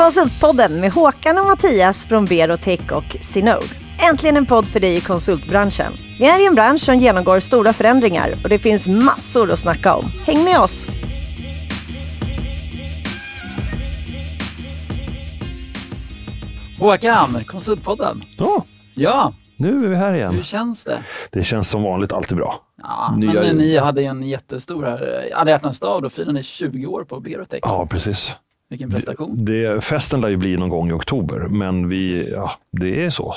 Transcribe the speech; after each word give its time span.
Konsultpodden 0.00 0.80
med 0.80 0.92
Håkan 0.92 1.38
och 1.38 1.46
Mattias 1.46 2.06
från 2.06 2.24
Berotech 2.24 2.92
och 2.92 3.16
Sinode. 3.20 3.66
Äntligen 4.10 4.36
en 4.36 4.46
podd 4.46 4.66
för 4.66 4.80
dig 4.80 4.94
i 4.96 5.00
konsultbranschen. 5.00 5.92
Vi 6.18 6.24
är 6.26 6.42
i 6.42 6.46
en 6.46 6.54
bransch 6.54 6.80
som 6.80 6.94
genomgår 6.96 7.40
stora 7.40 7.72
förändringar 7.72 8.30
och 8.42 8.48
det 8.48 8.58
finns 8.58 8.88
massor 8.88 9.50
att 9.52 9.58
snacka 9.58 9.94
om. 9.94 10.04
Häng 10.26 10.44
med 10.44 10.60
oss! 10.60 10.86
Håkan, 16.78 17.44
Konsultpodden. 17.46 18.24
Ja, 18.38 18.64
Ja, 18.94 19.32
nu 19.56 19.84
är 19.84 19.88
vi 19.88 19.96
här 19.96 20.10
hur 20.10 20.16
igen. 20.16 20.42
känns 20.42 20.84
det? 20.84 21.02
Det 21.30 21.44
känns 21.44 21.68
som 21.68 21.82
vanligt 21.82 22.12
alltid 22.12 22.36
bra. 22.36 22.60
Ja, 22.82 23.14
Nya 23.16 23.32
men 23.32 23.42
liv. 23.44 23.56
ni 23.56 23.78
hade 23.78 24.02
en 24.02 24.22
jättestor 24.22 24.84
här, 24.84 25.28
alla 25.34 25.50
hjärtans 25.50 25.80
dag, 25.80 26.02
då 26.02 26.10
firar 26.10 26.32
ni 26.32 26.42
20 26.42 26.86
år 26.86 27.04
på 27.04 27.20
Berotech. 27.20 27.60
Ja, 27.62 27.86
precis. 27.86 28.36
Vilken 28.70 28.90
prestation. 28.90 29.44
Det, 29.44 29.84
festen 29.84 30.20
lär 30.20 30.28
ju 30.28 30.36
bli 30.36 30.56
någon 30.56 30.68
gång 30.68 30.90
i 30.90 30.92
oktober, 30.92 31.38
men 31.38 31.88
vi, 31.88 32.30
ja, 32.30 32.50
det 32.72 33.04
är 33.04 33.10
så. 33.10 33.36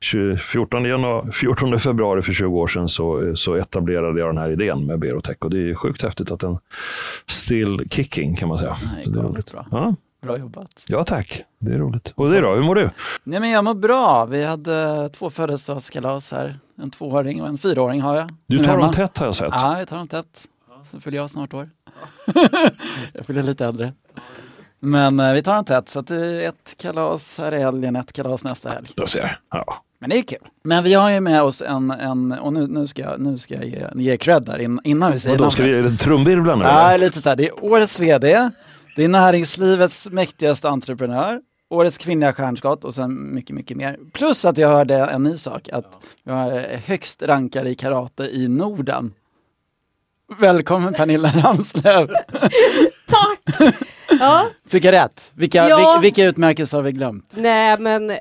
20 0.00 0.36
14, 0.38 0.84
januari, 0.84 1.32
14 1.32 1.78
februari 1.78 2.22
för 2.22 2.32
20 2.32 2.58
år 2.60 2.66
sedan 2.66 2.88
så, 2.88 3.36
så 3.36 3.54
etablerade 3.54 4.20
jag 4.20 4.28
den 4.28 4.38
här 4.38 4.50
idén 4.50 4.86
med 4.86 4.98
Berotech 4.98 5.36
och 5.40 5.50
det 5.50 5.70
är 5.70 5.74
sjukt 5.74 6.02
häftigt 6.02 6.30
att 6.30 6.40
den 6.40 6.58
still 7.26 7.88
kicking 7.90 8.34
kan 8.36 8.48
man 8.48 8.58
säga. 8.58 8.76
Nej, 8.96 9.06
det 9.06 9.18
är 9.20 9.22
roligt. 9.22 9.52
bra. 9.52 9.66
Ja, 9.70 9.94
Bra 10.22 10.38
jobbat. 10.38 10.84
ja, 10.88 11.04
tack. 11.04 11.42
Det 11.58 11.72
är 11.74 11.78
roligt. 11.78 12.12
Och 12.16 12.28
det 12.30 12.40
då, 12.40 12.54
hur 12.54 12.62
mår 12.62 12.74
du? 12.74 12.90
Nej 13.24 13.40
men 13.40 13.50
jag 13.50 13.64
mår 13.64 13.74
bra. 13.74 14.24
Vi 14.26 14.44
hade 14.44 15.08
två 15.08 15.30
födelsedagskalas 15.30 16.32
här. 16.32 16.58
En 16.82 16.90
tvååring 16.90 17.42
och 17.42 17.48
en 17.48 17.58
fyraåring 17.58 18.00
har 18.00 18.16
jag. 18.16 18.30
Du 18.46 18.64
tar 18.64 18.78
dem 18.78 18.92
tätt 18.92 19.18
har 19.18 19.26
jag 19.26 19.36
sett. 19.36 19.48
Ja, 19.50 19.78
jag 19.78 19.88
tar 19.88 19.96
dem 19.96 20.08
tätt. 20.08 20.46
Så 20.92 21.00
fyller 21.00 21.18
jag 21.18 21.30
snart 21.30 21.54
år. 21.54 21.68
jag 23.12 23.26
fyller 23.26 23.42
lite 23.42 23.66
äldre. 23.66 23.92
Men 24.86 25.20
eh, 25.20 25.32
vi 25.32 25.42
tar 25.42 25.54
dem 25.54 25.64
tätt, 25.64 25.88
så 25.88 25.98
att 25.98 26.06
det 26.06 26.44
är 26.44 26.48
ett 26.48 26.74
kalas 26.78 27.38
här 27.38 27.54
i 27.54 27.58
helgen, 27.58 27.96
ett 27.96 28.12
kalas 28.12 28.44
nästa 28.44 28.68
helg. 28.68 28.88
Jag 28.94 29.08
ser. 29.08 29.40
Ja. 29.50 29.82
Men 29.98 30.10
det 30.10 30.18
är 30.18 30.22
kul. 30.22 30.38
Men 30.64 30.84
vi 30.84 30.94
har 30.94 31.10
ju 31.10 31.20
med 31.20 31.42
oss 31.42 31.62
en, 31.62 31.90
en 31.90 32.32
och 32.32 32.52
nu, 32.52 32.66
nu 32.66 32.86
ska 32.86 33.02
jag, 33.02 33.20
nu 33.20 33.38
ska 33.38 33.54
jag 33.54 33.64
ge, 33.64 33.86
ge 33.94 34.16
cred 34.16 34.42
där 34.42 34.58
in, 34.58 34.80
innan 34.84 35.12
vi 35.12 35.18
säger 35.18 35.38
Vadå, 35.38 35.50
ska 35.50 35.62
vi 35.62 35.72
namnet. 35.72 35.98
det 35.98 36.04
trumvirvlar 36.04 36.56
nu? 36.56 36.64
Ja, 36.64 36.90
eller? 36.90 37.06
lite 37.06 37.22
så 37.22 37.28
här. 37.28 37.36
Det 37.36 37.46
är 37.46 37.64
årets 37.64 38.00
VD, 38.00 38.50
det 38.96 39.04
är 39.04 39.08
näringslivets 39.08 40.08
mäktigaste 40.10 40.68
entreprenör, 40.68 41.40
årets 41.70 41.98
kvinnliga 41.98 42.32
stjärnskott 42.32 42.84
och 42.84 42.94
sen 42.94 43.34
mycket, 43.34 43.56
mycket 43.56 43.76
mer. 43.76 43.98
Plus 44.12 44.44
att 44.44 44.58
jag 44.58 44.68
hörde 44.68 44.96
en 44.96 45.22
ny 45.22 45.36
sak, 45.36 45.68
att 45.72 45.98
jag 46.24 46.56
är 46.56 46.78
högst 46.86 47.22
rankad 47.22 47.66
i 47.66 47.74
karate 47.74 48.24
i 48.24 48.48
Norden. 48.48 49.12
Välkommen 50.38 50.94
Pernilla 50.94 51.28
Ramslöv! 51.28 52.08
Tack! 53.06 53.74
Ja, 54.20 54.46
Fick 54.68 54.84
jag 54.84 54.92
rätt? 54.92 55.32
Vilka, 55.34 55.68
Ja. 55.68 55.92
vil- 55.92 56.02
vilka 56.02 56.24
utmärkelser 56.24 56.78
har 56.78 56.82
vi 56.82 56.92
glömt? 56.92 57.32
nej 57.36 57.78
men 57.78 58.10
eh, 58.10 58.16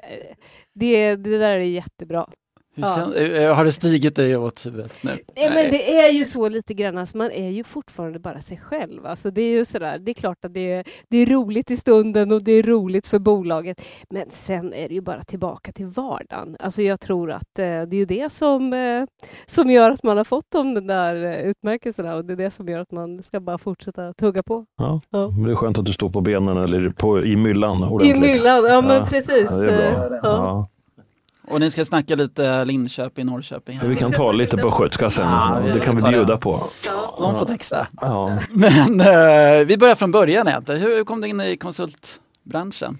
det, 0.76 1.16
det 1.16 1.38
där 1.38 1.50
är 1.56 1.60
jättebra. 1.60 2.28
Ja. 2.76 2.88
kän- 2.98 3.36
eh, 3.48 3.56
har 3.56 3.66
det 3.66 3.72
stigit 3.72 4.16
dig 4.16 4.38
åt 4.38 4.66
huvudet 4.66 5.04
nu? 5.04 5.12
Nej, 5.36 5.50
men 5.56 5.72
det 5.72 6.00
är 6.00 6.10
ju 6.12 6.26
så 6.26 6.50
lite 6.50 6.74
grann, 6.74 6.98
alltså, 6.98 7.18
man 7.18 7.32
är 7.32 7.50
ju 7.50 7.64
fortfarande 7.64 8.20
bara 8.20 8.42
sig 8.42 8.58
själv. 8.58 9.06
Alltså, 9.06 9.32
det 9.32 9.42
är 9.42 9.52
ju 9.52 9.66
sådär, 9.66 10.00
det 10.00 10.12
är 10.12 10.14
klart 10.14 10.46
att 10.46 10.54
det 10.54 10.72
är, 10.72 10.84
det 11.10 11.18
är 11.18 11.26
roligt 11.26 11.72
i 11.72 11.78
stunden 11.78 12.32
och 12.32 12.44
det 12.44 12.52
är 12.52 12.64
roligt 12.64 13.08
för 13.08 13.20
bolaget. 13.20 13.82
Men 14.10 14.30
sen 14.30 14.74
är 14.74 14.88
det 14.90 14.96
ju 14.96 15.02
bara 15.02 15.24
tillbaka 15.24 15.72
till 15.72 15.86
vardagen. 15.86 16.56
Alltså, 16.60 16.82
jag 16.82 17.00
tror 17.00 17.32
att 17.32 17.60
eh, 17.60 17.64
det 17.66 17.68
är 17.72 17.94
ju 17.96 18.06
det 18.06 18.32
som, 18.32 18.74
eh, 18.74 19.04
som 19.46 19.72
gör 19.72 19.92
att 19.92 20.04
man 20.04 20.18
har 20.18 20.24
fått 20.24 20.46
de 20.52 20.88
där 20.88 21.16
eh, 21.24 21.40
utmärkelserna 21.50 22.16
och 22.16 22.26
det 22.26 22.34
är 22.34 22.38
det 22.38 22.52
som 22.52 22.68
gör 22.68 22.80
att 22.80 22.92
man 22.92 23.24
ska 23.24 23.40
bara 23.40 23.58
fortsätta 23.58 24.14
tugga 24.14 24.44
på. 24.44 24.66
Ja. 24.78 25.02
Ja. 25.10 25.28
Men 25.30 25.44
det 25.44 25.52
är 25.52 25.56
skönt 25.56 25.78
att 25.78 25.86
du 25.86 25.94
står 25.94 26.10
på 26.10 26.22
benen 26.22 26.58
eller 26.58 26.90
på, 26.90 27.24
i 27.26 27.36
myllan 27.36 27.78
I 27.78 27.84
ordentligt. 27.84 28.22
myllan, 28.22 28.64
ja 28.66 28.82
men 28.82 28.98
Ja. 28.98 29.06
precis. 29.06 29.50
Ja, 30.24 30.68
Och 31.48 31.60
ni 31.60 31.72
ska 31.72 31.86
snacka 31.86 32.16
lite 32.16 32.66
Linköping, 32.66 33.26
Norrköping. 33.26 33.80
Ja, 33.82 33.88
Vi 33.88 33.96
kan 33.96 34.12
ta 34.12 34.32
lite 34.32 34.58
på 34.58 34.72
skötska 34.72 35.10
sen. 35.10 35.26
Ja, 35.28 35.60
vi 35.66 35.72
det 35.72 35.80
kan 35.80 35.96
vi 35.96 36.02
tar 36.02 36.12
det. 36.12 36.18
bjuda 36.18 36.38
på. 36.38 36.64
De 37.20 37.36
får 37.40 37.46
texta. 37.46 37.88
Ja. 38.02 38.40
Men 38.50 39.00
eh, 39.02 39.66
vi 39.66 39.78
börjar 39.78 39.96
från 39.96 40.12
början. 40.12 40.48
Hur 40.68 41.04
kom 41.04 41.22
du 41.22 41.28
in 41.28 41.42
i 41.42 41.58
konsultbranschen? 41.58 42.98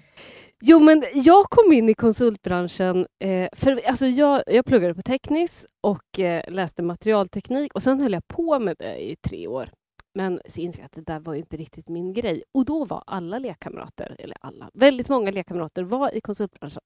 Jo, 0.60 0.80
men 0.80 1.04
jag 1.14 1.44
kom 1.44 1.72
in 1.72 1.88
i 1.88 1.94
konsultbranschen, 1.94 3.06
eh, 3.24 3.48
för 3.52 3.80
alltså 3.88 4.06
jag, 4.06 4.42
jag 4.46 4.64
pluggade 4.64 4.94
på 4.94 5.02
teknis 5.02 5.66
och 5.82 6.20
eh, 6.20 6.42
läste 6.52 6.82
materialteknik 6.82 7.74
och 7.74 7.82
sen 7.82 8.00
höll 8.00 8.12
jag 8.12 8.28
på 8.28 8.58
med 8.58 8.76
det 8.78 9.10
i 9.10 9.16
tre 9.28 9.46
år. 9.48 9.68
Men 10.14 10.40
så 10.48 10.60
insåg 10.60 10.80
jag 10.80 10.86
att 10.86 10.92
det 11.06 11.12
där 11.12 11.20
var 11.20 11.32
ju 11.34 11.38
inte 11.40 11.56
riktigt 11.56 11.88
min 11.88 12.12
grej. 12.12 12.42
Och 12.54 12.64
då 12.64 12.84
var 12.84 13.02
alla 13.06 13.38
lekkamrater, 13.38 14.16
eller 14.18 14.36
alla, 14.40 14.70
väldigt 14.74 15.08
många 15.08 15.30
lekkamrater 15.30 15.82
var 15.82 16.14
i 16.14 16.20
konsultbranschen. 16.20 16.82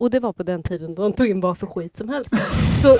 Och 0.00 0.10
det 0.10 0.20
var 0.20 0.32
på 0.32 0.42
den 0.42 0.62
tiden 0.62 0.94
då 0.94 1.02
de 1.02 1.12
tog 1.12 1.26
in 1.28 1.40
vad 1.40 1.58
för 1.58 1.66
skit 1.66 1.96
som 1.96 2.08
helst. 2.08 2.30
Så 2.82 2.88
då, 2.88 2.96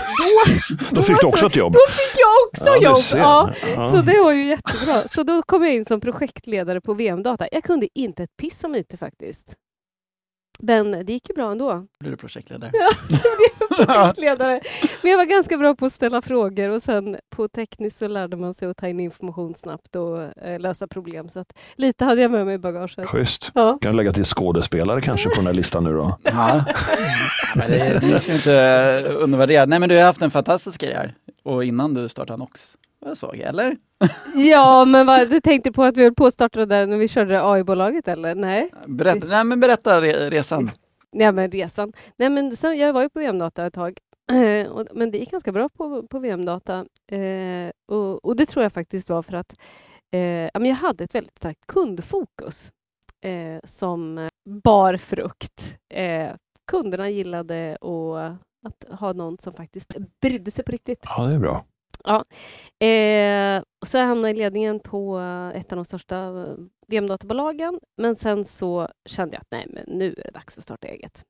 Då 0.91 1.03
fick 1.03 1.21
du 1.21 1.27
också 1.27 1.41
så- 1.41 1.47
ett 1.47 1.56
jobb. 1.56 1.73
Då 1.73 1.78
fick 1.89 2.21
jag 2.21 2.49
också 2.49 2.65
Ja, 2.67 2.77
jobb! 2.77 3.21
Ja. 3.23 3.53
Ja. 3.77 3.93
Så 3.93 4.03
det 4.03 4.21
var 4.21 4.33
ju 4.33 4.45
jättebra. 4.49 4.95
Så 5.11 5.23
då 5.23 5.43
kom 5.43 5.62
jag 5.62 5.75
in 5.75 5.84
som 5.84 6.00
projektledare 6.00 6.81
på 6.81 6.95
VM-data. 6.95 7.47
Jag 7.53 7.65
kunde 7.65 7.89
inte 7.95 8.23
ett 8.23 8.37
piss 8.41 8.65
om 8.65 8.75
IT 8.75 8.95
faktiskt. 8.99 9.55
Men 10.58 10.90
det 10.90 11.12
gick 11.12 11.28
ju 11.28 11.34
bra 11.34 11.52
ändå. 11.52 11.86
Blir 12.00 12.10
du 12.10 12.16
projektledare? 12.16 12.70
Ja, 12.74 12.90
blev 13.08 13.78
jag 13.78 13.86
projektledare. 13.86 14.60
Men 15.02 15.10
jag 15.10 15.18
var 15.18 15.24
ganska 15.24 15.58
bra 15.58 15.74
på 15.74 15.86
att 15.86 15.92
ställa 15.92 16.22
frågor 16.22 16.70
och 16.70 16.82
sen 16.82 17.16
på 17.30 17.48
tekniskt 17.48 17.98
så 17.98 18.08
lärde 18.08 18.36
man 18.36 18.54
sig 18.54 18.68
att 18.68 18.76
ta 18.76 18.88
in 18.88 19.00
information 19.00 19.54
snabbt 19.54 19.96
och 19.96 20.22
eh, 20.22 20.60
lösa 20.60 20.86
problem. 20.86 21.28
Så 21.28 21.40
att 21.40 21.52
lite 21.76 22.04
hade 22.04 22.22
jag 22.22 22.30
med 22.30 22.46
mig 22.46 22.54
i 22.54 22.58
bagaget. 22.58 23.06
Schysst. 23.08 23.50
Ja. 23.54 23.78
Kan 23.80 23.92
du 23.92 23.96
lägga 23.96 24.12
till 24.12 24.24
skådespelare 24.24 25.00
kanske 25.00 25.28
på 25.28 25.36
den 25.36 25.46
här 25.46 25.54
listan 25.54 25.84
nu 25.84 25.92
då? 25.92 26.18
Ja. 26.24 26.64
Men 27.56 27.70
det, 27.70 27.98
det 28.00 28.20
ska 28.20 28.32
inte 28.32 29.04
undervärdera. 29.19 29.66
Nej 29.66 29.78
men 29.78 29.88
du 29.88 29.96
har 29.96 30.04
haft 30.04 30.22
en 30.22 30.30
fantastisk 30.30 30.80
karriär. 30.80 31.14
Och 31.42 31.64
innan 31.64 31.94
du 31.94 32.08
startade 32.08 32.38
Nox. 32.38 32.76
Jag 33.04 33.16
såg, 33.16 33.38
eller? 33.38 33.76
ja, 34.34 34.84
men 34.84 35.06
vad, 35.06 35.30
du 35.30 35.40
tänkte 35.40 35.72
på 35.72 35.84
att 35.84 35.96
vi 35.96 36.02
höll 36.02 36.14
på 36.14 36.26
att 36.26 36.34
starta 36.34 36.58
det 36.58 36.66
där 36.66 36.86
när 36.86 36.96
vi 36.96 37.08
körde 37.08 37.44
AI-bolaget 37.44 38.08
eller? 38.08 38.34
Nej. 38.34 38.70
Berätta, 38.86 39.26
nej, 39.26 39.44
men 39.44 39.60
berätta 39.60 40.00
re, 40.00 40.30
resan. 40.30 40.70
Nej 41.12 41.32
men 41.32 41.50
resan. 41.50 41.92
Nej 42.16 42.28
men 42.28 42.56
sen, 42.56 42.78
jag 42.78 42.92
var 42.92 43.02
ju 43.02 43.08
på 43.08 43.18
VM-data 43.18 43.66
ett 43.66 43.74
tag. 43.74 43.98
Eh, 44.32 44.66
och, 44.70 44.86
men 44.92 45.10
det 45.10 45.18
gick 45.18 45.30
ganska 45.30 45.52
bra 45.52 45.68
på, 45.68 46.06
på 46.06 46.18
VM-data. 46.18 46.86
Eh, 47.12 47.70
och, 47.86 48.24
och 48.24 48.36
det 48.36 48.46
tror 48.46 48.62
jag 48.62 48.72
faktiskt 48.72 49.10
var 49.10 49.22
för 49.22 49.34
att 49.34 49.54
eh, 50.12 50.20
ja, 50.20 50.58
men 50.58 50.64
jag 50.64 50.76
hade 50.76 51.04
ett 51.04 51.14
väldigt 51.14 51.36
starkt 51.36 51.66
kundfokus 51.66 52.72
eh, 53.24 53.60
som 53.64 54.28
bar 54.64 54.96
frukt. 54.96 55.76
Eh, 55.94 56.30
kunderna 56.70 57.10
gillade 57.10 57.78
att 58.66 58.98
ha 58.98 59.12
någon 59.12 59.38
som 59.38 59.52
faktiskt 59.52 59.96
brydde 60.20 60.50
sig 60.50 60.64
på 60.64 60.72
riktigt. 60.72 61.04
Ja, 61.04 61.26
det 61.26 61.34
är 61.34 61.38
bra. 61.38 61.64
Eh, 62.04 63.62
och 63.80 63.88
så 63.88 63.98
hamnade 63.98 64.28
jag 64.28 64.36
i 64.36 64.38
ledningen 64.38 64.80
på 64.80 65.20
eh, 65.20 65.60
ett 65.60 65.72
av 65.72 65.76
de 65.76 65.84
största 65.84 66.16
eh, 66.16 66.54
VM-databolagen. 66.88 67.80
Men 67.96 68.16
sen 68.16 68.44
så 68.44 68.88
kände 69.06 69.34
jag 69.34 69.40
att 69.40 69.50
nej, 69.50 69.66
men 69.68 69.98
nu 69.98 70.14
är 70.18 70.24
det 70.24 70.30
dags 70.30 70.58
att 70.58 70.64
starta 70.64 70.86
eget. 70.86 71.24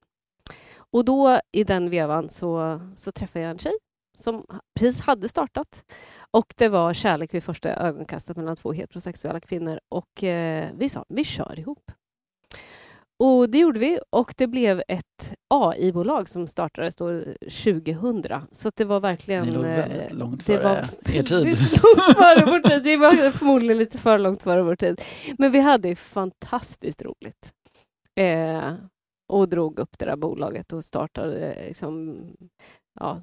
Och 0.77 1.05
då 1.05 1.41
i 1.53 1.65
den 1.65 1.91
vevan 1.91 2.29
så, 2.29 2.81
så 2.97 3.13
träffade 3.13 3.45
jag 3.45 3.51
en 3.51 3.59
tjej 3.59 3.79
som 4.15 4.47
precis 4.75 5.01
hade 5.01 5.29
startat. 5.29 5.85
Och 6.31 6.55
det 6.57 6.69
var 6.69 6.95
kärlek 6.95 7.35
vid 7.35 7.45
första 7.45 7.77
ögonkastet 7.77 8.37
mellan 8.37 8.57
två 8.57 8.73
heterosexuella 8.73 9.41
kvinnor. 9.41 9.81
Och 9.89 10.25
eh, 10.25 10.71
vi 10.77 10.89
sa, 10.89 11.05
vi 11.09 11.25
kör 11.25 11.59
ihop. 11.59 11.91
Och 13.25 13.51
det 13.51 13.59
gjorde 13.59 13.81
vi 13.81 13.99
och 14.11 14.35
det 14.37 14.47
blev 14.47 14.83
ett 14.89 15.35
AI-bolag 15.55 16.29
som 16.29 16.47
startades 16.47 16.97
då 16.97 17.23
2000. 17.65 18.25
Så 18.53 18.71
det 18.75 18.85
var 18.85 19.01
verkligen... 19.01 19.47
Ni 19.47 19.53
låg 19.53 19.65
eh, 19.65 19.77
väldigt 19.77 20.13
långt 20.13 20.43
före 20.43 20.63
var 20.63 20.77
er 21.15 21.23
tid. 21.23 21.47
långt 21.83 22.17
före 22.17 22.45
vår 22.47 22.69
tid. 22.69 22.83
Det 22.83 22.97
var 22.97 23.31
förmodligen 23.31 23.79
lite 23.79 23.99
för 23.99 24.19
långt 24.19 24.43
före 24.43 24.63
vår 24.63 24.77
tid. 24.77 25.01
Men 25.39 25.53
vi 25.53 25.61
hade 25.61 25.97
fantastiskt 25.97 27.03
roligt. 27.03 27.53
Eh, 28.21 28.75
och 29.29 29.49
drog 29.49 29.79
upp 29.79 29.99
det 29.99 30.05
där 30.05 30.17
bolaget 30.17 30.73
och 30.73 30.85
startade 30.85 31.53
eh, 31.53 31.67
liksom, 31.67 32.21
ja, 33.01 33.23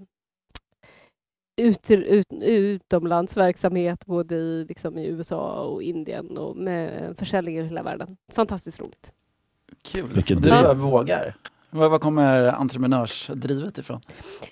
ut, 1.62 1.92
ut, 1.92 2.34
utomlandsverksamhet 2.42 4.06
både 4.06 4.36
i, 4.36 4.66
liksom 4.66 4.98
i 4.98 5.08
USA 5.08 5.64
och 5.64 5.84
Indien 5.84 6.38
och 6.38 6.56
med 6.56 7.14
försäljning 7.18 7.58
i 7.58 7.64
hela 7.64 7.84
världen. 7.84 8.18
Fantastiskt 8.32 8.80
roligt. 8.80 9.12
Kul. 9.82 10.10
Vilket 10.14 10.42
du 10.42 10.50
driv. 10.50 10.78
vågar. 10.78 11.36
Var, 11.70 11.90
var 11.90 12.00
kommer 12.00 12.44
entreprenörsdrivet 12.44 13.78
ifrån? 13.78 14.02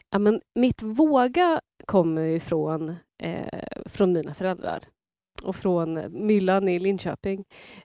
Ja, 0.10 0.20
men 0.20 0.42
mitt 0.56 0.82
våga 0.82 1.62
kommer 1.86 2.22
ju 2.22 2.40
från, 2.40 2.96
eh, 3.24 3.64
från 3.86 4.14
mina 4.14 4.34
föräldrar 4.34 4.80
och 5.44 5.56
från 5.56 6.26
myllan 6.28 6.68
i 6.68 6.80
Linköping. 6.80 7.40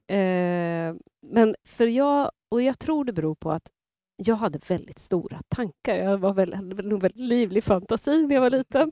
Eh, 0.06 0.94
men 1.27 1.55
för 1.69 1.87
jag, 1.87 2.31
och 2.50 2.62
jag 2.62 2.79
tror 2.79 3.05
det 3.05 3.12
beror 3.12 3.35
på 3.35 3.53
att 3.53 3.69
jag 4.17 4.37
hade 4.37 4.59
väldigt 4.69 4.99
stora 4.99 5.41
tankar. 5.49 5.94
Jag 5.94 6.19
var 6.19 6.35
väl, 6.35 6.55
hade 6.55 6.82
nog 6.82 7.03
väldigt 7.03 7.20
livlig 7.20 7.64
fantasi 7.64 8.26
när 8.26 8.35
jag 8.35 8.43
var 8.43 8.50
liten. 8.50 8.91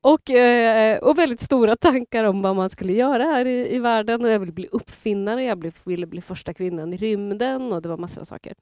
Och, 0.00 0.30
eh, 0.30 0.98
och 0.98 1.18
väldigt 1.18 1.40
stora 1.40 1.76
tankar 1.76 2.24
om 2.24 2.42
vad 2.42 2.56
man 2.56 2.70
skulle 2.70 2.92
göra 2.92 3.22
här 3.22 3.46
i, 3.46 3.74
i 3.74 3.78
världen. 3.78 4.24
Och 4.24 4.30
jag 4.30 4.38
ville 4.38 4.52
bli 4.52 4.68
uppfinnare, 4.72 5.44
jag 5.44 5.58
blev, 5.58 5.74
ville 5.84 6.06
bli 6.06 6.20
första 6.20 6.54
kvinnan 6.54 6.92
i 6.92 6.96
rymden 6.96 7.72
och 7.72 7.82
det 7.82 7.88
var 7.88 7.96
massor 7.96 8.20
av 8.20 8.24
saker. 8.24 8.54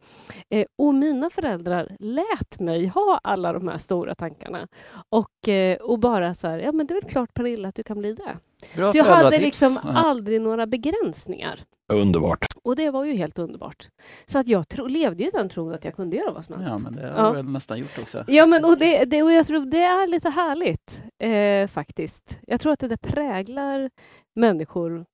Eh, 0.50 0.67
och 0.79 0.94
mina 0.94 1.31
föräldrar 1.31 1.97
lät 1.99 2.61
mig 2.61 2.87
ha 2.87 3.20
alla 3.23 3.53
de 3.53 3.69
här 3.69 3.79
stora 3.79 4.14
tankarna. 4.14 4.69
Och, 5.08 5.49
eh, 5.49 5.76
och 5.76 5.99
bara 5.99 6.35
så 6.35 6.49
här, 6.49 6.58
ja 6.58 6.73
men 6.73 6.87
det 6.87 6.94
är 6.94 7.00
väl 7.00 7.11
klart 7.11 7.35
Pernilla 7.35 7.69
att 7.69 7.75
du 7.75 7.82
kan 7.82 7.99
bli 7.99 8.14
det. 8.14 8.37
Bra 8.77 8.93
så 8.93 8.99
jag 8.99 9.05
hade 9.05 9.17
föräldratips. 9.17 9.45
liksom 9.45 9.79
Ja. 9.85 9.91
aldrig 9.99 10.41
några 10.41 10.67
begränsningar. 10.67 11.61
Underbart. 11.93 12.47
Och 12.65 12.77
det 12.77 12.91
var 12.91 13.05
ju 13.05 13.12
helt 13.17 13.39
underbart. 13.39 13.89
Så 14.27 14.39
att 14.39 14.49
jag 14.49 14.69
tro, 14.69 14.87
levde 14.87 15.23
ju 15.23 15.29
i 15.29 15.33
den 15.33 15.49
tron 15.49 15.75
att 15.75 15.85
jag 15.85 15.95
kunde 15.97 16.17
göra 16.17 16.33
vad 16.33 16.45
som 16.45 16.55
helst. 16.55 16.71
Ja, 16.71 16.79
men 16.79 16.97
det 16.97 17.03
har 17.17 17.25
Ja. 17.27 17.33
väl 17.33 17.45
nästan 17.45 17.79
gjort 17.79 17.99
också. 18.01 18.25
Ja, 18.27 18.47
men 18.47 18.65
och, 18.65 18.79
det, 18.79 19.05
det, 19.05 19.23
och 19.23 19.33
jag 19.33 19.47
tror 19.47 19.67
det 19.67 19.83
är 19.85 20.07
lite 20.09 20.29
härligt 20.31 21.03
eh, 21.23 21.69
faktiskt. 21.69 22.39
Jag 22.47 22.61
tror 22.61 22.73
att 22.73 22.79
det 22.79 22.89
där 22.89 22.97
präglar 22.97 23.91
människor 24.37 25.05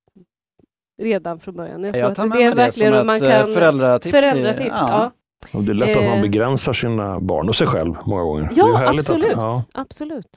redan 1.01 1.39
från 1.39 1.55
början. 1.55 1.83
Jag, 1.83 1.95
Jag 1.97 2.15
tar 2.15 2.25
med 2.25 2.37
det 2.37 2.43
är 2.43 2.49
det 2.49 2.55
verkligen 2.55 2.93
som 2.93 3.09
ett 3.09 3.21
eh, 3.21 3.29
kan... 3.29 3.53
föräldratips. 3.53 4.03
till- 4.03 4.11
Föräldratips, 4.21 4.75
ja. 4.79 5.11
Och 5.53 5.63
det 5.63 5.71
är 5.71 5.73
lätt 5.73 5.97
att 5.97 6.03
man 6.03 6.13
Eh. 6.13 6.21
begränsar 6.21 6.73
sina 6.73 7.19
barn 7.19 7.49
och 7.49 7.55
sig 7.55 7.67
själv 7.67 7.95
många 8.05 8.23
gånger. 8.23 8.41
det 8.55 8.61
är 8.61 8.67
Ja, 8.67 8.89
absolut. 8.97 9.25
Att, 9.25 9.31
ja, 9.37 9.63
absolut. 9.73 10.27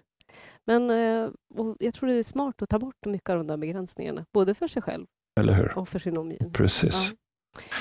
Men 0.70 0.90
eh, 0.90 1.30
och 1.54 1.76
jag 1.80 1.94
tror 1.94 2.08
det 2.08 2.14
är 2.14 2.22
smart 2.22 2.62
att 2.62 2.68
ta 2.68 2.78
bort 2.78 3.06
mycket 3.06 3.30
av 3.30 3.36
de 3.36 3.46
där 3.46 3.56
begränsningarna, 3.56 4.24
både 4.32 4.54
för 4.54 4.68
sig 4.68 4.82
själv 4.82 5.06
eller 5.40 5.52
hur? 5.52 5.78
och 5.78 5.88
för 5.88 5.98
sin 5.98 6.16
omgivning. 6.16 6.52
Precis. 6.52 7.10
Ja. 7.10 7.16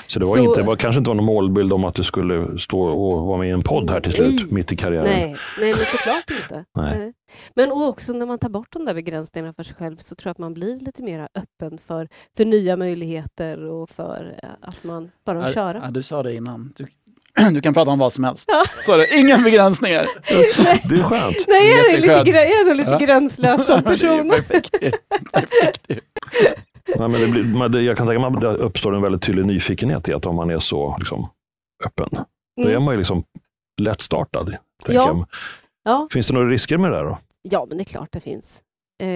Så 0.06 0.18
det 0.20 0.26
var, 0.26 0.36
Så- 0.36 0.42
inte, 0.44 0.60
det 0.60 0.66
var 0.66 0.76
kanske 0.76 0.98
inte 0.98 1.08
var 1.10 1.14
någon 1.14 1.24
målbild 1.24 1.72
om 1.72 1.84
att 1.84 1.94
du 1.94 2.04
skulle 2.04 2.58
stå 2.58 2.80
och 2.82 3.26
vara 3.26 3.38
med 3.38 3.48
i 3.48 3.50
en 3.50 3.62
podd 3.62 3.90
här 3.90 4.00
till 4.00 4.12
slut, 4.12 4.34
Nej. 4.44 4.54
mitt 4.54 4.72
i 4.72 4.76
karriären. 4.76 5.04
Nej, 5.04 5.36
nej, 5.60 5.68
men 5.68 5.74
såklart 5.74 6.30
inte. 6.42 6.64
Nej. 6.76 7.12
Men 7.54 7.72
och 7.72 7.88
också 7.88 8.12
när 8.12 8.26
man 8.26 8.38
tar 8.38 8.48
bort 8.48 8.72
de 8.72 8.84
där 8.84 8.94
begränsningarna 8.94 9.52
för 9.54 9.62
sig 9.62 9.76
själv 9.76 9.96
så 9.96 10.14
tror 10.14 10.28
jag 10.28 10.32
att 10.32 10.38
man 10.38 10.54
blir 10.54 10.80
lite 10.80 11.02
mer 11.02 11.28
öppen 11.34 11.78
för, 11.78 12.08
för 12.36 12.44
nya 12.44 12.76
möjligheter 12.76 13.64
och 13.64 13.90
för 13.90 14.38
eh, 14.42 14.50
att 14.60 14.84
man 14.84 15.10
bara 15.24 15.38
Ja, 15.38 15.52
köra. 15.52 15.80
Ja, 15.84 15.90
du 15.90 16.02
sa 16.02 16.22
det 16.22 16.34
innan. 16.34 16.72
Du, 16.76 16.86
du 17.54 17.60
kan 17.60 17.74
prata 17.74 17.90
om 17.90 17.98
vad 17.98 18.12
som 18.12 18.24
helst. 18.24 18.44
Ja. 18.52 18.64
Sa 18.82 18.96
du, 18.96 19.18
inga 19.20 19.38
begränsningar. 19.38 20.06
Det 20.88 20.94
är 20.94 21.02
skönt. 21.02 21.36
Nej, 21.48 21.68
jag 21.70 21.90
är, 21.90 21.96
lite, 21.96 22.06
jag 22.30 22.70
är 22.70 22.74
lite 22.74 22.90
Ja. 22.90 22.98
gränslös 22.98 23.66
som 23.66 23.80
Det 23.84 23.90
är 23.90 23.92
person. 23.96 24.30
perfekt. 24.30 24.70
perfekt. 25.32 25.88
Nej, 26.96 27.08
men 27.08 27.12
det 27.20 27.26
blir, 27.26 27.44
men 27.58 27.72
det, 27.72 27.82
jag 27.82 27.96
kan 27.96 28.06
tänka 28.06 28.20
mig 28.30 28.34
att 28.36 28.40
det 28.58 28.62
uppstår 28.64 28.94
en 28.96 29.02
väldigt 29.02 29.22
tydlig 29.22 29.46
nyfikenhet 29.46 30.08
i 30.08 30.12
att 30.14 30.26
om 30.26 30.36
man 30.36 30.50
är 30.50 30.58
så 30.58 30.96
liksom, 30.98 31.28
öppen, 31.84 32.08
då 32.56 32.62
är 32.62 32.70
Mm. 32.70 32.82
man 32.82 32.94
ju 32.94 32.98
liksom 32.98 33.24
lättstartad. 33.80 34.46
tänker 34.84 34.94
Ja. 34.94 35.26
Ja. 35.84 36.08
Finns 36.12 36.26
det 36.26 36.34
några 36.34 36.48
risker 36.48 36.78
med 36.78 36.90
det 36.90 36.96
här 36.96 37.04
då? 37.04 37.18
ja, 37.42 37.66
men 37.68 37.76
det 37.78 37.82
är 37.82 37.84
klart 37.84 38.08
det 38.12 38.20
finns. 38.20 38.62
Eh, 39.02 39.08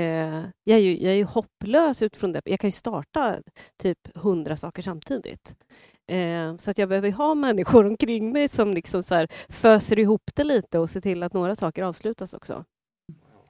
jag, 0.65 0.79
är 0.79 0.83
ju, 0.83 0.99
jag 1.03 1.13
är 1.13 1.17
ju 1.17 1.25
hopplös 1.25 2.03
utifrån 2.03 2.33
det. 2.33 2.41
Jag 2.45 2.61
kan 2.61 2.69
ju 2.69 2.73
starta 2.73 3.37
typ 3.83 3.99
hundra 4.15 4.57
saker 4.57 4.83
samtidigt. 4.83 5.55
Eh, 6.07 6.57
så 6.59 6.71
att 6.71 6.79
jag 6.79 6.89
behöver 6.89 7.09
ju 7.09 7.15
ha 7.15 7.35
människor 7.35 7.87
omkring 7.91 8.33
mig 8.33 8.49
som 8.49 8.75
liksom 8.75 9.03
så 9.03 9.15
här 9.15 9.29
föser 9.49 9.99
ihop 9.99 10.31
det 10.35 10.45
lite 10.45 10.79
och 10.79 10.91
ser 10.91 11.01
till 11.01 11.23
att 11.23 11.33
några 11.33 11.57
saker 11.57 11.83
avslutas 11.83 12.35
också. 12.35 12.65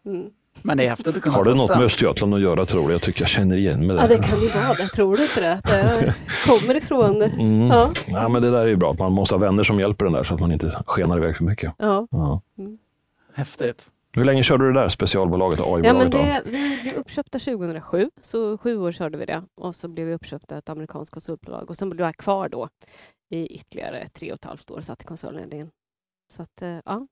Mm. 0.06 0.30
Men 0.62 0.76
det 0.76 0.84
är 0.84 0.88
häftigt 0.88 1.16
att 1.16 1.22
kunna 1.22 1.36
Har 1.36 1.44
det 1.44 1.54
något 1.54 1.70
med 1.70 1.80
Östergötland 1.80 2.34
att 2.34 2.40
göra 2.40 2.66
tror 2.66 2.86
du? 2.88 2.94
Jag 2.94 3.02
tycker 3.02 3.22
jag 3.22 3.28
känner 3.28 3.56
igen 3.56 3.86
mig 3.86 3.96
Ja, 3.96 4.02
där. 4.02 4.08
det 4.08 4.22
kan 4.22 4.40
ju 4.40 4.48
vara 4.48 4.74
det. 4.74 4.86
Tror 4.94 5.16
du 5.16 5.22
inte 5.22 5.40
det? 5.40 5.52
Att 5.52 5.64
det 5.64 6.14
kommer 6.46 6.74
ifrån... 6.76 7.22
Mm. 7.22 7.66
Ja. 7.66 7.90
Ja. 8.06 8.28
men 8.28 8.42
det 8.42 8.50
där 8.50 8.60
är 8.60 8.66
ju 8.66 8.76
bra, 8.76 8.92
att 8.92 8.98
man 8.98 9.12
måste 9.12 9.34
ha 9.34 9.40
vänner 9.40 9.64
som 9.64 9.80
hjälper 9.80 10.04
den 10.04 10.14
där 10.14 10.24
så 10.24 10.34
att 10.34 10.40
man 10.40 10.52
inte 10.52 10.82
skenar 10.86 11.16
iväg 11.16 11.36
för 11.36 11.44
mycket. 11.44 11.72
Ja. 11.78 12.06
Ja. 12.10 12.40
Häftigt. 13.34 13.90
Hur 14.14 14.24
länge 14.24 14.42
körde 14.42 14.64
du 14.66 14.72
det 14.72 14.80
där 14.80 14.88
specialbolaget, 14.88 15.58
Ja, 15.58 15.64
AI-bolaget? 15.76 15.96
men 15.98 16.10
då? 16.10 16.18
det, 16.18 16.42
vi 16.44 16.78
blev 16.82 16.94
uppköpta 16.94 17.38
2007, 17.38 18.10
så 18.20 18.58
sju 18.58 18.78
år 18.78 18.92
körde 18.92 19.18
vi 19.18 19.24
det. 19.24 19.42
Och 19.54 19.74
så 19.74 19.88
blev 19.88 20.06
vi 20.06 20.14
uppköpta 20.14 20.54
av 20.54 20.58
ett 20.58 20.68
amerikanskt 20.68 21.12
konsultbolag. 21.12 21.70
Och 21.70 21.76
sen 21.76 21.90
blev 21.90 22.06
jag 22.06 22.16
kvar 22.16 22.48
då 22.48 22.68
i 23.30 23.46
ytterligare 23.46 24.08
tre 24.08 24.30
och 24.32 24.34
ett 24.34 24.44
halvt 24.44 24.70
år, 24.70 24.80
satt 24.80 25.02
i 25.02 25.04
koncernledningen. 25.04 25.70
Så 26.32 26.42
att, 26.42 26.62
eh, 26.62 26.78
ja. 26.84 27.06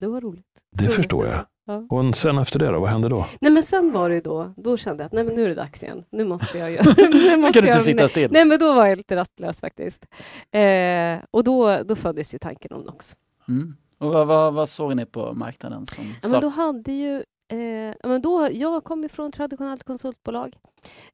Det 0.00 0.06
var 0.06 0.20
roligt. 0.20 0.44
det 0.70 0.84
roligt. 0.84 0.94
förstår 0.94 1.26
jag. 1.26 1.46
Ja. 1.66 1.86
Och 1.90 2.16
sen 2.16 2.38
efter 2.38 2.58
det 2.58 2.66
då, 2.66 2.80
vad 2.80 2.90
hände 2.90 3.08
då? 3.08 3.26
Nej, 3.40 3.52
men 3.52 3.62
sen 3.62 3.92
var 3.92 4.10
det 4.10 4.20
då, 4.20 4.54
då 4.56 4.76
kände 4.76 5.02
jag 5.02 5.06
att 5.06 5.12
nej, 5.12 5.24
men 5.24 5.34
nu 5.34 5.44
är 5.44 5.48
det 5.48 5.54
dags 5.54 5.82
igen. 5.82 6.04
Nu 6.10 6.24
måste 6.24 6.58
jag 6.58 6.70
göra... 6.72 6.84
nu 6.96 7.36
måste 7.36 7.60
kan 7.60 7.68
jag 7.68 7.76
inte 7.76 7.84
sitta 7.84 8.08
still. 8.08 8.28
Nej, 8.32 8.44
men 8.44 8.58
då 8.58 8.74
var 8.74 8.86
jag 8.86 8.98
lite 8.98 9.16
rastlös 9.16 9.60
faktiskt. 9.60 10.06
Eh, 10.50 11.18
och 11.30 11.44
då, 11.44 11.82
då 11.82 11.96
föddes 11.96 12.34
ju 12.34 12.38
tanken 12.38 12.72
om 12.72 12.82
Nox. 12.82 13.16
Mm. 13.48 13.76
Och 13.98 14.12
vad, 14.12 14.26
vad, 14.26 14.54
vad 14.54 14.68
såg 14.68 14.96
ni 14.96 15.06
på 15.06 15.32
marknaden? 15.32 15.86
Som 15.86 16.04
Ja, 16.22 16.28
men 16.28 16.40
då 16.40 16.48
hade 16.48 16.92
ju, 16.92 17.14
eh, 17.52 17.94
men 18.04 18.22
då, 18.22 18.48
jag 18.52 18.84
kom 18.84 19.02
ju 19.02 19.08
från 19.08 19.28
ett 19.28 19.34
traditionellt 19.34 19.84
konsultbolag 19.84 20.56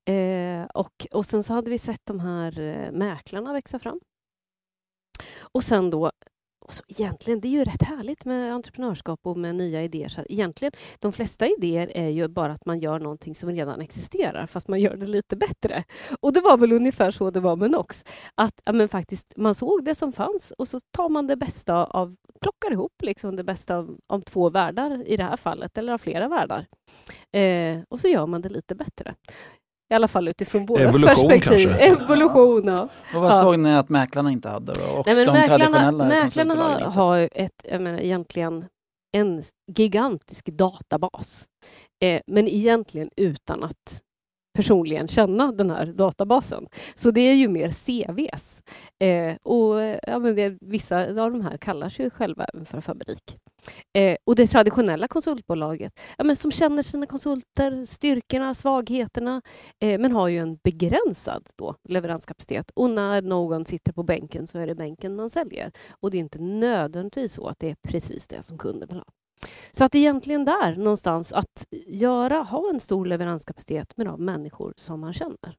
eh, 0.05 0.65
och, 0.75 1.07
och 1.13 1.27
sen 1.27 1.43
så 1.43 1.53
hade 1.55 1.71
vi 1.71 1.79
sett 1.79 2.07
de 2.07 2.21
här 2.21 2.61
eh, 2.61 2.93
mäklarna 2.93 3.53
växa 3.53 3.79
fram. 3.79 4.01
Och 5.41 5.65
sen 5.65 5.91
då, 5.91 6.11
och 6.65 6.73
så 6.73 6.83
egentligen, 6.89 7.41
det 7.41 7.49
är 7.49 7.51
ju 7.51 7.65
rätt 7.65 7.83
härligt 7.83 8.25
med 8.25 8.55
entreprenörskap 8.55 9.21
och 9.23 9.37
med 9.37 9.55
nya 9.55 9.83
idéer. 9.83 10.09
Så 10.09 10.23
egentligen, 10.29 10.73
de 10.99 11.13
flesta 11.13 11.47
idéer 11.47 11.93
är 11.95 12.09
ju 12.09 12.29
bara 12.29 12.53
att 12.53 12.67
man 12.67 12.79
gör 12.79 12.99
någonting 12.99 13.35
som 13.35 13.51
redan 13.51 13.81
existerar, 13.81 14.47
fast 14.47 14.69
man 14.69 14.81
gör 14.81 14.97
det 14.97 15.07
lite 15.07 15.37
bättre. 15.37 15.85
Och 16.21 16.33
det 16.33 16.41
var 16.41 16.57
väl 16.57 16.73
ungefär 16.73 17.11
så 17.11 17.31
det 17.31 17.41
var 17.41 17.57
med 17.57 17.71
Nox. 17.71 18.05
Att 18.35 18.61
ja, 18.65 18.73
men 18.73 18.89
faktiskt, 18.89 19.33
man 19.37 19.55
såg 19.55 19.85
det 19.85 19.95
som 19.95 20.13
fanns 20.13 20.51
och 20.51 20.69
så 20.69 20.81
tar 20.81 21.09
man 21.09 21.27
det 21.27 21.37
bästa 21.37 21.85
av, 21.85 22.17
plockar 22.41 22.73
ihop 22.73 23.03
liksom 23.03 23.37
det 23.37 23.45
bästa 23.45 23.77
av, 23.77 23.99
av 24.07 24.21
två 24.21 24.51
världar 24.51 25.09
i 25.09 25.17
det 25.17 25.25
här 25.25 25.37
fallet, 25.37 25.79
eller 25.79 25.93
av 25.93 25.99
flera 25.99 26.29
världar. 26.29 26.67
Eh, 27.33 27.83
och 27.89 28.01
så 28.01 28.09
gör 28.09 28.27
man 28.27 28.43
det 28.43 28.49
lite 28.49 28.75
bättre. 28.75 29.15
I 29.91 29.95
alla 29.95 30.09
fall 30.09 30.29
utifrån 30.29 30.67
vårt 30.67 30.81
Evolution 30.81 31.29
perspektiv. 31.29 31.69
kanske? 31.69 31.87
Evolution, 32.05 32.67
ja. 32.67 32.89
och 33.15 33.21
vad 33.21 33.31
ja. 33.31 33.41
såg 33.41 33.59
ni 33.59 33.75
att 33.77 33.89
mäklarna 33.89 34.31
inte 34.31 34.49
hade? 34.49 34.73
Då? 34.73 34.99
Och 34.99 35.07
Nej, 35.07 35.17
men 35.17 35.27
de 35.27 35.33
mäklarna, 35.33 35.59
traditionella 35.59 36.05
mäklarna 36.05 36.55
har, 36.55 36.81
har 36.81 37.29
ett, 37.33 37.67
jag 37.71 37.81
menar, 37.81 37.99
egentligen 37.99 38.65
en 39.17 39.43
gigantisk 39.73 40.47
databas. 40.47 41.45
Eh, 42.03 42.21
men 42.27 42.49
egentligen 42.49 43.11
utan 43.17 43.63
att 43.63 44.03
personligen 44.55 45.09
känna 45.09 45.53
den 45.53 45.71
här 45.71 45.87
databasen. 45.87 46.67
Så 46.95 47.11
det 47.11 47.21
är 47.21 47.35
ju 47.35 47.49
mer 47.49 47.71
CVs. 47.71 48.63
Eh, 48.99 49.37
och 49.43 49.81
ja, 50.03 50.19
men 50.19 50.37
det, 50.37 50.59
Vissa 50.61 51.01
av 51.01 51.33
de 51.33 51.41
här 51.41 51.57
kallar 51.57 51.89
sig 51.89 52.11
själva 52.11 52.45
även 52.55 52.67
för 52.67 52.81
fabrik. 52.81 53.37
Eh, 53.99 54.17
och 54.25 54.37
det 54.37 54.47
traditionella 54.47 55.09
konsultbolaget, 55.09 56.01
ja, 56.19 56.25
men 56.25 56.37
som 56.37 56.51
känner 56.51 56.83
sina 56.83 57.07
konsulter, 57.07 57.85
styrkorna, 57.85 58.55
svagheterna, 58.55 59.43
eh, 59.81 60.01
men 60.01 60.13
har 60.13 60.29
ju 60.29 60.39
en 60.39 60.59
begränsad 60.65 61.49
då, 61.57 61.75
leveranskapacitet. 61.89 62.71
Och 62.75 62.91
när 62.91 63.23
någon 63.23 63.65
sitter 63.65 63.93
på 63.93 64.03
bänken 64.03 64.47
så 64.47 64.59
är 64.59 64.67
det 64.67 64.75
bänken 64.75 65.17
man 65.17 65.31
säljer. 65.31 65.73
Och 66.01 66.11
det 66.11 66.17
är 66.17 66.21
inte 66.21 66.39
nödvändigtvis 66.39 67.35
så 67.35 67.47
att 67.47 67.59
det 67.59 67.71
är 67.71 67.77
precis 67.89 68.27
det 68.27 68.43
som 68.43 68.59
kunden 68.59 68.89
vill 68.89 68.99
ha. 68.99 69.24
Så 69.73 69.85
att 69.85 69.95
egentligen 69.95 70.45
där 70.45 70.77
någonstans 70.77 71.33
att 71.33 71.67
göra, 71.87 72.37
ha 72.37 72.71
en 72.71 72.81
stor 72.81 73.07
leveranskapacitet 73.07 73.97
med 73.97 74.07
de 74.07 74.25
människor 74.25 74.75
som 74.77 75.01
man 75.01 75.13
känner. 75.13 75.57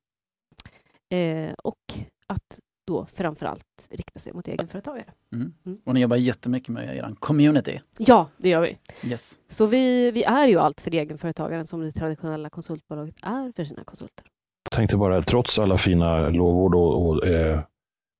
Eh, 1.10 1.54
och 1.63 1.94
att 2.27 2.60
då 2.88 3.06
framförallt 3.13 3.88
rikta 3.89 4.20
sig 4.20 4.34
mot 4.34 4.48
egenföretagare. 4.48 5.13
Mm. 5.34 5.54
Mm. 5.65 5.80
Och 5.86 5.94
ni 5.94 6.00
jobbar 6.00 6.15
jättemycket 6.15 6.70
med 6.70 6.98
er 6.98 7.15
community. 7.20 7.80
Ja, 7.98 8.27
det 8.38 8.50
gör 8.50 8.62
vi. 8.62 8.77
Yes. 9.10 9.39
Så 9.48 9.65
vi, 9.65 10.12
vi 10.12 10.24
är 10.24 10.48
ju 10.48 10.60
allt 10.60 10.82
för 10.82 10.94
egenföretagaren 10.94 11.68
som 11.68 11.82
det 11.82 11.92
traditionella 11.92 12.50
konsultbolaget 12.50 13.15
är 13.22 13.51
för 13.56 13.63
sina 13.63 13.84
konsulter. 13.84 14.25
Jag 14.63 14.72
tänkte 14.72 14.98
bara, 14.98 15.24
trots 15.24 15.60
alla 15.60 15.77
fina 15.77 16.30
lovord 16.30 16.75
och, 16.75 17.08
och 17.08 17.27
eh, 17.27 17.60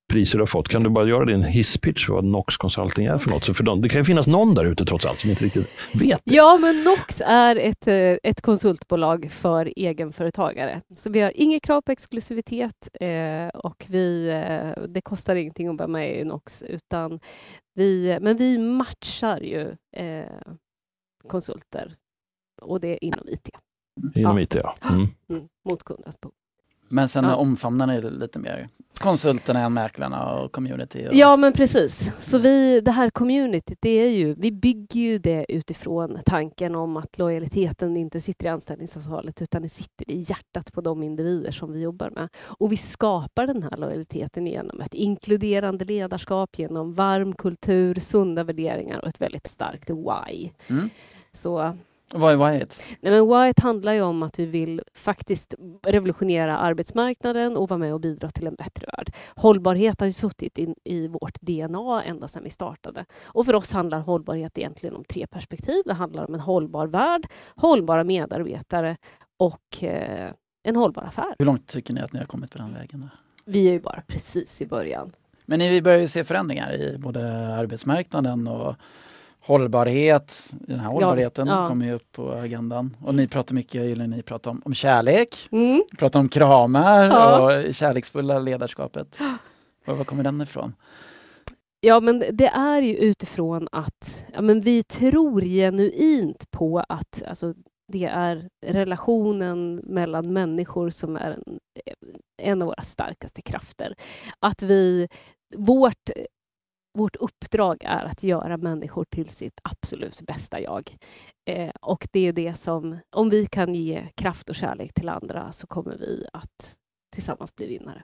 priser 0.08 0.38
du 0.38 0.42
har 0.42 0.48
fått, 0.48 0.68
kan 0.70 0.84
du 0.84 0.90
bara 0.90 1.08
göra 1.08 1.26
din 1.26 1.44
hisspitch 1.44 2.10
vad 2.10 2.24
Nox 2.24 2.58
Consulting 2.58 3.06
är 3.06 3.18
för 3.18 3.30
något? 3.30 3.44
Så 3.46 3.54
för 3.54 3.64
de, 3.64 3.82
det 3.82 3.90
kan 3.90 4.02
ju 4.02 4.06
finnas 4.06 4.28
någon 4.28 4.56
där 4.56 4.66
ute 4.66 4.86
trots 4.86 5.06
allt 5.06 5.20
som 5.20 5.30
inte 5.30 5.46
riktigt 5.46 5.68
vet. 5.94 6.22
Ja, 6.24 6.58
men 6.58 6.84
Nox 6.84 7.22
är 7.26 7.56
ett, 7.56 7.88
eh, 7.88 8.18
ett 8.24 8.42
konsultbolag 8.42 9.32
för 9.32 9.74
egenföretagare. 9.76 10.82
Så 10.96 11.10
vi 11.10 11.22
har 11.22 11.32
inget 11.36 11.64
krav 11.64 11.82
på 11.82 11.92
exklusivitet 11.92 12.90
eh, 13.02 13.48
och 13.48 13.86
vi, 13.90 14.28
eh, 14.30 14.84
det 14.88 15.02
kostar 15.02 15.36
ingenting 15.36 15.68
att 15.68 15.78
vara 15.78 15.88
med 15.88 16.20
i 16.20 16.24
Nox. 16.24 16.64
Utan 16.64 17.20
vi, 17.76 18.18
men 18.22 18.38
vi 18.38 18.58
matchar 18.58 19.40
ju 19.40 19.76
eh, 19.98 20.32
konsulter 21.28 21.96
och 22.62 22.80
det 22.80 22.88
är 22.88 23.04
inom 23.04 23.28
IT, 23.30 23.50
Inom 24.16 24.38
Ja. 24.38 24.44
IT, 24.44 24.56
ja. 24.56 24.76
Mm. 24.90 25.08
mm, 25.30 25.48
mot 25.70 25.84
kundens 25.84 26.22
behov. 26.22 26.34
Men 26.90 27.10
sen 27.10 27.24
Ja. 27.24 27.36
omfamnar 27.36 27.88
ni 27.88 28.02
det 28.02 28.10
lite 28.10 28.40
mer 28.40 28.68
konsulterna 29.00 29.60
än 29.60 29.74
mäklarna 29.74 30.34
och 30.34 30.52
community? 30.52 31.08
Och... 31.08 31.14
Ja, 31.14 31.38
men 31.38 31.54
precis. 31.54 32.12
Så 32.20 32.38
vi, 32.38 32.82
det 32.82 32.92
här 32.92 33.10
communityt, 33.10 33.78
det 33.82 33.90
är 33.90 34.10
ju, 34.10 34.34
vi 34.34 34.52
bygger 34.52 35.02
ju 35.02 35.18
det 35.18 35.46
utifrån 35.50 36.20
tanken 36.26 36.76
om 36.76 36.98
att 36.98 37.18
lojaliteten 37.18 37.98
inte 37.98 38.22
sitter 38.22 38.46
i 38.46 38.50
anställningsavtalet 38.50 39.42
utan 39.42 39.62
det 39.62 39.70
sitter 39.70 40.12
i 40.12 40.20
hjärtat 40.20 40.74
på 40.74 40.82
de 40.82 41.04
individer 41.04 41.52
som 41.52 41.74
vi 41.74 41.82
jobbar 41.82 42.10
med. 42.10 42.30
Och 42.44 42.72
vi 42.72 42.78
skapar 42.78 43.48
den 43.48 43.64
här 43.64 43.78
lojaliteten 43.78 44.48
genom 44.48 44.82
ett 44.82 44.94
inkluderande 44.94 45.86
ledarskap, 45.86 46.60
genom 46.60 46.94
varm 46.94 47.34
kultur, 47.34 47.96
sunda 47.96 48.44
värderingar 48.44 49.00
och 49.00 49.08
ett 49.08 49.22
väldigt 49.22 49.48
starkt 49.48 49.90
why. 49.90 50.50
Mm. 50.68 50.90
Så 51.34 51.78
Vad 52.14 52.34
är 52.34 52.52
whyet? 52.52 52.84
Nej, 53.02 53.12
men 53.12 53.28
Whyet 53.28 53.60
handlar 53.60 53.94
ju 53.94 54.02
om 54.02 54.24
att 54.24 54.40
vi 54.40 54.46
vill 54.46 54.82
faktiskt 54.94 55.54
revolutionera 55.84 56.58
arbetsmarknaden 56.58 57.58
och 57.58 57.70
vara 57.70 57.78
med 57.78 57.94
och 57.94 58.00
bidra 58.00 58.30
till 58.30 58.48
en 58.48 58.56
bättre 58.56 58.88
värld. 58.98 59.14
Hållbarhet 59.36 60.00
har 60.00 60.08
ju 60.08 60.14
suttit 60.14 60.58
in, 60.58 60.76
i 60.84 61.08
vårt 61.08 61.42
DNA 61.42 62.04
ända 62.04 62.28
sedan 62.28 62.44
vi 62.44 62.50
startade. 62.50 63.06
Och 63.26 63.46
för 63.46 63.54
oss 63.56 63.72
handlar 63.72 64.00
hållbarhet 64.00 64.58
egentligen 64.58 64.96
om 64.96 65.04
tre 65.04 65.28
perspektiv. 65.28 65.82
Det 65.86 65.94
handlar 65.94 66.28
om 66.28 66.34
en 66.34 66.40
hållbar 66.40 66.88
värld, 66.88 67.28
hållbara 67.56 68.04
medarbetare 68.04 68.98
och 69.38 69.84
eh, 69.84 70.32
en 70.64 70.76
hållbar 70.76 71.04
affär. 71.04 71.36
Hur 71.40 71.46
långt 71.46 71.68
tycker 71.68 71.94
ni 71.94 72.02
att 72.02 72.14
ni 72.14 72.20
har 72.20 72.26
kommit 72.26 72.52
på 72.52 72.58
den 72.58 72.74
vägen? 72.74 73.02
Då? 73.02 73.08
Vi 73.46 73.68
är 73.68 73.72
ju 73.72 73.80
bara 73.80 74.04
precis 74.08 74.62
i 74.62 74.66
början. 74.66 75.12
Men 75.46 75.60
ni 75.60 75.82
börjar 75.82 76.00
ju 76.00 76.08
se 76.08 76.24
förändringar 76.24 76.74
i 76.74 76.98
både 76.98 77.48
arbetsmarknaden 77.56 78.48
och 78.48 78.76
hållbarhet. 79.46 80.50
Den 80.52 80.80
här 80.80 80.90
hållbarheten 80.90 81.48
ja. 81.48 81.68
kommer 81.68 81.86
ju 81.86 81.92
upp 81.94 82.12
på 82.12 82.32
agendan. 82.32 82.98
Och 83.02 83.16
ni 83.16 83.28
pratar 83.28 83.56
mycket, 83.56 83.82
eller 83.82 84.08
ni 84.08 84.22
pratar 84.22 84.52
om, 84.52 84.62
om 84.66 84.74
kärlek, 84.74 85.48
Mm. 85.52 85.84
pratar 85.98 86.20
om 86.20 86.30
kramar 86.30 87.06
Ja. 87.06 87.58
och 87.68 87.74
kärleksfulla 87.76 88.40
ledarskapet. 88.40 89.20
Var, 89.86 89.96
var 89.96 90.04
kommer 90.04 90.24
den 90.24 90.42
ifrån? 90.42 90.74
Ja, 91.80 92.00
men 92.00 92.24
det 92.32 92.48
är 92.48 92.82
ju 92.82 92.96
utifrån 92.98 93.68
att 93.72 94.26
ja, 94.34 94.42
men 94.42 94.62
vi 94.62 94.84
tror 94.84 95.42
genuint 95.42 96.52
på 96.52 96.84
att 96.90 97.24
alltså, 97.28 97.54
det 97.92 98.06
är 98.06 98.50
relationen 98.66 99.76
mellan 99.76 100.34
människor 100.34 100.90
som 100.90 101.16
är 101.16 101.32
en, 101.32 101.60
en 102.42 102.62
av 102.62 102.68
våra 102.68 102.84
starkaste 102.84 103.42
krafter. 103.42 103.96
Att 104.40 104.62
vi, 104.62 105.08
vårt, 105.56 106.10
vårt 106.96 107.16
uppdrag 107.16 107.84
är 107.86 108.06
att 108.06 108.24
göra 108.24 108.58
människor 108.58 109.06
till 109.10 109.30
sitt 109.30 109.60
absolut 109.64 110.22
bästa 110.22 110.62
jag. 110.62 110.96
Eh, 111.50 111.72
och 111.82 112.08
det 112.12 112.28
är 112.28 112.34
det 112.34 112.60
som, 112.60 113.00
om 113.16 113.30
vi 113.30 113.46
kan 113.46 113.76
ge 113.76 114.08
kraft 114.16 114.50
och 114.50 114.56
kärlek 114.56 114.94
till 114.94 115.10
andra 115.10 115.52
så 115.52 115.68
kommer 115.68 115.98
vi 115.98 116.26
att 116.34 116.76
tillsammans 117.14 117.56
bli 117.56 117.68
vinnare. 117.68 118.04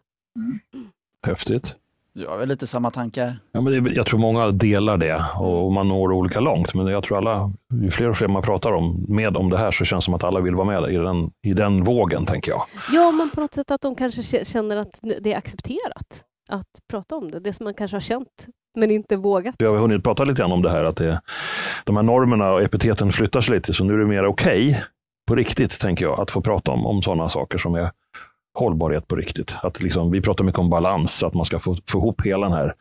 Häftigt. 1.28 1.76
Du 2.14 2.28
har 2.28 2.38
väl 2.38 2.50
lite 2.50 2.68
samma 2.68 2.92
tankar? 2.92 3.40
Ja, 3.52 3.62
men 3.62 3.84
det, 3.84 3.92
jag 3.94 4.06
tror 4.06 4.20
många 4.20 4.52
delar 4.52 4.98
det 4.98 5.26
och 5.36 5.72
man 5.72 5.88
når 5.88 6.12
olika 6.12 6.40
långt. 6.40 6.74
Men 6.74 6.88
jag 6.88 7.04
tror 7.04 7.18
alla, 7.18 7.52
ju 7.82 7.92
fler 7.92 8.10
och 8.10 8.18
fler 8.18 8.28
man 8.28 8.42
pratar 8.42 8.72
om, 8.72 9.06
med 9.08 9.38
om 9.38 9.50
det 9.50 9.58
här 9.58 9.72
så 9.72 9.86
känns 9.86 10.04
det 10.04 10.06
som 10.06 10.14
att 10.14 10.24
alla 10.24 10.40
vill 10.40 10.56
vara 10.56 10.82
med 10.82 10.94
i 10.94 10.98
den, 10.98 11.32
i 11.42 11.54
den 11.54 11.84
vågen, 11.84 12.26
tänker 12.26 12.52
jag. 12.52 12.66
Ja, 12.92 13.12
men 13.12 13.30
på 13.30 13.42
något 13.42 13.54
sätt 13.54 13.72
att 13.72 13.82
de 13.82 13.96
kanske 13.96 14.46
känner 14.46 14.78
att 14.78 15.00
det 15.02 15.34
är 15.34 15.38
accepterat 15.38 16.26
att 16.50 16.80
prata 16.90 17.16
om 17.16 17.32
det. 17.32 17.40
Det 17.40 17.54
som 17.54 17.64
man 17.64 17.74
kanske 17.74 17.96
har 17.96 18.02
känt 18.02 18.48
men 18.76 18.92
inte 18.92 19.16
vågat. 19.18 19.56
Vi 19.60 19.66
har 19.66 19.78
hunnit 19.78 20.04
prata 20.04 20.24
lite 20.24 20.40
grann 20.42 20.52
om 20.52 20.62
det 20.62 20.70
här, 20.72 20.84
att 20.84 20.96
det, 20.96 21.22
de 21.86 21.96
här 21.96 22.04
normerna 22.04 22.52
och 22.52 22.62
epiteten 22.62 23.12
flyttar 23.12 23.42
sig 23.42 23.56
lite, 23.56 23.74
så 23.74 23.84
nu 23.84 23.94
är 23.94 23.98
det 23.98 24.06
mer 24.06 24.26
okej, 24.26 24.84
på 25.28 25.36
riktigt, 25.36 25.80
tänker 25.80 26.06
jag, 26.06 26.20
att 26.20 26.32
få 26.32 26.42
prata 26.42 26.72
om, 26.72 26.86
om 26.86 27.02
sådana 27.02 27.30
saker 27.30 27.58
som 27.58 27.76
är 27.76 27.92
hållbarhet 28.60 29.08
på 29.08 29.16
riktigt. 29.16 29.56
Att 29.64 29.82
liksom, 29.82 30.12
vi 30.12 30.22
pratar 30.22 30.44
mycket 30.44 30.60
om 30.60 30.70
balans, 30.70 31.24
att 31.24 31.34
man 31.34 31.46
ska 31.46 31.60
få, 31.60 31.78
få 31.90 31.98
ihop 31.98 32.22
hela 32.26 32.48
den 32.48 32.58
här 32.58 32.74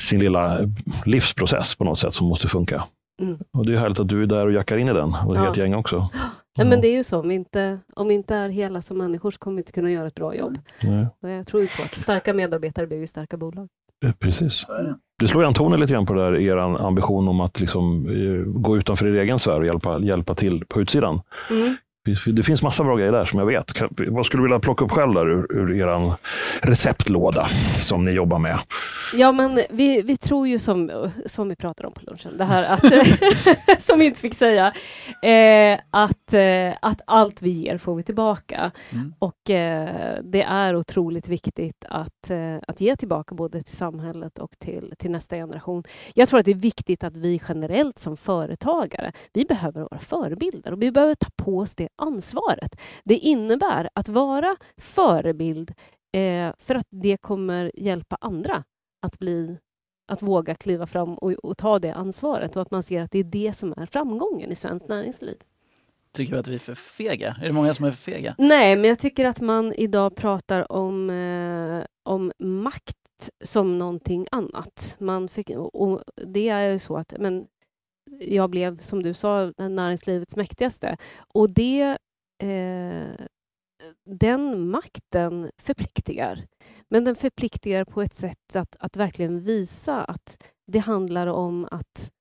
sin 0.00 0.20
lilla 0.20 0.58
livsprocess 1.04 1.74
på 1.76 1.84
något 1.84 1.98
sätt 1.98 2.14
som 2.14 2.26
måste 2.26 2.48
funka. 2.48 2.84
Mm. 3.22 3.38
Och 3.58 3.66
det 3.66 3.72
är 3.74 3.78
härligt 3.78 4.00
att 4.00 4.08
du 4.08 4.22
är 4.22 4.26
där 4.26 4.46
och 4.46 4.52
jackar 4.52 4.76
in 4.78 4.88
i 4.88 4.92
den, 4.92 5.14
och 5.26 5.34
det 5.34 5.40
är 5.40 5.44
Ja. 5.44 5.50
ett 5.50 5.56
gäng 5.56 5.74
också. 5.74 6.08
Ja, 6.58 6.64
men 6.64 6.80
det 6.80 6.88
är 6.88 6.92
ju 6.92 7.04
så, 7.04 7.20
om 7.20 7.28
vi, 7.28 7.34
inte, 7.34 7.78
om 7.96 8.08
vi 8.08 8.14
inte 8.14 8.34
är 8.34 8.48
hela 8.48 8.82
som 8.82 8.98
människor 8.98 9.30
så 9.30 9.38
kommer 9.38 9.54
vi 9.56 9.60
inte 9.60 9.72
kunna 9.72 9.90
göra 9.90 10.06
ett 10.06 10.14
bra 10.14 10.34
jobb. 10.34 10.58
Nej, 10.82 11.06
Och 11.22 11.28
jag 11.30 11.46
tror 11.46 11.62
ju 11.62 11.68
på 11.68 11.82
att 11.82 11.94
starka 11.94 12.34
medarbetare 12.34 12.86
bygger 12.86 13.06
starka 13.06 13.36
bolag. 13.36 13.68
Eh, 14.02 14.12
precis. 14.12 14.66
Det 15.18 15.28
slår 15.28 15.42
igen 15.42 15.54
tonen 15.54 15.80
lite 15.80 15.92
grann 15.92 16.06
på 16.06 16.12
det 16.12 16.22
där, 16.22 16.40
er 16.40 16.56
ambition 16.56 17.28
om 17.28 17.40
att 17.40 17.60
liksom, 17.60 18.08
eh, 18.08 18.60
gå 18.60 18.76
utanför 18.76 19.06
er 19.06 19.20
egen 19.20 19.38
sfär 19.38 19.58
och 19.58 19.66
hjälpa, 19.66 19.98
hjälpa 19.98 20.34
till 20.34 20.64
på 20.68 20.80
utsidan. 20.80 21.20
Mm. 21.50 21.76
Det- 22.04 22.42
finns 22.42 22.62
massa 22.62 22.84
bra 22.84 22.96
grejer 22.96 23.12
där 23.12 23.24
som 23.24 23.38
jag 23.38 23.46
vet. 23.46 23.72
Vad 24.08 24.26
skulle 24.26 24.40
du 24.40 24.44
vilja 24.44 24.58
plocka 24.60 24.84
upp 24.84 24.90
själv 24.90 25.14
där 25.14 25.30
ur, 25.30 25.46
ur 25.52 25.72
er 25.80 26.12
receptlåda 26.66 27.48
som 27.80 28.04
ni 28.04 28.10
jobbar 28.10 28.38
med? 28.38 28.58
Ja, 29.14 29.32
men 29.32 29.60
vi, 29.70 30.02
vi 30.02 30.16
tror 30.16 30.48
ju 30.48 30.58
som, 30.58 31.10
som 31.26 31.48
vi 31.48 31.56
pratade 31.56 31.86
om 31.86 31.92
på 31.94 32.00
lunchen, 32.06 32.36
det 32.38 32.44
här 32.44 32.74
att, 32.74 33.82
som 33.82 33.98
vi 33.98 34.04
inte 34.04 34.20
fick 34.20 34.34
säga, 34.34 34.72
eh, 35.22 35.80
att, 35.90 36.34
eh, 36.34 36.74
att 36.82 37.00
allt 37.06 37.42
vi 37.42 37.50
ger 37.50 37.78
får 37.78 37.94
vi 37.94 38.02
tillbaka. 38.02 38.70
Mm. 38.92 39.14
Och 39.18 39.50
eh, 39.50 40.18
det 40.24 40.42
är 40.42 40.76
otroligt 40.76 41.28
viktigt 41.28 41.84
att, 41.88 42.30
eh, 42.30 42.56
att 42.68 42.80
ge 42.80 42.96
tillbaka 42.96 43.34
både 43.34 43.62
till 43.62 43.76
samhället 43.76 44.38
och 44.38 44.50
till, 44.58 44.94
till 44.98 45.10
nästa 45.10 45.36
generation. 45.36 45.82
Jag 46.14 46.28
tror 46.28 46.38
att 46.40 46.44
det 46.46 46.50
är 46.50 46.54
viktigt 46.54 47.04
att 47.04 47.16
vi 47.16 47.40
generellt 47.48 47.98
som 47.98 48.16
företagare, 48.16 49.12
vi 49.32 49.44
behöver 49.44 49.80
vara 49.80 49.98
förebilder 49.98 50.72
och 50.72 50.82
vi 50.82 50.90
behöver 50.92 51.14
ta 51.14 51.28
på 51.36 51.58
oss 51.58 51.74
det 51.74 51.88
ansvaret. 51.96 52.80
Det 53.04 53.18
innebär 53.18 53.88
att 53.94 54.08
vara 54.08 54.56
förebild 54.76 55.74
eh, 56.12 56.52
för 56.58 56.74
att 56.74 56.86
det 56.90 57.16
kommer 57.16 57.72
hjälpa 57.74 58.16
andra 58.20 58.64
att 59.02 59.18
bli 59.18 59.58
att 60.12 60.22
våga 60.22 60.54
kliva 60.54 60.86
fram 60.86 61.14
och, 61.14 61.32
och 61.32 61.58
ta 61.58 61.78
det 61.78 61.94
ansvaret 61.94 62.56
och 62.56 62.62
att 62.62 62.70
man 62.70 62.82
ser 62.82 63.02
att 63.02 63.10
det 63.10 63.18
är 63.18 63.24
det 63.24 63.52
som 63.56 63.74
är 63.76 63.86
framgången 63.86 64.52
i 64.52 64.54
svenskt 64.54 64.88
näringsliv. 64.88 65.36
Tycker 66.12 66.34
du 66.34 66.40
att 66.40 66.48
vi 66.48 66.54
är 66.54 66.58
för 66.58 66.74
fega? 66.74 67.36
Är 67.42 67.46
det 67.46 67.52
många 67.52 67.74
som 67.74 67.84
är 67.84 67.90
för 67.90 68.12
fega? 68.12 68.34
Nej, 68.38 68.76
men 68.76 68.88
jag 68.88 68.98
tycker 68.98 69.26
att 69.26 69.40
man 69.40 69.72
idag 69.72 70.16
pratar 70.16 70.72
om, 70.72 71.10
eh, 71.10 71.84
om 72.02 72.32
makt 72.38 72.96
som 73.44 73.78
någonting 73.78 74.26
annat. 74.30 74.96
Man 75.00 75.28
fick, 75.28 75.50
och 75.50 76.02
det 76.26 76.48
är 76.48 76.70
ju 76.70 76.78
så 76.78 76.96
att 76.96 77.14
men, 77.18 77.46
jag 78.20 78.50
blev, 78.50 78.78
som 78.78 79.02
du 79.02 79.14
sa, 79.14 79.52
näringslivets 79.58 80.36
mäktigaste. 80.36 80.96
Och 81.34 81.50
det, 81.50 81.98
eh, 82.42 83.10
den 84.04 84.68
makten 84.70 85.50
förpliktigar. 85.58 86.46
Men 86.88 87.04
den 87.04 87.16
förpliktigar 87.16 87.84
på 87.84 88.02
ett 88.02 88.14
sätt 88.14 88.56
att, 88.56 88.76
att 88.78 88.96
verkligen 88.96 89.40
visa 89.40 90.04
att 90.04 90.44
det 90.66 90.78
handlar 90.78 91.26
om 91.26 91.68
att, 91.70 92.12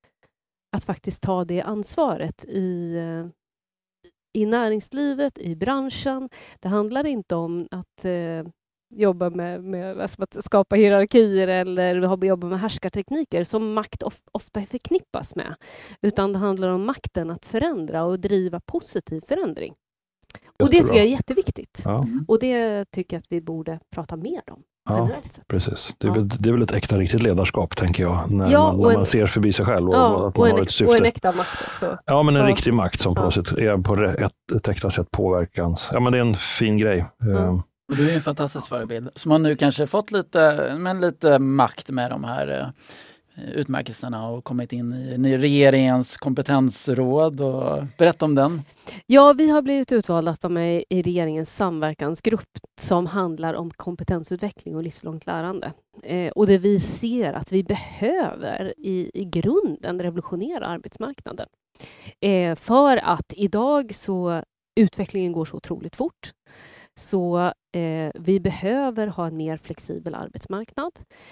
att 0.75 0.83
faktiskt 0.83 1.21
ta 1.21 1.45
det 1.45 1.61
ansvaret 1.61 2.45
i, 2.45 2.97
i 4.33 4.45
näringslivet, 4.45 5.37
i 5.37 5.55
branschen. 5.55 6.29
Det 6.59 6.67
handlar 6.67 7.05
inte 7.05 7.35
om 7.35 7.67
att 7.71 8.05
eh, 8.05 8.43
jobba 8.91 9.29
med, 9.29 9.63
med 9.63 9.99
alltså 10.01 10.23
att 10.23 10.45
skapa 10.45 10.75
hierarkier 10.75 11.47
eller 11.47 12.25
jobba 12.25 12.47
med 12.47 12.59
härskartekniker 12.59 13.43
som 13.43 13.73
makt 13.73 14.03
of, 14.03 14.17
ofta 14.31 14.61
förknippas 14.61 15.35
med. 15.35 15.55
Utan 16.01 16.33
det 16.33 16.39
handlar 16.39 16.69
om 16.69 16.85
makten 16.85 17.29
att 17.29 17.45
förändra 17.45 18.03
och 18.03 18.19
driva 18.19 18.59
positiv 18.59 19.21
förändring. 19.27 19.73
Och 20.63 20.69
det 20.71 20.81
tycker 20.81 20.95
jag 20.95 21.05
är 21.05 21.09
jätteviktigt. 21.09 21.81
Ja, 21.85 22.05
Och 22.27 22.39
det 22.39 22.85
tycker 22.91 23.15
jag 23.15 23.19
att 23.19 23.25
vi 23.31 23.41
borde 23.41 23.79
prata 23.95 24.15
mer 24.15 24.41
om 24.51 24.63
ja 24.89 25.09
precis. 25.47 25.95
Det 25.97 26.07
är, 26.07 26.09
Ja. 26.09 26.13
väl, 26.13 26.27
det 26.29 26.49
är 26.49 26.53
väl 26.53 26.61
ett 26.61 26.71
äkta 26.71 26.97
riktigt 26.97 27.23
ledarskap, 27.23 27.75
tänker 27.75 28.03
jag. 28.03 28.31
När, 28.31 28.51
Ja, 28.51 28.71
man, 28.71 28.81
när 28.81 28.89
en- 28.89 28.95
man 28.95 29.05
ser 29.05 29.27
förbi 29.27 29.51
sig 29.51 29.65
själv 29.65 29.89
och 29.89 29.95
Ja, 29.95 30.27
att 30.27 30.37
man 30.37 30.41
och 30.43 30.47
en, 30.49 30.55
har 30.55 30.61
ett 30.61 30.71
syfte. 30.71 30.93
och 30.93 30.99
en 30.99 31.05
äkta 31.05 31.31
makt 31.31 31.61
också. 31.67 31.97
Ja, 32.05 32.23
men 32.23 32.35
en 32.35 32.45
riktig 32.47 32.73
makt 32.73 32.99
som 32.99 33.15
på 33.15 33.21
något 33.21 33.33
sätt 33.33 33.51
är 33.51 33.77
på 33.77 33.95
ett, 34.25 34.33
ett 34.55 34.69
äkta 34.69 34.89
sätt 34.89 35.11
påverkans. 35.11 35.89
Ja, 35.93 35.99
men 35.99 36.11
det 36.13 36.17
är 36.19 36.21
en 36.21 36.35
fin 36.35 36.77
grej. 36.77 36.99
Eh, 36.99 37.59
du 37.97 38.09
är 38.09 38.15
en 38.15 38.21
fantastisk 38.21 38.69
förebild 38.69 39.09
som 39.15 39.31
har 39.31 39.39
nu 39.39 39.55
kanske 39.55 39.87
fått 39.87 40.11
lite, 40.11 40.73
men 40.77 41.01
lite 41.01 41.39
makt 41.39 41.89
med 41.89 42.11
de 42.11 42.23
här 42.23 42.73
eh, 43.37 43.49
utmärkelserna 43.53 44.27
och 44.27 44.43
kommit 44.43 44.73
in 44.73 44.93
i 45.25 45.37
regeringens 45.37 46.17
kompetensråd. 46.17 47.41
Och 47.41 47.83
berätta 47.97 48.25
om 48.25 48.35
den. 48.35 48.61
Ja, 49.05 49.33
vi 49.33 49.49
har 49.49 49.61
blivit 49.61 49.91
utvalda 49.91 50.31
att 50.31 50.43
vara 50.43 50.53
med 50.53 50.83
i 50.89 51.01
regeringens 51.01 51.55
samverkansgrupp 51.55 52.57
som 52.81 53.05
handlar 53.05 53.53
om 53.53 53.71
kompetensutveckling 53.71 54.75
och 54.75 54.83
livslångt 54.83 55.25
lärande. 55.25 55.73
Eh, 56.03 56.31
och 56.31 56.47
det 56.47 56.57
vi 56.57 56.79
ser 56.79 57.33
att 57.33 57.51
vi 57.51 57.63
behöver 57.63 58.73
i, 58.77 59.11
i 59.13 59.25
grunden 59.25 60.01
revolutionera 60.01 60.65
arbetsmarknaden. 60.65 61.47
Eh, 62.19 62.55
för 62.55 62.97
att 62.97 63.33
idag 63.35 63.95
så 63.95 64.43
utvecklingen 64.75 65.31
går 65.31 65.45
så 65.45 65.57
otroligt 65.57 65.95
fort. 65.95 66.31
Så 66.95 67.53
eh, 67.71 68.11
vi 68.13 68.39
behöver 68.39 69.07
ha 69.07 69.27
en 69.27 69.37
mer 69.37 69.57
flexibel 69.57 70.15
arbetsmarknad. 70.15 70.91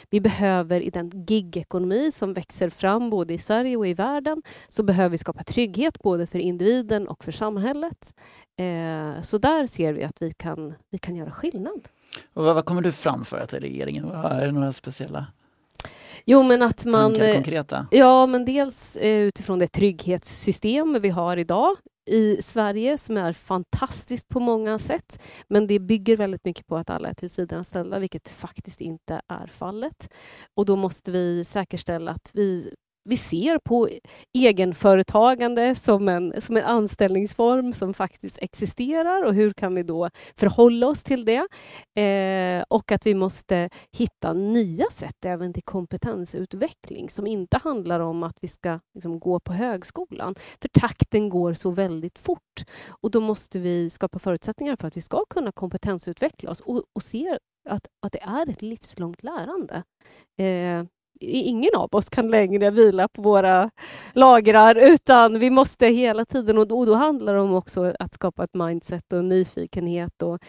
Vi 0.09 0.21
behöver 0.21 0.81
i 0.81 0.89
den 0.89 1.11
gigekonomi 1.27 2.11
som 2.11 2.33
växer 2.33 2.69
fram 2.69 3.09
både 3.09 3.33
i 3.33 3.37
Sverige 3.37 3.77
och 3.77 3.87
i 3.87 3.93
världen 3.93 4.41
så 4.67 4.83
behöver 4.83 5.09
vi 5.09 5.17
skapa 5.17 5.43
trygghet 5.43 5.99
både 5.99 6.25
för 6.25 6.39
individen 6.39 7.07
och 7.07 7.23
för 7.23 7.31
samhället. 7.31 8.13
Eh, 8.59 9.21
så 9.21 9.37
där 9.37 9.67
ser 9.67 9.93
vi 9.93 10.03
att 10.03 10.21
vi 10.21 10.33
kan, 10.33 10.73
vi 10.89 10.97
kan 10.97 11.15
göra 11.15 11.31
skillnad. 11.31 11.87
Och 12.33 12.43
vad, 12.43 12.55
vad 12.55 12.65
kommer 12.65 12.81
du 12.81 12.91
framföra 12.91 13.45
till 13.45 13.59
regeringen? 13.59 14.11
Är 14.11 14.45
det 14.45 14.51
några 14.51 14.73
speciella 14.73 15.27
Jo, 16.25 16.43
men 16.43 16.61
att 16.61 16.85
man... 16.85 17.13
tankar, 17.13 17.27
eh, 17.27 17.33
konkreta? 17.33 17.87
Ja, 17.91 18.25
men 18.25 18.45
dels 18.45 18.95
eh, 18.95 19.17
utifrån 19.17 19.59
det 19.59 19.67
trygghetssystem 19.67 20.97
vi 21.01 21.09
har 21.09 21.37
idag 21.37 21.75
i 22.09 22.41
Sverige 22.41 22.97
som 22.97 23.17
är 23.17 23.33
fantastiskt 23.33 24.27
på 24.29 24.39
många 24.39 24.79
sätt. 24.79 25.21
Men 25.47 25.67
det 25.67 25.79
bygger 25.79 26.17
väldigt 26.17 26.45
mycket 26.45 26.67
på 26.67 26.77
att 26.77 26.89
alla 26.89 27.09
är 27.09 27.13
tillsvidareanställda, 27.13 27.99
vilket 27.99 28.29
faktiskt 28.29 28.81
inte 28.81 29.21
är 29.27 29.47
fallet. 29.47 30.13
Och 30.55 30.65
då 30.65 30.75
måste 30.75 31.11
vi 31.11 31.45
säkerställa 31.45 32.11
att 32.11 32.31
vi 32.33 32.73
vi 33.03 33.17
ser 33.17 33.57
på 33.57 33.89
egenföretagande 34.37 35.75
som 35.75 36.07
en, 36.07 36.41
som 36.41 36.57
en 36.57 36.63
anställningsform 36.63 37.73
som 37.73 37.93
faktiskt 37.93 38.37
existerar 38.41 39.23
och 39.25 39.33
hur 39.33 39.53
kan 39.53 39.75
vi 39.75 39.83
då 39.83 40.09
förhålla 40.35 40.87
oss 40.87 41.03
till 41.03 41.25
det? 41.25 41.47
Eh, 42.01 42.63
och 42.69 42.91
att 42.91 43.05
vi 43.05 43.15
måste 43.15 43.69
hitta 43.91 44.33
nya 44.33 44.85
sätt 44.91 45.25
även 45.25 45.53
till 45.53 45.63
kompetensutveckling 45.63 47.09
som 47.09 47.27
inte 47.27 47.59
handlar 47.63 47.99
om 47.99 48.23
att 48.23 48.37
vi 48.41 48.47
ska 48.47 48.79
liksom, 48.93 49.19
gå 49.19 49.39
på 49.39 49.53
högskolan. 49.53 50.35
För 50.61 50.69
takten 50.79 51.29
går 51.29 51.53
så 51.53 51.71
väldigt 51.71 52.19
fort 52.19 52.65
och 52.89 53.11
då 53.11 53.21
måste 53.21 53.59
vi 53.59 53.89
skapa 53.89 54.19
förutsättningar 54.19 54.75
för 54.75 54.87
att 54.87 54.97
vi 54.97 55.01
ska 55.01 55.25
kunna 55.29 55.51
kompetensutveckla 55.51 56.51
oss 56.51 56.59
och, 56.59 56.83
och 56.93 57.03
se 57.03 57.37
att, 57.69 57.87
att 58.05 58.11
det 58.11 58.21
är 58.21 58.49
ett 58.49 58.61
livslångt 58.61 59.23
lärande. 59.23 59.83
Eh, 60.37 60.83
ingen 61.19 61.75
av 61.75 61.89
oss 61.91 62.09
kan 62.09 62.27
längre 62.27 62.71
vila 62.71 63.07
på 63.07 63.21
våra 63.21 63.69
lagrar 64.13 64.75
utan 64.75 65.39
vi 65.39 65.49
måste 65.49 65.87
hela 65.87 66.25
tiden, 66.25 66.57
och 66.57 66.67
då, 66.67 66.79
och 66.79 66.85
då 66.85 66.93
handlar 66.93 67.33
det 67.33 67.41
om 67.41 67.53
också 67.53 67.93
att 67.99 68.13
skapa 68.13 68.43
ett 68.43 68.53
mindset 68.53 69.13
och 69.13 69.25
nyfikenhet 69.25 70.21
och, 70.21 70.39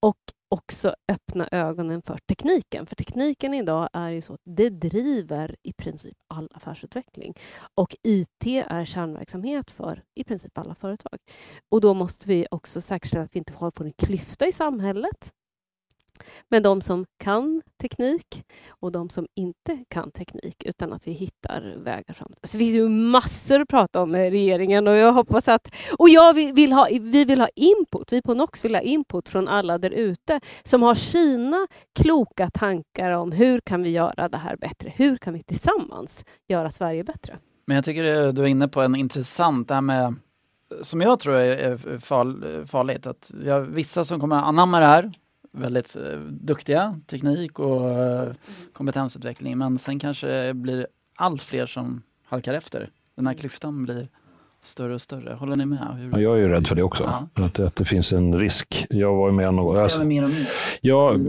och 0.00 0.16
också 0.50 0.94
öppna 1.12 1.48
ögonen 1.52 2.02
för 2.02 2.18
tekniken. 2.28 2.86
För 2.86 2.96
tekniken 2.96 3.54
idag 3.54 3.88
är 3.92 4.08
ju 4.08 4.22
så 4.22 4.34
att 4.34 4.40
det 4.44 4.70
driver 4.70 5.56
i 5.62 5.72
princip 5.72 6.16
all 6.28 6.48
affärsutveckling. 6.54 7.34
Och 7.74 7.96
IT 8.02 8.46
är 8.66 8.84
kärnverksamhet 8.84 9.70
för 9.70 10.02
i 10.14 10.24
princip 10.24 10.58
alla 10.58 10.74
företag. 10.74 11.18
Och 11.68 11.80
då 11.80 11.94
måste 11.94 12.28
vi 12.28 12.46
också 12.50 12.80
säkerställa 12.80 13.24
att 13.24 13.34
vi 13.34 13.38
inte 13.38 13.52
får 13.52 13.84
en 13.84 13.92
klyfta 13.92 14.46
i 14.46 14.52
samhället 14.52 15.32
med 16.48 16.62
de 16.62 16.80
som 16.80 17.04
kan 17.18 17.62
teknik 17.80 18.44
och 18.68 18.92
de 18.92 19.08
som 19.08 19.26
inte 19.36 19.84
kan 19.88 20.10
teknik, 20.10 20.62
utan 20.64 20.92
att 20.92 21.06
vi 21.06 21.12
hittar 21.12 21.74
vägar 21.76 22.14
framåt. 22.14 22.38
Så 22.42 22.56
det 22.56 22.58
finns 22.58 22.74
ju 22.74 22.88
massor 22.88 23.60
att 23.60 23.68
prata 23.68 24.02
om 24.02 24.10
med 24.10 24.30
regeringen 24.30 24.88
och 24.88 24.96
jag 24.96 25.12
hoppas 25.12 25.48
att... 25.48 25.74
Och 25.98 26.08
jag 26.08 26.34
vill, 26.34 26.72
ha, 26.72 26.88
vi 26.90 27.24
vill 27.24 27.40
ha 27.40 27.48
input, 27.48 28.12
vi 28.12 28.22
på 28.22 28.34
Nox 28.34 28.64
vill 28.64 28.74
ha 28.74 28.82
input 28.82 29.28
från 29.28 29.48
alla 29.48 29.78
där 29.78 29.90
ute 29.90 30.40
som 30.62 30.82
har 30.82 30.94
sina 30.94 31.66
kloka 31.94 32.50
tankar 32.50 33.10
om 33.10 33.32
hur 33.32 33.60
kan 33.60 33.82
vi 33.82 33.90
göra 33.90 34.28
det 34.28 34.38
här 34.38 34.56
bättre? 34.56 34.92
Hur 34.96 35.16
kan 35.16 35.34
vi 35.34 35.42
tillsammans 35.42 36.24
göra 36.48 36.70
Sverige 36.70 37.04
bättre? 37.04 37.38
Men 37.66 37.74
jag 37.74 37.84
tycker 37.84 38.32
du 38.32 38.42
är 38.42 38.46
inne 38.46 38.68
på 38.68 38.80
en 38.80 38.96
intressant, 38.96 39.68
det 39.68 39.74
här 39.74 39.80
med 39.80 40.14
som 40.82 41.00
jag 41.00 41.20
tror 41.20 41.34
är 41.34 41.98
farligt, 42.66 43.06
att 43.06 43.30
vi 43.34 43.50
har 43.50 43.60
vissa 43.60 44.04
som 44.04 44.20
kommer 44.20 44.36
anamma 44.36 44.80
det 44.80 44.86
här 44.86 45.12
väldigt 45.52 45.96
eh, 45.96 46.18
duktiga, 46.20 46.94
teknik 47.06 47.58
och 47.58 47.90
eh, 47.90 48.32
kompetensutveckling. 48.72 49.58
Men 49.58 49.78
sen 49.78 49.98
kanske 49.98 50.26
det 50.26 50.54
blir 50.54 50.86
allt 51.16 51.42
fler 51.42 51.66
som 51.66 52.02
halkar 52.24 52.54
efter. 52.54 52.90
Den 53.16 53.26
här 53.26 53.34
klyftan 53.34 53.84
blir 53.84 54.08
större 54.62 54.94
och 54.94 55.00
större. 55.00 55.34
Håller 55.34 55.56
ni 55.56 55.66
med? 55.66 55.96
Hur... 55.98 56.12
Ja, 56.12 56.20
jag 56.20 56.34
är 56.34 56.38
ju 56.38 56.48
rädd 56.48 56.66
för 56.66 56.74
det 56.74 56.82
också. 56.82 57.04
Ja. 57.34 57.44
Att, 57.44 57.58
att 57.58 57.76
det 57.76 57.84
finns 57.84 58.12
en 58.12 58.38
risk. 58.38 58.86
Jag 58.90 59.14
var 59.14 59.30
med 59.30 59.54
någon 59.54 59.76
jag, 59.76 60.06
mer 60.06 60.24
och 60.24 60.30
mer. 60.30 60.48
Jag, 60.80 61.26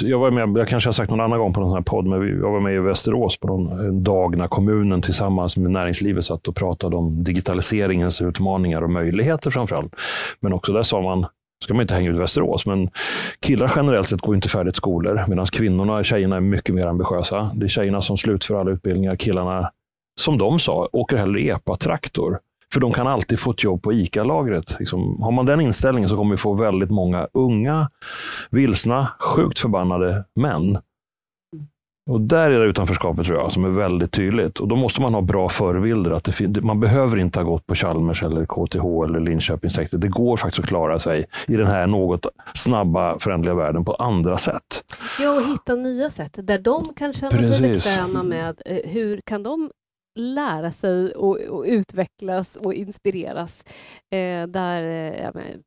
jag 0.00 0.18
var 0.18 0.30
med, 0.30 0.60
jag 0.60 0.68
kanske 0.68 0.88
har 0.88 0.92
sagt 0.92 1.10
någon 1.10 1.20
annan 1.20 1.38
gång 1.38 1.52
på 1.52 1.60
någon 1.60 1.72
här 1.72 1.80
podd, 1.80 2.06
men 2.06 2.38
jag 2.40 2.50
var 2.50 2.60
med 2.60 2.74
i 2.74 2.78
Västerås 2.78 3.38
på 3.40 3.46
någon 3.46 4.04
dag 4.04 4.36
när 4.36 4.48
kommunen 4.48 5.02
tillsammans 5.02 5.56
med 5.56 5.70
näringslivet 5.70 6.24
satt 6.24 6.48
och 6.48 6.56
pratade 6.56 6.96
om 6.96 7.24
digitaliseringens 7.24 8.22
utmaningar 8.22 8.82
och 8.82 8.90
möjligheter 8.90 9.50
framförallt. 9.50 9.94
Men 10.40 10.52
också 10.52 10.72
där 10.72 10.82
sa 10.82 11.02
man, 11.02 11.26
ska 11.62 11.74
man 11.74 11.82
inte 11.82 11.94
hänga 11.94 12.10
ut 12.10 12.20
Västerås, 12.20 12.66
men 12.66 12.90
killar 13.40 13.72
generellt 13.76 14.08
sett 14.08 14.20
går 14.20 14.34
inte 14.34 14.48
färdigt 14.48 14.76
skolor, 14.76 15.24
medan 15.28 15.46
kvinnorna, 15.46 16.04
tjejerna 16.04 16.36
är 16.36 16.40
mycket 16.40 16.74
mer 16.74 16.86
ambitiösa. 16.86 17.50
Det 17.54 17.66
är 17.66 17.68
tjejerna 17.68 18.02
som 18.02 18.18
slutför 18.18 18.54
alla 18.60 18.70
utbildningar, 18.70 19.16
killarna, 19.16 19.70
som 20.20 20.38
de 20.38 20.58
sa, 20.58 20.88
åker 20.92 21.16
hellre 21.16 21.40
epa-traktor. 21.40 22.38
För 22.72 22.80
de 22.80 22.92
kan 22.92 23.06
alltid 23.06 23.40
få 23.40 23.50
ett 23.50 23.64
jobb 23.64 23.82
på 23.82 23.92
ICA-lagret. 23.92 24.76
Liksom, 24.78 25.22
har 25.22 25.32
man 25.32 25.46
den 25.46 25.60
inställningen 25.60 26.08
så 26.08 26.16
kommer 26.16 26.30
vi 26.30 26.36
få 26.36 26.54
väldigt 26.54 26.90
många 26.90 27.28
unga, 27.32 27.90
vilsna, 28.50 29.08
sjukt 29.20 29.58
förbannade 29.58 30.24
män 30.34 30.78
och 32.06 32.20
där 32.20 32.50
är 32.50 32.60
det 32.60 32.66
utanförskapet 32.66 33.26
tror 33.26 33.38
jag 33.38 33.52
som 33.52 33.64
är 33.64 33.68
väldigt 33.68 34.12
tydligt. 34.12 34.58
Och 34.60 34.68
då 34.68 34.76
måste 34.76 35.00
man 35.00 35.14
ha 35.14 35.20
bra 35.20 35.48
förebilder. 35.48 36.10
Att 36.10 36.38
det, 36.48 36.60
man 36.60 36.80
behöver 36.80 37.18
inte 37.18 37.38
ha 37.38 37.44
gått 37.44 37.66
på 37.66 37.74
Chalmers 37.74 38.22
eller 38.22 38.46
KTH 38.46 39.04
eller 39.04 39.20
Linköpings 39.20 39.78
Det 39.90 40.08
går 40.08 40.36
faktiskt 40.36 40.58
att 40.58 40.68
klara 40.68 40.98
sig 40.98 41.26
i 41.48 41.56
den 41.56 41.66
här 41.66 41.86
något 41.86 42.26
snabba, 42.54 43.18
förändliga 43.18 43.54
världen 43.54 43.84
på 43.84 43.94
andra 43.94 44.38
sätt. 44.38 44.84
Ja, 45.20 45.30
och 45.30 45.42
hitta 45.42 45.74
nya 45.74 46.10
sätt 46.10 46.38
där 46.42 46.58
de 46.58 46.84
kan 46.96 47.12
känna 47.12 47.30
Precis. 47.30 47.56
sig 47.56 47.72
bekväma 47.72 48.22
med 48.22 48.62
eh, 48.66 48.90
hur 48.90 49.20
kan 49.26 49.42
de 49.42 49.70
lära 50.14 50.72
sig 50.72 51.12
och, 51.12 51.40
och 51.40 51.64
utvecklas 51.66 52.56
och 52.56 52.74
inspireras. 52.74 53.64
Eh, 54.10 54.46
där, 54.46 55.12
eh, 55.12 55.30
men, 55.34 55.62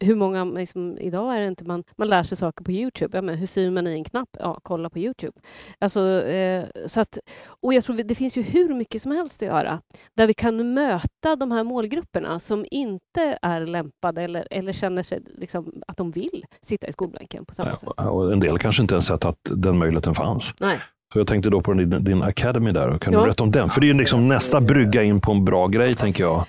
hur 0.00 0.14
många, 0.14 0.44
liksom, 0.44 0.98
idag 0.98 1.36
är 1.36 1.40
det 1.40 1.46
inte 1.46 1.64
man, 1.64 1.84
man 1.96 2.08
lär 2.08 2.22
sig 2.22 2.38
saker 2.38 2.64
på 2.64 2.72
Youtube. 2.72 3.18
Ja, 3.18 3.22
men, 3.22 3.34
hur 3.34 3.46
syr 3.46 3.70
man 3.70 3.86
i 3.86 3.92
en 3.92 4.04
knapp? 4.04 4.28
Ja, 4.38 4.60
kolla 4.62 4.90
på 4.90 4.98
Youtube. 4.98 5.40
Alltså, 5.78 6.22
eh, 6.22 6.64
så 6.86 7.00
att, 7.00 7.18
och 7.46 7.74
jag 7.74 7.84
tror 7.84 7.96
det 7.96 8.14
finns 8.14 8.36
ju 8.36 8.42
hur 8.42 8.74
mycket 8.74 9.02
som 9.02 9.12
helst 9.12 9.42
att 9.42 9.48
göra 9.48 9.80
där 10.16 10.26
vi 10.26 10.34
kan 10.34 10.74
möta 10.74 11.36
de 11.36 11.52
här 11.52 11.64
målgrupperna 11.64 12.38
som 12.38 12.66
inte 12.70 13.38
är 13.42 13.66
lämpade 13.66 14.22
eller, 14.22 14.48
eller 14.50 14.72
känner 14.72 15.02
sig 15.02 15.22
liksom, 15.26 15.82
att 15.86 15.96
de 15.96 16.10
vill 16.10 16.44
sitta 16.60 16.86
i 16.86 16.92
skolbänken 16.92 17.44
på 17.44 17.54
samma 17.54 17.70
ja, 17.70 17.76
sätt. 17.76 17.88
Och 17.88 18.32
en 18.32 18.40
del 18.40 18.58
kanske 18.58 18.82
inte 18.82 18.94
ens 18.94 19.06
sett 19.06 19.24
att 19.24 19.38
den 19.42 19.78
möjligheten 19.78 20.14
fanns. 20.14 20.54
Nej. 20.60 20.80
Så 21.12 21.18
jag 21.18 21.26
tänkte 21.26 21.50
då 21.50 21.60
på 21.60 21.72
din, 21.72 22.04
din 22.04 22.22
Academy 22.22 22.72
där. 22.72 22.98
Kan 22.98 23.12
ja. 23.12 23.18
du 23.18 23.24
berätta 23.24 23.42
om 23.42 23.50
den? 23.50 23.70
För 23.70 23.80
det 23.80 23.86
är 23.86 23.88
ju 23.88 23.98
liksom 23.98 24.28
nästa 24.28 24.60
brygga 24.60 25.02
in 25.02 25.20
på 25.20 25.32
en 25.32 25.44
bra 25.44 25.66
grej, 25.66 25.94
tänker 25.94 26.24
jag. 26.24 26.44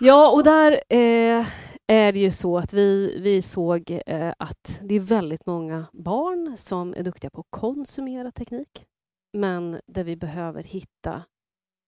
Ja, 0.00 0.30
och 0.30 0.44
där 0.44 0.72
eh, 0.88 1.46
är 1.86 2.12
det 2.12 2.18
ju 2.18 2.30
så 2.30 2.58
att 2.58 2.72
vi, 2.72 3.20
vi 3.20 3.42
såg 3.42 4.00
eh, 4.06 4.32
att 4.38 4.80
det 4.82 4.94
är 4.94 5.00
väldigt 5.00 5.46
många 5.46 5.86
barn 5.92 6.56
som 6.56 6.94
är 6.96 7.02
duktiga 7.02 7.30
på 7.30 7.40
att 7.40 7.46
konsumera 7.50 8.30
teknik, 8.30 8.84
men 9.32 9.80
där 9.86 10.04
vi 10.04 10.16
behöver 10.16 10.62
hitta 10.62 11.22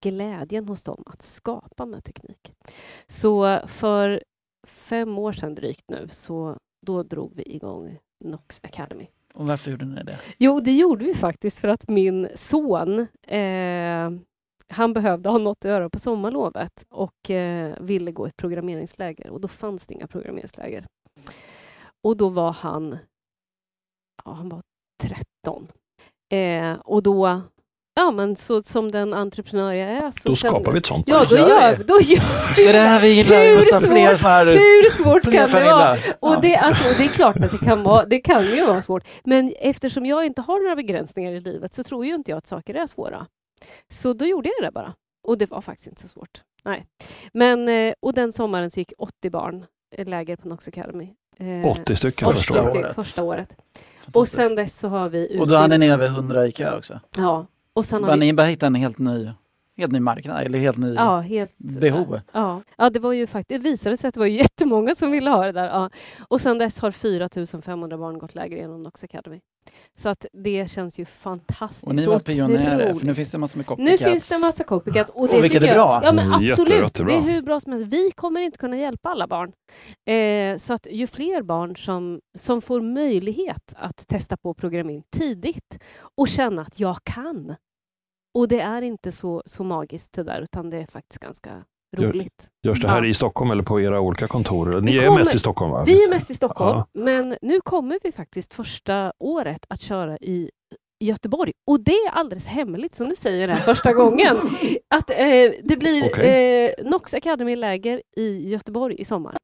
glädjen 0.04 0.68
hos 0.68 0.84
dem 0.84 1.02
att 1.06 1.22
skapa 1.22 1.86
med 1.86 2.04
teknik. 2.04 2.52
Så 3.06 3.60
för 3.66 4.22
fem 4.66 5.18
år 5.18 5.32
sedan 5.32 5.54
drygt 5.54 5.84
nu, 5.88 6.08
så 6.10 6.56
då 6.86 7.02
drog 7.02 7.32
vi 7.36 7.54
igång 7.54 7.98
Nox 8.24 8.60
Academy. 8.64 9.08
Och 9.34 9.46
varför 9.46 9.70
gjorde 9.70 9.84
ni 9.84 10.02
det? 10.02 10.18
Jo, 10.38 10.60
det 10.60 10.72
gjorde 10.76 11.04
vi 11.04 11.14
faktiskt 11.14 11.58
för 11.58 11.68
att 11.68 11.88
min 11.88 12.28
son 12.34 13.06
eh, 13.22 14.10
han 14.68 14.92
behövde 14.92 15.28
ha 15.28 15.38
något 15.38 15.64
att 15.64 15.70
göra 15.70 15.90
på 15.90 15.98
sommarlovet 15.98 16.84
och 16.88 17.30
eh, 17.30 17.76
ville 17.80 18.12
gå 18.12 18.26
ett 18.26 18.36
programmeringsläger 18.36 19.30
och 19.30 19.40
då 19.40 19.48
fanns 19.48 19.86
det 19.86 19.94
inga 19.94 20.06
programmeringsläger. 20.06 20.86
Och 22.02 22.16
då 22.16 22.28
var 22.28 22.52
han, 22.52 22.98
ja, 24.24 24.32
han 24.32 24.48
var 24.48 24.62
13. 25.02 25.68
Eh, 26.32 26.80
och 26.80 27.02
då 27.02 27.40
Ja, 27.98 28.10
men 28.10 28.36
så 28.36 28.62
som 28.62 28.90
den 28.90 29.14
entreprenör 29.14 29.72
jag 29.72 29.90
är. 29.90 30.10
Så 30.10 30.28
då 30.28 30.36
skapar 30.36 30.72
vi 30.72 30.78
ett 30.78 30.86
sånt. 30.86 31.08
Ja, 31.08 31.24
då 31.30 31.36
gör, 31.36 31.76
då 31.76 32.00
gör 32.00 32.56
Det 32.56 32.68
är 32.68 32.72
det 32.72 32.78
här 32.78 33.00
vi 33.00 33.14
gillar, 33.14 33.44
hur 33.44 33.62
svårt, 33.62 33.90
fler 33.90 34.16
såna 34.16 34.30
här 34.30 34.46
Hur 34.46 34.90
svårt 34.90 35.22
kan 35.22 35.50
det 35.50 35.64
vara? 35.64 35.98
Och 36.20 36.40
det, 36.40 36.56
alltså, 36.56 36.84
det 36.98 37.04
är 37.04 37.08
klart 37.08 37.36
att 37.36 37.50
det 37.50 37.58
kan, 37.58 37.82
vara, 37.82 38.04
det 38.04 38.18
kan 38.18 38.44
ju 38.44 38.66
vara 38.66 38.82
svårt. 38.82 39.08
Men 39.24 39.52
eftersom 39.60 40.06
jag 40.06 40.26
inte 40.26 40.40
har 40.40 40.62
några 40.62 40.76
begränsningar 40.76 41.32
i 41.32 41.40
livet 41.40 41.74
så 41.74 41.82
tror 41.82 42.06
ju 42.06 42.14
inte 42.14 42.30
jag 42.30 42.38
att 42.38 42.46
saker 42.46 42.74
är 42.74 42.86
svåra. 42.86 43.26
Så 43.92 44.12
då 44.12 44.26
gjorde 44.26 44.50
jag 44.58 44.68
det 44.68 44.72
bara. 44.72 44.94
Och 45.28 45.38
det 45.38 45.50
var 45.50 45.60
faktiskt 45.60 45.88
inte 45.88 46.02
så 46.02 46.08
svårt. 46.08 46.42
Nej. 46.64 46.86
Men, 47.32 47.68
eh, 47.68 47.94
och 48.00 48.14
den 48.14 48.32
sommaren 48.32 48.70
så 48.70 48.80
gick 48.80 48.92
80 48.98 49.30
barn 49.30 49.66
läger 49.98 50.36
på 50.36 50.48
Nox 50.48 50.68
Academy. 50.68 51.08
80 51.64 51.92
eh, 51.92 51.96
stycken 51.96 52.32
första 52.32 52.70
året. 52.70 52.94
Första 52.94 53.22
året. 53.22 53.56
Och 54.14 54.28
sen 54.28 54.54
dess 54.54 54.78
så 54.78 54.88
har 54.88 55.08
vi... 55.08 55.38
Och 55.40 55.48
då 55.48 55.56
hade 55.56 55.78
ni 55.78 55.90
över 55.90 56.06
100 56.06 56.46
i 56.46 56.52
kö 56.52 56.76
också? 56.76 57.00
Ja. 57.16 57.46
Och 57.76 57.84
sen 57.84 58.04
har 58.04 58.12
vi... 58.12 58.18
Ni 58.18 58.32
bara 58.32 58.46
hitta 58.46 58.66
en 58.66 58.74
helt 58.74 58.98
ny 58.98 59.30
helt 59.78 59.92
ny 59.92 60.00
marknad 60.00 60.42
eller 60.46 60.58
helt 60.58 60.76
ny 60.78 60.94
ja, 60.94 61.20
helt, 61.20 61.58
behov. 61.58 62.20
Ja. 62.32 62.62
ja, 62.78 62.90
det 62.90 62.98
var 62.98 63.12
ju 63.12 63.26
faktiskt, 63.26 63.62
det 63.62 63.70
visade 63.70 63.96
sig 63.96 64.08
att 64.08 64.14
det 64.14 64.20
var 64.20 64.26
jättemånga 64.26 64.94
som 64.94 65.10
ville 65.10 65.30
ha 65.30 65.44
det 65.46 65.52
där. 65.52 65.64
Ja. 65.66 65.90
Och 66.28 66.40
sen 66.40 66.58
dess 66.58 66.78
har 66.78 66.90
4 66.90 67.28
500 67.62 67.98
barn 67.98 68.18
gått 68.18 68.34
läger 68.34 68.56
genom 68.56 68.82
Nox 68.82 69.04
Academy. 69.04 69.40
Så 69.96 70.08
att 70.08 70.26
det 70.32 70.70
känns 70.70 70.98
ju 70.98 71.04
fantastiskt. 71.04 71.84
Och 71.86 71.94
ni 71.94 72.06
var 72.06 72.18
pionjärer, 72.18 72.94
för 72.94 73.06
nu 73.06 73.14
finns 73.14 73.30
det 73.30 73.38
massor 73.38 73.58
med 73.58 73.66
Nu 73.68 73.74
copycats. 73.90 74.02
finns 74.12 74.28
det 74.28 74.38
massa 74.38 74.64
copycats. 74.64 75.10
Och, 75.10 75.20
Och 75.22 75.28
det 75.28 75.40
vilket 75.40 75.60
tycker 75.62 75.74
är 75.74 75.76
jag- 75.78 76.00
bra. 76.00 76.00
Ja, 76.04 76.12
men 76.12 76.26
Mm, 76.26 76.42
jätte- 76.42 76.62
absolut. 76.62 76.82
jättebra. 76.82 77.12
Det 77.12 77.18
är 77.30 77.34
hur 77.34 77.42
bra 77.42 77.60
som 77.60 77.72
helst. 77.72 77.88
Vi 77.92 78.10
kommer 78.10 78.40
inte 78.40 78.58
kunna 78.58 78.76
hjälpa 78.76 79.08
alla 79.08 79.26
barn. 79.26 79.52
Eh, 80.06 80.58
så 80.58 80.72
att 80.74 80.86
ju 80.90 81.06
fler 81.06 81.42
barn 81.42 81.76
som, 81.76 82.20
som 82.38 82.62
får 82.62 82.80
möjlighet 82.80 83.74
att 83.76 84.06
testa 84.08 84.36
på 84.36 84.54
programmering 84.54 85.02
tidigt 85.10 85.78
och 86.16 86.28
känna 86.28 86.62
att 86.62 86.80
jag 86.80 86.96
kan. 87.04 87.54
Och 88.36 88.48
det 88.48 88.60
är 88.60 88.82
inte 88.82 89.12
så, 89.12 89.42
så 89.46 89.64
magiskt 89.64 90.12
det 90.12 90.22
där, 90.22 90.40
utan 90.40 90.70
det 90.70 90.76
är 90.78 90.86
faktiskt 90.86 91.22
ganska 91.22 91.50
Gör- 91.96 92.08
roligt. 92.12 92.48
Görs 92.66 92.80
det 92.82 92.88
här 92.88 93.02
Ja. 93.02 93.08
i 93.08 93.14
Stockholm 93.14 93.50
eller 93.50 93.62
på 93.62 93.80
era 93.80 94.00
olika 94.00 94.26
kontor? 94.26 94.80
Ni 94.80 94.92
Vi 94.92 94.98
är 94.98 95.06
kommer- 95.06 95.18
mest 95.18 95.34
i 95.34 95.38
Stockholm 95.38 95.70
va? 95.72 95.84
Vi 95.86 96.04
är 96.04 96.10
mest 96.10 96.30
i 96.30 96.34
Stockholm, 96.34 96.70
Ja. 96.78 96.86
men 97.02 97.36
nu 97.42 97.60
kommer 97.64 97.98
vi 98.02 98.12
faktiskt 98.12 98.54
första 98.54 99.12
året 99.18 99.66
att 99.68 99.80
köra 99.80 100.16
i 100.16 100.50
i 100.98 101.06
Göteborg. 101.06 101.52
Och 101.66 101.80
det 101.80 101.92
är 101.92 102.10
alldeles 102.10 102.46
hemligt, 102.46 102.94
så 102.94 103.04
nu 103.04 103.14
säger 103.16 103.48
här 103.48 103.56
första 103.56 103.92
gången. 103.92 104.36
Att 104.94 105.10
eh, 105.10 105.16
det 105.64 105.76
blir 105.76 106.06
Okej. 106.06 106.66
eh, 106.78 106.90
Nox 106.90 107.14
Academy-läger 107.14 108.02
i 108.16 108.48
Göteborg 108.50 108.96
i 108.98 109.04
sommar. 109.04 109.36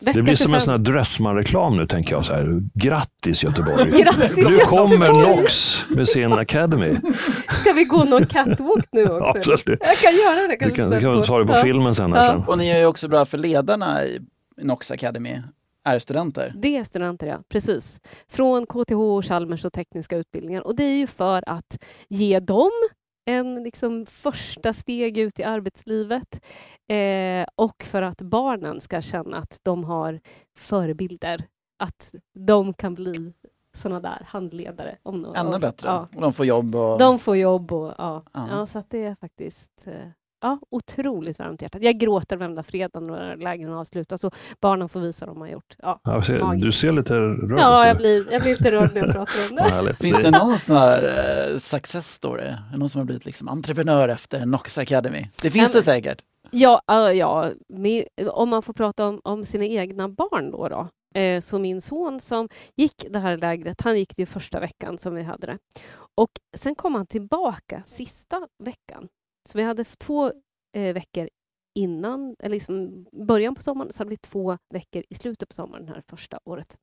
Det 0.00 0.22
blir 0.22 0.34
som 0.34 0.54
en 0.54 0.60
25. 0.60 0.60
sån 0.60 0.72
här 0.72 0.78
Dressman-reklam 0.78 1.76
nu 1.76 1.86
tänker 1.86 2.12
jag. 2.12 2.26
Så 2.26 2.34
här. 2.34 2.62
Grattis 2.74 3.44
Göteborg! 3.44 3.90
Grattis, 4.02 4.48
Nu 4.48 4.56
kommer 4.56 5.06
Göteborg! 5.06 5.36
Nox 5.36 5.82
med 5.88 6.08
sin 6.08 6.32
Academy. 6.32 6.96
Ska 7.60 7.72
vi 7.72 7.84
gå 7.84 8.04
någon 8.04 8.26
catwalk 8.26 8.88
nu 8.92 9.04
också? 9.04 9.38
Absolut. 9.38 9.80
Jag 9.80 9.96
kan 9.96 10.12
göra 10.14 10.48
det. 10.48 10.48
Du 10.48 10.56
kanske 10.56 10.76
kan, 10.76 10.90
du 10.90 11.00
kan 11.00 11.24
ta 11.24 11.38
det 11.38 11.46
på 11.46 11.52
ja. 11.52 11.62
filmen 11.62 11.94
sen. 11.94 12.10
Ja. 12.10 12.26
sen. 12.26 12.42
Och 12.46 12.58
ni 12.58 12.68
är 12.68 12.78
ju 12.78 12.86
också 12.86 13.08
bra 13.08 13.24
för 13.24 13.38
ledarna 13.38 14.04
i 14.04 14.20
Nox 14.62 14.90
Academy, 14.90 15.42
är 15.84 15.98
studenter. 15.98 16.52
Det 16.56 16.76
är 16.76 16.84
studenter, 16.84 17.26
ja. 17.26 17.42
Precis. 17.48 18.00
Från 18.28 18.66
KTH, 18.66 18.92
och 18.92 19.24
Chalmers 19.24 19.64
och 19.64 19.72
tekniska 19.72 20.16
utbildningar. 20.16 20.66
Och 20.66 20.76
det 20.76 20.84
är 20.84 20.96
ju 20.96 21.06
för 21.06 21.48
att 21.48 21.82
ge 22.08 22.40
dem 22.40 22.70
en 23.24 23.62
liksom 23.62 24.06
första 24.06 24.72
steg 24.72 25.18
ut 25.18 25.38
i 25.38 25.44
arbetslivet 25.44 26.44
eh, 26.88 27.46
och 27.54 27.82
för 27.82 28.02
att 28.02 28.20
barnen 28.20 28.80
ska 28.80 29.02
känna 29.02 29.36
att 29.36 29.60
de 29.62 29.84
har 29.84 30.20
förebilder. 30.56 31.44
Att 31.78 32.14
de 32.34 32.74
kan 32.74 32.94
bli 32.94 33.32
såna 33.74 34.00
där 34.00 34.22
handledare. 34.26 34.96
Om 35.02 35.34
Ännu 35.36 35.58
bättre. 35.58 35.88
Ja. 35.88 36.08
Och 36.14 36.20
de 36.20 36.32
får 36.32 36.46
jobb 36.46 36.74
och... 36.74 36.98
De 36.98 37.18
får 37.18 37.36
jobb 37.36 37.72
och 37.72 37.94
ja. 37.98 38.22
Ja. 38.32 38.48
ja. 38.50 38.66
så 38.66 38.78
att 38.78 38.90
det 38.90 39.04
är 39.04 39.14
faktiskt 39.14 39.86
eh, 39.86 40.08
ja, 40.44 40.58
otroligt 40.70 41.38
varmt 41.38 41.62
hjärtat. 41.62 41.82
Jag 41.82 41.98
gråter 41.98 42.36
varenda 42.36 42.62
fredag 42.62 43.00
när 43.00 43.36
lägren 43.36 43.72
avslutas 43.72 44.24
och 44.24 44.34
barnen 44.60 44.88
får 44.88 45.00
visa 45.00 45.26
vad 45.26 45.34
de 45.36 45.40
har 45.40 45.48
gjort. 45.48 45.74
Ja, 45.78 46.00
Ja, 46.04 46.54
du 46.56 46.72
ser 46.72 46.92
lite 46.92 47.14
rörd 47.14 47.58
ja 47.60 47.82
ut. 47.84 47.88
jag, 47.88 47.96
blir, 47.96 48.32
jag 48.32 48.42
blir 48.42 48.50
lite 48.50 48.70
rörd 48.70 48.90
när 48.94 49.00
jag 49.06 49.12
pratar 49.14 49.50
om 49.78 49.84
det. 49.86 49.94
Finns 49.94 50.16
det 50.18 50.30
någon 50.30 50.58
sån 50.58 50.76
här 50.76 51.04
eh, 51.52 51.58
success 51.58 52.08
story? 52.14 52.52
Någon 52.76 52.88
som 52.88 52.98
har 52.98 53.06
blivit 53.06 53.24
liksom 53.26 53.48
entreprenör 53.48 54.08
efter 54.08 54.46
Nox 54.46 54.78
Academy? 54.78 55.26
Det 55.42 55.50
finns 55.50 55.68
men- 55.68 55.76
det 55.78 55.82
säkert. 55.84 56.22
Ja, 56.50 56.82
ja, 56.86 57.12
ja 57.12 57.50
med, 57.68 58.04
om 58.32 58.48
man 58.48 58.62
får 58.62 58.72
prata 58.72 59.06
om, 59.06 59.20
om 59.24 59.44
sina 59.44 59.64
egna 59.64 60.08
barn 60.08 60.50
då. 60.50 60.68
då. 60.68 60.88
Eh, 61.20 61.40
så 61.40 61.58
min 61.58 61.80
son 61.80 62.20
som 62.20 62.48
gick 62.76 63.04
det 63.10 63.18
här 63.18 63.36
lägret, 63.36 63.80
han 63.80 63.98
gick 63.98 64.16
det 64.16 64.22
ju 64.22 64.26
första 64.26 64.60
veckan 64.60 64.98
som 64.98 65.14
vi 65.14 65.22
hade 65.22 65.46
det. 65.46 65.58
Och 66.16 66.30
sen 66.56 66.74
kom 66.74 66.94
han 66.94 67.06
tillbaka 67.06 67.82
sista 67.86 68.48
veckan. 68.64 69.08
Så 69.48 69.58
vi 69.58 69.64
hade 69.64 69.84
två 69.84 70.32
eh, 70.72 70.94
veckor 70.94 71.28
innan, 71.74 72.36
eller 72.38 72.56
liksom 72.56 73.06
början 73.12 73.54
på 73.54 73.62
sommaren, 73.62 73.92
så 73.92 74.00
hade 74.00 74.10
vi 74.10 74.16
två 74.16 74.58
veckor 74.70 75.04
i 75.08 75.14
slutet 75.14 75.48
på 75.48 75.54
sommaren, 75.54 75.86
det 75.86 75.92
här 75.92 76.02
första 76.08 76.38
året. 76.44 76.78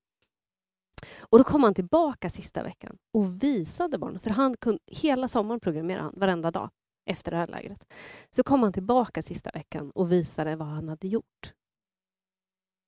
Och 1.20 1.38
då 1.38 1.44
kom 1.44 1.64
han 1.64 1.74
tillbaka 1.74 2.30
sista 2.30 2.64
veckan 2.64 2.98
och 3.14 3.44
visade 3.44 3.98
barnen, 3.98 4.20
för 4.20 4.30
han 4.30 4.58
kunde, 4.58 4.80
hela 4.88 5.28
sommaren 5.28 5.60
programmerade 5.60 6.04
han 6.04 6.14
varenda 6.18 6.52
dag 6.52 6.70
efter 7.06 7.32
det 7.32 7.38
här 7.38 7.48
lägret. 7.48 7.94
Så 8.30 8.44
kom 8.44 8.64
han 8.64 8.74
tillbaka 8.74 9.22
sista 9.22 9.52
veckan 9.54 9.92
och 9.92 10.12
visade 10.12 10.56
vad 10.56 10.68
han 10.68 10.90
hade 10.90 11.08
gjort. 11.08 11.54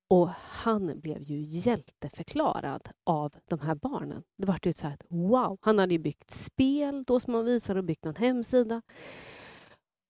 Och 0.09 0.29
han 0.37 0.99
blev 0.99 1.21
ju 1.21 1.41
hjälteförklarad 1.41 2.89
av 3.03 3.35
de 3.45 3.59
här 3.59 3.75
barnen. 3.75 4.23
Det 4.37 4.47
var 4.47 4.59
ju 4.63 4.73
så 4.73 4.87
här, 4.87 4.97
wow! 5.09 5.57
Han 5.61 5.79
hade 5.79 5.93
ju 5.93 5.99
byggt 5.99 6.31
spel 6.31 7.03
då 7.03 7.19
som 7.19 7.33
han 7.33 7.45
visade 7.45 7.79
och 7.79 7.85
byggt 7.85 8.05
någon 8.05 8.15
hemsida. 8.15 8.81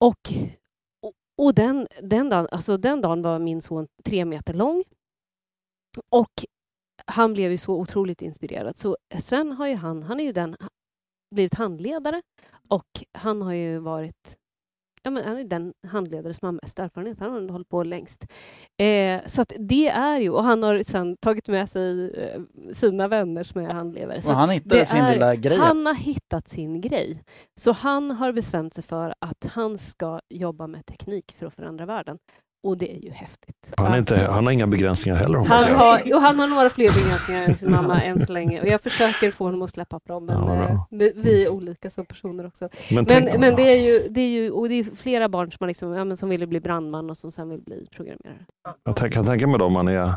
Och, 0.03 0.33
och, 1.01 1.13
och 1.37 1.53
den, 1.53 1.87
den, 2.01 2.29
dagen, 2.29 2.47
alltså 2.51 2.77
den 2.77 3.01
dagen 3.01 3.21
var 3.21 3.39
min 3.39 3.61
son 3.61 3.87
tre 4.03 4.25
meter 4.25 4.53
lång. 4.53 4.83
Och 6.09 6.31
han 7.05 7.33
blev 7.33 7.51
ju 7.51 7.57
så 7.57 7.75
otroligt 7.75 8.21
inspirerad. 8.21 8.77
Så 8.77 8.97
sen 9.19 9.51
har 9.51 9.67
ju 9.67 9.75
han, 9.75 10.03
han 10.03 10.19
är 10.19 10.23
ju 10.23 10.31
den, 10.31 10.55
blivit 11.35 11.53
handledare 11.53 12.21
och 12.69 12.87
han 13.11 13.41
har 13.41 13.53
ju 13.53 13.79
varit 13.79 14.37
ja, 15.03 15.11
men 15.11 15.23
han 15.23 15.37
är 15.37 15.43
den 15.43 15.73
handledare 15.87 16.33
som 16.33 16.45
har 16.45 16.51
mest 16.63 16.79
erfarenhet. 16.79 17.19
Han 17.19 17.31
har 17.31 17.49
hållit 17.49 17.69
på 17.69 17.83
längst. 17.83 18.25
Eh, 18.81 19.21
så 19.25 19.41
att 19.41 19.53
det 19.59 19.87
är 19.89 20.19
ju, 20.19 20.29
och 20.29 20.43
han 20.43 20.63
har 20.63 20.83
sen 20.83 21.17
tagit 21.17 21.47
med 21.47 21.69
sig 21.69 22.11
eh, 22.15 22.41
sina 22.73 23.07
vänner 23.07 23.43
som 23.43 23.61
är 23.61 23.69
handledare. 23.69 24.21
Så 24.21 24.29
Och 24.29 24.35
han 24.35 24.49
hittade 24.49 24.85
sin 24.85 24.99
är- 25.01 25.13
lilla 25.13 25.35
grej. 25.35 25.57
han 25.57 25.85
har 25.85 25.95
hittat 25.95 26.49
sin 26.49 26.81
grej. 26.81 27.23
Så 27.59 27.71
han 27.71 28.11
har 28.11 28.31
bestämt 28.31 28.73
sig 28.73 28.83
för 28.83 29.13
att 29.19 29.45
han 29.53 29.77
ska 29.77 30.19
jobba 30.29 30.67
med 30.67 30.85
teknik 30.85 31.35
för 31.37 31.45
att 31.45 31.53
förändra 31.55 31.85
världen. 31.85 32.17
Och 32.63 32.78
det 32.78 32.95
är 32.95 32.99
ju 32.99 33.12
häftigt. 33.12 33.73
Han, 33.78 33.97
inte, 33.97 34.28
han 34.30 34.45
har 34.45 34.52
inga 34.52 34.67
begränsningar 34.67 35.17
heller 35.17 35.38
Han 35.38 35.76
har, 35.76 36.15
och 36.15 36.21
han 36.21 36.39
har 36.39 36.47
några 36.47 36.69
fler 36.69 36.89
begränsningar 36.89 37.47
än 37.47 37.56
sin 37.56 37.71
mamma 37.71 38.02
än 38.02 38.26
så 38.26 38.34
länge. 38.34 38.62
Och 38.62 38.67
jag 38.67 38.82
försöker 38.82 39.32
få 39.32 39.43
honom 39.43 39.62
att 39.62 39.69
släppa 39.69 39.99
på 39.99 40.13
dem. 40.13 40.26
Men 40.26 40.38
Ja, 40.47 40.63
eh, 40.63 40.84
vi, 40.89 41.13
vi 41.15 41.43
är 41.43 41.49
olika 41.49 41.89
som 41.89 42.06
personer 42.06 42.45
också. 42.47 42.69
Men, 42.91 43.06
Men, 43.10 43.39
men 43.41 43.56
det 43.56 43.62
är 43.63 43.82
ju, 43.82 44.08
det 44.10 44.21
är 44.21 44.30
ju 44.30 44.52
och 44.52 44.69
det 44.69 44.76
är 44.76 44.84
flera 44.95 45.30
barn 45.30 45.52
som, 45.52 45.67
liksom, 45.67 45.93
ja, 45.93 46.15
som 46.15 46.30
ville 46.30 46.47
bli 46.47 46.60
brandman 46.60 47.10
och 47.10 47.17
som 47.17 47.32
sen 47.32 47.49
vill 47.49 47.62
bli 47.62 47.88
programmerare. 47.95 48.45
Jag 48.84 49.12
kan 49.12 49.26
tänka 49.26 49.47
mig 49.47 49.60
då 49.60 49.65
om 49.65 49.73
man 49.73 49.88
är 49.88 50.13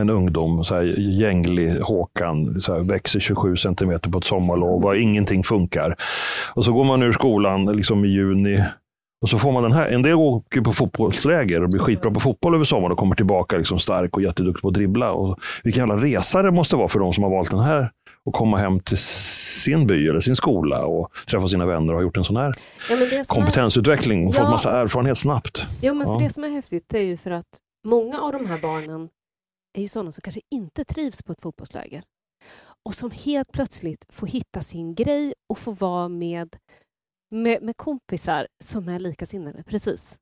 en 0.00 0.10
ungdom, 0.10 0.64
så 0.64 0.74
här, 0.74 0.82
gänglig 0.98 1.80
Håkan, 1.80 2.60
så 2.60 2.74
här, 2.74 2.80
växer 2.80 3.20
27 3.20 3.56
centimeter 3.56 4.10
på 4.10 4.18
ett 4.18 4.24
sommarlov 4.24 4.84
och 4.84 4.96
ingenting 4.96 5.42
funkar. 5.42 5.96
Och 6.54 6.64
så 6.64 6.72
går 6.72 6.84
man 6.84 7.02
ur 7.02 7.12
skolan 7.12 7.64
liksom 7.64 8.04
i 8.04 8.08
juni 8.08 8.64
och 9.22 9.28
så 9.28 9.38
får 9.38 9.52
man 9.52 9.62
den 9.62 9.72
här. 9.72 9.86
En 9.88 10.02
del 10.02 10.14
åker 10.14 10.60
på 10.60 10.72
fotbollsläger 10.72 11.62
och 11.62 11.68
blir 11.70 11.80
skitbra 11.80 12.10
på 12.10 12.20
fotboll 12.20 12.54
över 12.54 12.64
sommaren 12.64 12.92
och 12.92 12.98
kommer 12.98 13.16
tillbaka 13.16 13.56
liksom 13.58 13.78
stark 13.78 14.16
och 14.16 14.22
jätteduktig 14.22 14.62
på 14.62 14.68
att 14.68 14.74
dribbla. 14.74 15.12
Och 15.12 15.38
vilken 15.64 15.88
jävla 15.88 16.04
resa 16.04 16.42
det 16.42 16.50
måste 16.50 16.76
vara 16.76 16.88
för 16.88 16.98
de 16.98 17.12
som 17.12 17.24
har 17.24 17.30
valt 17.30 17.50
den 17.50 17.60
här 17.60 17.92
och 18.24 18.34
komma 18.34 18.56
hem 18.58 18.80
till 18.80 18.98
sin 18.98 19.86
by 19.86 20.08
eller 20.08 20.20
sin 20.20 20.36
skola 20.36 20.84
och 20.86 21.08
träffa 21.30 21.48
sina 21.48 21.66
vänner 21.66 21.92
och 21.92 21.98
ha 21.98 22.02
gjort 22.02 22.16
en 22.16 22.24
sån 22.24 22.36
här 22.36 22.54
Ja, 22.90 23.24
kompetensutveckling 23.26 24.26
och 24.26 24.34
fått 24.34 24.44
Ja. 24.44 24.50
massa 24.50 24.80
erfarenhet 24.80 25.18
snabbt. 25.18 25.66
jo, 25.82 25.94
men 25.94 26.06
för 26.06 26.14
Ja. 26.14 26.20
det 26.20 26.30
som 26.30 26.44
är 26.44 26.48
häftigt 26.48 26.94
är 26.94 26.98
ju 27.02 27.16
för 27.16 27.30
att 27.30 27.46
många 27.86 28.20
av 28.20 28.32
de 28.32 28.46
här 28.46 28.58
barnen 28.58 29.08
är 29.78 29.82
ju 29.82 29.88
sådana 29.88 30.12
som 30.12 30.20
kanske 30.22 30.40
inte 30.54 30.84
trivs 30.84 31.22
på 31.22 31.32
ett 31.32 31.40
fotbollsläger. 31.40 32.02
Och 32.84 32.94
som 32.94 33.10
helt 33.10 33.52
plötsligt 33.52 34.04
får 34.08 34.26
hitta 34.26 34.60
sin 34.60 34.94
grej 34.94 35.34
och 35.48 35.58
få 35.58 35.72
vara 35.72 36.08
med, 36.08 36.56
med, 37.30 37.62
med 37.62 37.76
kompisar 37.76 38.46
som 38.64 38.88
är 38.88 38.98
likasinnade. 38.98 39.62
Precis. 39.62 40.18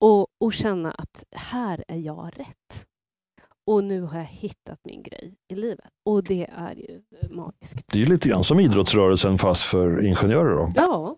Och, 0.00 0.26
och 0.40 0.52
känna 0.52 0.90
att 0.90 1.24
här 1.32 1.84
är 1.88 1.96
jag 1.98 2.32
rätt. 2.36 2.86
Och 3.66 3.84
nu 3.84 4.00
har 4.02 4.18
jag 4.18 4.24
hittat 4.24 4.78
min 4.84 5.02
grej 5.02 5.34
i 5.48 5.54
livet. 5.54 5.90
Och 6.04 6.24
det 6.24 6.46
är 6.56 6.74
ju 6.74 7.02
eh, 7.22 7.30
magiskt. 7.30 7.92
Det 7.92 8.00
är 8.00 8.04
lite 8.04 8.28
grann 8.28 8.44
som 8.44 8.60
idrottsrörelsen 8.60 9.38
fast 9.38 9.62
för 9.62 10.04
ingenjörer. 10.06 10.56
Då. 10.56 10.72
Ja, 10.74 11.16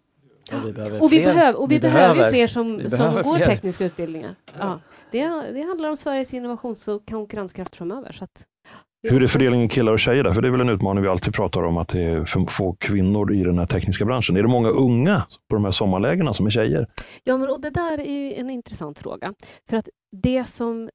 Och 0.61 0.67
vi 0.67 0.73
behöver 0.73 1.03
och 1.03 1.13
vi, 1.13 1.21
behöver, 1.21 1.61
och 1.61 1.71
vi, 1.71 1.81
behöver 1.81 2.25
ju 2.25 2.31
fler 2.31 2.47
som, 2.47 2.79
vi 2.79 2.91
som 2.91 2.99
behöver 2.99 3.23
går 3.23 3.37
fler. 3.37 3.47
tekniska 3.47 3.85
utbildningar. 3.85 4.35
Ja. 4.59 4.81
Det, 5.11 5.29
det 5.53 5.63
handlar 5.63 5.89
om 5.89 5.97
Sveriges 5.97 6.35
innovations 6.35 6.89
och 6.89 7.09
konkurrenskraft 7.09 7.77
framöver. 7.77 8.13
Så 8.13 8.25
att 8.25 8.47
vi 8.58 8.58
Hur 9.03 9.23
är 9.23 9.27
fördelningen 9.27 9.69
killar 9.69 9.93
och 9.93 10.01
tjejer 10.01 10.25
där? 10.25 10.33
För 10.33 10.43
det 10.43 10.49
är 10.49 10.53
väl 10.53 10.61
en 10.61 10.69
utmaning 10.69 11.03
vi 11.03 11.09
alltid 11.09 11.35
pratar 11.35 11.63
om, 11.63 11.77
att 11.77 11.89
det 11.89 12.03
är 12.03 12.25
för 12.25 12.47
få 12.47 12.73
kvinnor 12.73 13.35
i 13.35 13.43
den 13.43 13.59
här 13.59 13.67
tekniska 13.67 14.05
branschen. 14.05 14.37
Är 14.37 14.43
det 14.43 14.49
många 14.49 14.69
unga 14.69 15.27
på 15.49 15.55
de 15.57 15.65
här 15.65 15.73
sommarlägena 15.73 16.35
som 16.35 16.47
är 16.47 16.51
tjejer? 16.51 16.87
Ja, 17.25 17.37
men 17.37 17.51
och 17.51 17.61
det 17.61 17.71
där 17.71 18.01
är 18.01 18.33
en 18.33 18.51
intressant 18.51 18.99
fråga. 18.99 19.35
För 19.69 19.77
att 19.77 19.89
det 20.17 20.45
som 20.45 20.91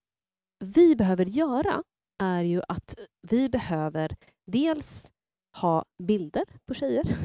vi 0.66 0.96
behöver 0.96 1.26
göra 1.26 1.84
är 2.24 2.44
ju 2.44 2.62
att 2.68 2.96
vi 3.30 3.50
behöver 3.50 4.16
dels 4.52 5.12
ha 5.58 5.86
bilder 6.04 6.44
på 6.68 6.74
tjejer. 6.74 7.04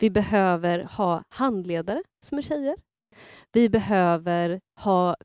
Vi 0.00 0.10
behöver 0.10 0.84
ha 0.84 1.22
handledare 1.28 2.02
som 2.26 2.38
är 2.38 2.42
tjejer. 2.42 2.76
Vi 3.52 3.68
behöver 3.68 4.60
ha 4.80 5.16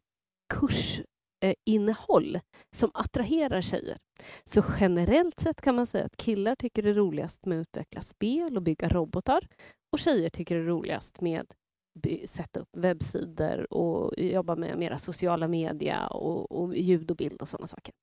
Eh, 1.43 1.53
innehåll 1.65 2.39
som 2.75 2.91
attraherar 2.93 3.61
tjejer. 3.61 3.97
Så 4.43 4.63
generellt 4.79 5.39
sett 5.39 5.61
kan 5.61 5.75
man 5.75 5.87
säga 5.87 6.05
att 6.05 6.17
killar 6.17 6.55
tycker 6.55 6.83
det 6.83 6.89
är 6.89 6.93
roligast 6.93 7.45
med 7.45 7.61
att 7.61 7.67
utveckla 7.67 8.01
spel 8.01 8.57
och 8.57 8.63
bygga 8.63 8.89
robotar 8.89 9.47
och 9.91 9.99
tjejer 9.99 10.29
tycker 10.29 10.55
det 10.55 10.61
är 10.61 10.65
roligast 10.65 11.21
med 11.21 11.41
att 11.41 12.29
sätta 12.29 12.59
upp 12.59 12.69
webbsidor 12.77 13.73
och 13.73 14.13
jobba 14.17 14.55
med 14.55 14.77
mera 14.77 14.97
sociala 14.97 15.47
media 15.47 16.07
och, 16.07 16.51
och 16.51 16.75
ljud 16.75 17.11
och 17.11 17.17
bild 17.17 17.41
och 17.41 17.49
sådana 17.49 17.67
saker. 17.67 17.93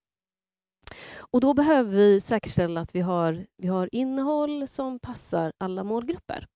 Och 1.19 1.41
då 1.41 1.55
behöver 1.55 1.91
vi 1.97 2.21
säkerställa 2.21 2.81
att 2.81 2.95
vi 2.95 3.01
har, 3.01 3.47
vi 3.57 3.69
har 3.69 3.89
innehåll 3.93 4.69
som 4.69 4.99
passar 4.99 5.53
alla 5.59 5.85
målgrupper. 5.85 6.47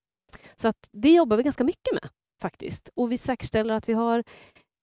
Så 0.57 0.69
att 0.69 0.89
det 0.93 1.15
jobbar 1.15 1.37
vi 1.37 1.43
ganska 1.43 1.65
mycket 1.65 1.93
med 1.93 2.09
faktiskt. 2.43 2.89
Och 2.95 3.13
vi 3.13 3.19
säkerställer 3.19 3.75
att 3.75 3.89
vi 3.89 3.93
har 3.93 4.25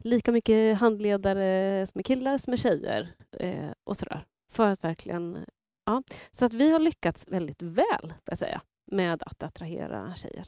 lika 0.03 0.31
mycket 0.31 0.79
handledare 0.79 1.87
som 1.87 1.99
är 1.99 2.03
killar 2.03 2.37
som 2.37 2.53
är 2.53 2.57
tjejer 2.57 3.13
eh, 3.39 3.71
och 3.83 3.97
sådär. 3.97 4.25
För 4.51 4.67
att 4.71 4.83
verkligen... 4.83 5.45
Ja. 5.85 6.03
Så 6.31 6.45
att 6.45 6.53
vi 6.53 6.71
har 6.71 6.79
lyckats 6.79 7.27
väldigt 7.27 7.61
väl, 7.61 8.13
jag 8.25 8.37
säga, 8.37 8.61
med 8.91 9.23
att 9.23 9.43
attrahera 9.43 10.15
tjejer. 10.15 10.47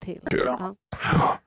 Till. 0.00 0.20
Ja. 0.30 0.74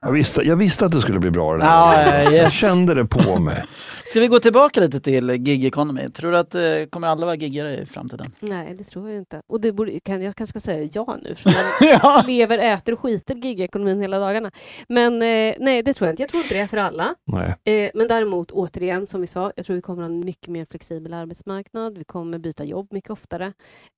Jag, 0.00 0.12
visste, 0.12 0.42
jag 0.42 0.56
visste 0.56 0.86
att 0.86 0.92
det 0.92 1.00
skulle 1.00 1.18
bli 1.18 1.30
bra. 1.30 1.56
Det 1.56 1.64
Ja, 1.64 1.94
där. 1.96 2.22
yes. 2.32 2.42
Jag 2.42 2.52
kände 2.52 2.94
det 2.94 3.04
på 3.04 3.40
mig. 3.40 3.64
Ska 4.04 4.20
vi 4.20 4.26
gå 4.28 4.38
tillbaka 4.38 4.80
lite 4.80 5.00
till 5.00 5.30
gig 5.30 5.64
economy? 5.64 6.08
Tror 6.10 6.30
du 6.32 6.38
att 6.38 6.54
eh, 6.54 6.60
kommer 6.90 7.08
alla 7.08 7.26
vara 7.26 7.36
giggare 7.36 7.76
i 7.76 7.86
framtiden? 7.86 8.32
Nej, 8.40 8.74
det 8.74 8.84
tror 8.84 9.08
jag 9.10 9.18
inte. 9.18 9.40
Och 9.48 9.60
det 9.60 9.72
borde, 9.72 10.00
kan, 10.00 10.22
jag 10.22 10.36
kanske 10.36 10.60
ska 10.60 10.66
säga 10.66 10.88
ja 10.92 11.18
nu, 11.22 11.34
för 11.34 11.50
man 11.80 11.90
ja. 12.02 12.22
lever, 12.26 12.58
äter 12.58 12.94
och 12.94 13.00
skiter 13.00 13.34
gigekonomin 13.34 14.00
hela 14.00 14.18
dagarna. 14.18 14.50
Men 14.88 15.12
eh, 15.22 15.54
nej, 15.58 15.82
det 15.82 15.94
tror 15.94 16.06
jag 16.08 16.12
inte. 16.12 16.22
Jag 16.22 16.30
tror 16.30 16.42
inte 16.42 16.54
det 16.54 16.60
är 16.60 16.66
för 16.66 16.76
alla. 16.76 17.14
Nej. 17.32 17.54
Eh, 17.84 17.90
men 17.94 18.08
däremot, 18.08 18.50
återigen, 18.50 19.06
som 19.06 19.20
vi 19.20 19.26
sa, 19.26 19.52
jag 19.56 19.66
tror 19.66 19.76
vi 19.76 19.82
kommer 19.82 20.02
ha 20.02 20.08
en 20.10 20.20
mycket 20.20 20.48
mer 20.48 20.64
flexibel 20.70 21.14
arbetsmarknad. 21.14 21.98
Vi 21.98 22.04
kommer 22.04 22.38
byta 22.38 22.64
jobb 22.64 22.88
mycket 22.90 23.10
oftare. 23.10 23.44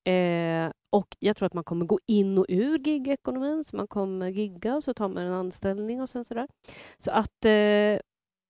Eh, 0.07 0.71
och 0.96 1.16
jag 1.18 1.37
tror 1.37 1.46
att 1.46 1.54
man 1.54 1.64
kommer 1.64 1.87
gå 1.87 1.98
in 2.06 2.38
och 2.38 2.46
ur 2.48 2.78
gigekonomin, 2.78 3.64
så 3.64 3.76
man 3.76 3.88
kommer 3.88 4.28
gigga 4.28 4.74
och 4.74 4.85
så 4.85 4.94
tar 4.94 5.09
man 5.09 5.22
en 5.22 5.32
anställning 5.32 6.00
och 6.00 6.09
sen 6.09 6.24
sådär. 6.24 6.48
Så 6.98 7.11
att, 7.11 7.44
eh, 7.44 7.98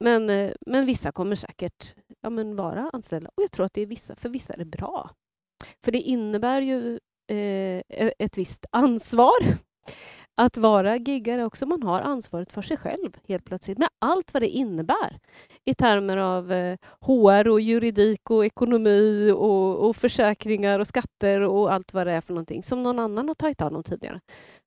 men, 0.04 0.30
eh, 0.30 0.52
men 0.66 0.86
vissa 0.86 1.12
kommer 1.12 1.36
säkert 1.36 1.94
ja, 2.20 2.30
men 2.30 2.56
vara 2.56 2.90
anställda 2.92 3.30
och 3.36 3.42
jag 3.42 3.52
tror 3.52 3.66
att 3.66 3.74
det 3.74 3.80
är 3.80 3.86
vissa, 3.86 4.16
för 4.16 4.28
vissa 4.28 4.52
är 4.52 4.58
det 4.58 4.64
bra. 4.64 5.10
För 5.84 5.92
det 5.92 6.00
innebär 6.00 6.60
ju 6.60 6.98
eh, 7.30 7.82
e-, 7.88 8.12
ett 8.18 8.38
visst 8.38 8.66
ansvar 8.70 9.38
att 10.36 10.56
vara 10.56 10.96
giggare 10.96 11.44
också. 11.44 11.66
Man 11.66 11.82
har 11.82 12.00
ansvaret 12.00 12.52
för 12.52 12.62
sig 12.62 12.76
själv 12.76 13.10
helt 13.28 13.44
plötsligt 13.44 13.78
med 13.78 13.88
allt 13.98 14.34
vad 14.34 14.42
det 14.42 14.48
innebär 14.48 15.18
i 15.64 15.74
termer 15.74 16.16
av 16.16 16.52
eh, 16.52 16.76
HR 17.00 17.48
och 17.48 17.60
juridik 17.60 18.30
och 18.30 18.46
ekonomi 18.46 19.30
och, 19.36 19.88
och 19.88 19.96
försäkringar 19.96 20.78
och 20.80 20.86
skatter 20.86 21.40
och 21.40 21.72
allt 21.72 21.94
vad 21.94 22.06
det 22.06 22.12
är 22.12 22.20
för 22.20 22.32
någonting 22.34 22.62
som 22.62 22.82
någon 22.82 22.98
annan 22.98 23.28
har 23.28 23.34
tagit 23.34 23.60
hand 23.60 23.76
om 23.76 23.82
tidigare 23.82 24.20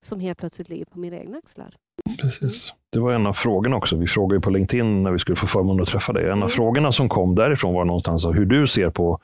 som 0.06 0.20
helt 0.20 0.38
plötsligt 0.40 0.70
ligger 0.70 0.86
på 0.86 1.00
mina 1.00 1.18
egna 1.18 1.38
axlar. 1.38 1.76
Precis. 2.22 2.74
Det 2.92 3.00
var 3.00 3.14
en 3.14 3.28
av 3.28 3.34
frågorna 3.34 3.76
också. 3.76 3.96
Vi 3.98 4.08
frågade 4.08 4.36
ju 4.36 4.42
på 4.42 4.50
LinkedIn 4.50 5.04
när 5.04 5.12
vi 5.12 5.20
skulle 5.20 5.36
få 5.36 5.48
förmånen 5.48 5.82
att 5.82 5.88
träffa 5.90 6.14
dig. 6.14 6.24
En 6.24 6.30
av 6.32 6.38
Mm. 6.38 6.50
frågorna 6.50 6.92
som 6.92 7.10
kom 7.10 7.36
därifrån 7.36 7.74
var 7.74 7.86
någonstans 7.86 8.26
hur 8.26 8.46
du 8.46 8.68
ser 8.68 8.90
på 8.90 9.20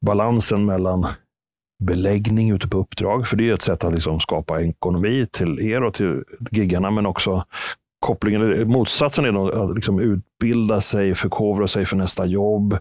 balansen 0.00 0.64
mellan 0.66 1.06
beläggning 1.80 2.50
ute 2.50 2.68
på 2.68 2.78
uppdrag, 2.78 3.28
för 3.28 3.36
det 3.36 3.50
är 3.50 3.54
ett 3.54 3.62
sätt 3.62 3.84
att 3.84 3.92
liksom 3.94 4.20
skapa 4.20 4.62
ekonomi 4.62 5.26
till 5.32 5.60
er 5.60 5.82
och 5.82 5.94
till 5.94 6.24
giggarna, 6.50 6.90
men 6.90 7.06
också 7.06 7.44
kopplingen, 8.00 8.68
motsatsen 8.68 9.24
är 9.24 9.32
då 9.32 9.50
att 9.50 9.74
liksom 9.74 10.00
utbilda 10.00 10.80
sig, 10.80 11.14
förkovra 11.14 11.66
sig 11.66 11.84
för 11.86 11.96
nästa 11.96 12.26
jobb, 12.26 12.78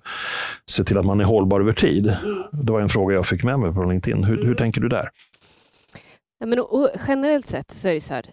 se 0.65 0.83
till 0.83 0.97
att 0.97 1.05
man 1.05 1.19
är 1.19 1.23
hållbar 1.25 1.59
över 1.61 1.73
tid. 1.73 2.17
Det 2.51 2.71
var 2.71 2.81
en 2.81 2.89
fråga 2.89 3.15
jag 3.15 3.25
fick 3.25 3.43
med 3.43 3.59
mig 3.59 3.73
på 3.73 3.83
LinkedIn. 3.83 4.23
Hur, 4.23 4.35
hur 4.37 4.43
Mm. 4.43 4.55
tänker 4.55 4.81
du 4.81 4.89
där? 4.89 5.09
Ja, 6.39 6.45
men, 6.45 6.59
och, 6.59 6.73
och 6.73 6.89
generellt 7.07 7.47
sett 7.47 7.71
så 7.71 7.87
är 7.87 7.93
det 7.93 8.01
så 8.01 8.13
här, 8.13 8.25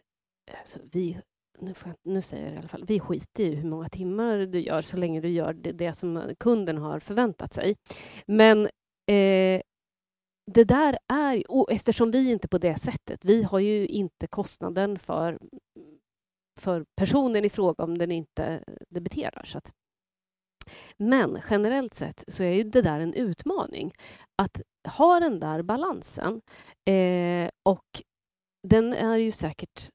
alltså, 0.60 0.78
vi, 0.92 1.18
nu, 1.60 1.74
jag, 1.84 1.94
nu 2.04 2.22
säger 2.22 2.44
jag 2.44 2.52
det 2.52 2.56
i 2.56 2.58
alla 2.58 2.68
fall, 2.68 2.84
vi 2.86 3.00
skiter 3.00 3.44
i 3.44 3.54
hur 3.54 3.68
många 3.70 3.88
timmar 3.88 4.38
du 4.38 4.60
gör 4.60 4.82
så 4.82 4.96
länge 4.96 5.20
du 5.20 5.28
gör 5.28 5.52
det, 5.52 5.72
det 5.72 5.92
som 5.92 6.22
kunden 6.40 6.78
har 6.78 7.00
förväntat 7.00 7.54
sig. 7.54 7.76
Men 8.26 8.62
eh, 9.10 9.60
det 10.46 10.64
där 10.64 10.98
är, 11.08 11.50
och 11.50 11.72
eftersom 11.72 12.10
vi 12.10 12.30
inte 12.30 12.48
på 12.48 12.58
det 12.58 12.76
sättet, 12.76 13.24
vi 13.24 13.42
har 13.42 13.58
ju 13.58 13.86
inte 13.86 14.26
kostnaden 14.26 14.98
för, 14.98 15.38
för 16.60 16.84
personen 16.96 17.44
i 17.44 17.50
fråga 17.50 17.84
om 17.84 17.98
den 17.98 18.10
inte 18.10 18.64
debiterar. 18.88 19.42
Så 19.44 19.58
att, 19.58 19.72
men 20.96 21.40
generellt 21.50 21.94
sett 21.94 22.24
så 22.28 22.42
är 22.42 22.52
ju 22.52 22.62
det 22.62 22.82
där 22.82 23.00
en 23.00 23.14
utmaning. 23.14 23.92
Att 24.42 24.60
ha 24.88 25.20
den 25.20 25.40
där 25.40 25.62
balansen. 25.62 26.40
Eh, 26.84 27.50
och 27.62 28.02
den 28.68 28.92
är 28.92 29.16
ju 29.16 29.30
säkert 29.30 29.90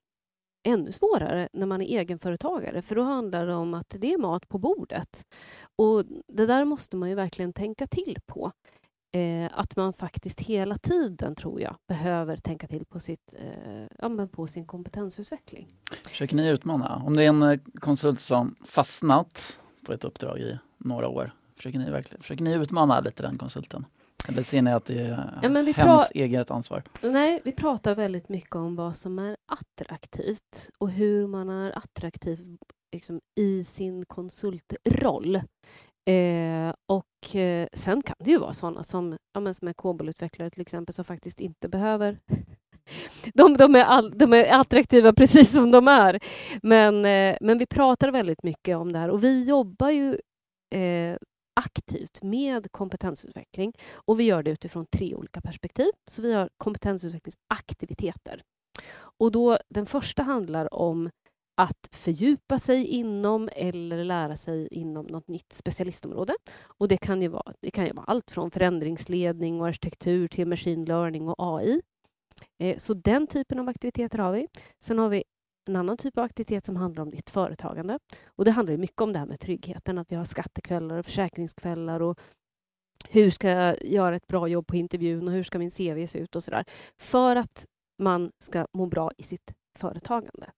ännu 0.63 0.91
svårare 0.91 1.49
när 1.53 1.65
man 1.65 1.81
är 1.81 1.99
egenföretagare 1.99 2.81
för 2.81 2.95
då 2.95 3.01
handlar 3.01 3.47
det 3.47 3.53
om 3.53 3.73
att 3.73 3.95
det 3.97 4.13
är 4.13 4.17
mat 4.17 4.47
på 4.47 4.57
bordet. 4.57 5.25
Och 5.75 6.05
det 6.27 6.45
där 6.45 6.65
måste 6.65 6.95
man 6.95 7.09
ju 7.09 7.15
verkligen 7.15 7.53
tänka 7.53 7.87
till 7.87 8.17
på. 8.25 8.51
Eh, 9.13 9.49
att 9.53 9.75
man 9.75 9.93
faktiskt 9.93 10.39
hela 10.39 10.77
tiden, 10.77 11.35
tror 11.35 11.61
jag, 11.61 11.75
behöver 11.87 12.37
tänka 12.37 12.67
till 12.67 12.85
på, 12.85 12.99
sitt, 12.99 13.33
eh, 13.99 14.25
på 14.25 14.47
sin 14.47 14.65
kompetensutveckling. 14.65 15.67
Försöker 16.05 16.35
ni 16.35 16.49
utmana? 16.49 17.01
Om 17.05 17.15
det 17.15 17.23
är 17.23 17.27
en 17.27 17.43
eh, 17.43 17.59
konsult 17.79 18.19
som 18.19 18.55
fastnat 18.65 19.59
på 19.85 19.93
ett 19.93 20.03
uppdrag 20.03 20.39
i 20.39 20.59
några 20.77 21.07
år, 21.07 21.33
försöker 21.55 21.79
ni, 21.79 21.91
verkligen, 21.91 22.21
försöker 22.21 22.43
ni 22.43 22.53
utmana 22.53 22.99
lite 22.99 23.23
den 23.23 23.37
konsulten? 23.37 23.85
Eller 24.27 24.43
ser 24.43 24.61
ni 24.61 24.73
att 24.73 24.85
det 24.85 24.99
är 24.99 25.39
Ja, 25.41 25.73
hens 25.75 26.11
eget 26.15 26.51
ansvar? 26.51 26.83
Nej, 27.03 27.41
vi 27.43 27.51
pratar 27.51 27.95
väldigt 27.95 28.29
mycket 28.29 28.55
om 28.55 28.75
vad 28.75 28.95
som 28.95 29.19
är 29.19 29.37
attraktivt 29.45 30.69
och 30.77 30.89
hur 30.91 31.27
man 31.27 31.49
är 31.49 31.77
attraktiv 31.77 32.57
liksom, 32.91 33.21
i 33.35 33.63
sin 33.63 34.05
konsultroll. 34.05 35.41
Eh, 36.05 36.73
och 36.85 37.35
eh, 37.35 37.67
sen 37.73 38.01
kan 38.01 38.15
det 38.19 38.31
ju 38.31 38.37
vara 38.37 38.53
sådana 38.53 38.83
som, 38.83 39.17
ja, 39.33 39.39
men 39.39 39.53
som 39.53 39.67
är 39.67 39.73
COBOL-utvecklare 39.73 40.49
till 40.49 40.61
exempel 40.61 40.95
som 40.95 41.05
faktiskt 41.05 41.39
inte 41.39 41.69
behöver 41.69 42.19
de, 43.33 43.57
de, 43.57 43.75
är 43.75 43.83
all, 43.83 44.17
de 44.17 44.33
är 44.33 44.59
attraktiva 44.59 45.13
precis 45.17 45.51
som 45.51 45.71
de 45.71 45.87
är. 45.87 46.19
Men, 46.63 47.05
eh, 47.05 47.37
men 47.41 47.57
vi 47.57 47.65
pratar 47.65 48.11
väldigt 48.11 48.43
mycket 48.43 48.77
om 48.77 48.91
det 48.91 48.99
här 48.99 49.09
och 49.09 49.23
vi 49.23 49.43
jobbar 49.43 49.89
ju 49.89 50.17
eh, 50.75 51.17
aktivt 51.53 52.23
med 52.23 52.71
kompetensutveckling 52.71 53.73
och 53.93 54.19
vi 54.19 54.23
gör 54.23 54.43
det 54.43 54.51
utifrån 54.51 54.85
tre 54.85 55.15
olika 55.15 55.41
perspektiv. 55.41 55.91
Så 56.11 56.21
vi 56.21 56.33
har 56.33 56.49
kompetensutvecklingsaktiviteter. 56.57 58.41
Och 59.19 59.31
då, 59.31 59.57
den 59.69 59.85
första 59.85 60.23
handlar 60.23 60.73
om 60.73 61.09
att 61.55 61.89
fördjupa 61.91 62.59
sig 62.59 62.85
inom 62.85 63.49
eller 63.55 64.03
lära 64.03 64.35
sig 64.35 64.67
inom 64.71 65.05
något 65.05 65.27
nytt 65.27 65.53
specialistområde. 65.53 66.33
Och 66.63 66.87
det 66.87 66.97
kan 66.97 67.21
ju 67.21 67.27
vara, 67.27 67.53
det 67.61 67.71
kan 67.71 67.85
ju 67.85 67.93
vara 67.93 68.05
allt 68.05 68.31
från 68.31 68.51
förändringsledning 68.51 69.61
och 69.61 69.67
arkitektur 69.67 70.27
till 70.27 70.47
machine 70.47 70.85
learning 70.85 71.29
och 71.29 71.35
AI. 71.37 71.81
Eh, 72.59 72.77
så 72.77 72.93
den 72.93 73.27
typen 73.27 73.59
av 73.59 73.69
aktiviteter 73.69 74.17
har 74.17 74.31
vi. 74.31 74.47
Sen 74.79 74.99
har 74.99 75.09
vi 75.09 75.23
en 75.67 75.75
annan 75.75 75.97
typ 75.97 76.17
av 76.17 76.23
aktivitet 76.23 76.65
som 76.65 76.75
handlar 76.75 77.03
om 77.03 77.11
ditt 77.11 77.29
företagande. 77.29 77.99
Och 78.25 78.45
det 78.45 78.51
handlar 78.51 78.77
mycket 78.77 79.01
om 79.01 79.13
det 79.13 79.19
här 79.19 79.25
med 79.25 79.39
tryggheten, 79.39 79.97
att 79.97 80.11
vi 80.11 80.15
har 80.15 80.25
skattekvällar 80.25 80.97
och 80.97 81.05
försäkringskvällar 81.05 82.01
och 82.01 82.19
hur 83.09 83.29
ska 83.29 83.49
jag 83.49 83.85
göra 83.85 84.15
ett 84.15 84.27
bra 84.27 84.47
jobb 84.47 84.67
på 84.67 84.75
intervjun 84.75 85.27
och 85.27 85.33
hur 85.33 85.43
ska 85.43 85.59
min 85.59 85.71
CV 85.71 86.05
se 86.07 86.19
ut 86.19 86.35
och 86.35 86.43
sådär. 86.43 86.65
För 86.97 87.35
att 87.35 87.65
man 87.99 88.31
ska 88.39 88.67
må 88.73 88.85
bra 88.85 89.11
i 89.17 89.23
sitt 89.23 89.53
företagande. 89.79 90.51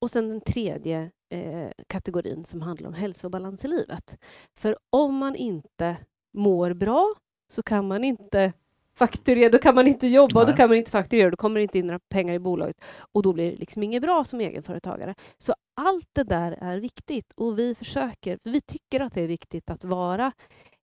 Och 0.00 0.10
sen 0.10 0.28
den 0.28 0.40
tredje 0.40 1.10
eh, 1.30 1.70
kategorin 1.86 2.44
som 2.44 2.62
handlar 2.62 2.88
om 2.88 2.94
hälsa 2.94 3.26
och 3.26 3.30
balans 3.30 3.64
i 3.64 3.68
livet. 3.68 4.16
För 4.58 4.76
om 4.90 5.16
man 5.16 5.36
inte 5.36 5.96
mår 6.34 6.72
bra 6.72 7.14
så 7.52 7.62
kan 7.62 7.88
man 7.88 8.04
inte 8.04 8.52
fakturera, 8.94 9.50
då 9.50 9.58
kan 9.58 9.74
man 9.74 9.86
inte 9.86 10.06
jobba 10.06 10.40
och 10.40 10.46
då 10.46 10.50
Nej. 10.50 10.56
kan 10.56 10.68
man 10.68 10.78
inte 10.78 10.90
fakturera, 10.90 11.30
då 11.30 11.36
kommer 11.36 11.54
det 11.56 11.62
inte 11.62 11.78
in 11.78 11.86
några 11.86 11.98
pengar 11.98 12.34
i 12.34 12.38
bolaget 12.38 12.80
och 13.12 13.22
då 13.22 13.32
blir 13.32 13.50
det 13.50 13.56
liksom 13.56 13.82
inget 13.82 14.02
bra 14.02 14.24
som 14.24 14.40
egenföretagare. 14.40 15.14
Så 15.38 15.54
allt 15.74 16.08
det 16.12 16.22
där 16.22 16.52
är 16.60 16.78
viktigt 16.78 17.32
och 17.36 17.58
vi 17.58 17.74
försöker, 17.74 18.38
för 18.42 18.50
vi 18.50 18.60
tycker 18.60 19.00
att 19.00 19.14
det 19.14 19.22
är 19.22 19.28
viktigt 19.28 19.70
att 19.70 19.84
vara 19.84 20.32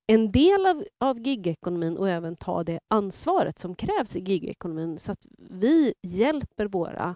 en 0.08 0.32
del 0.32 0.65
av, 0.65 0.84
av 0.99 1.19
gigekonomin 1.19 1.97
och 1.97 2.10
även 2.10 2.36
ta 2.36 2.63
det 2.63 2.80
ansvaret 2.88 3.60
som 3.60 3.76
krävs 3.76 4.15
i 4.15 4.19
gigekonomin 4.19 4.99
så 4.99 5.12
att 5.12 5.26
vi 5.38 5.93
hjälper 6.04 6.65
våra 6.65 7.15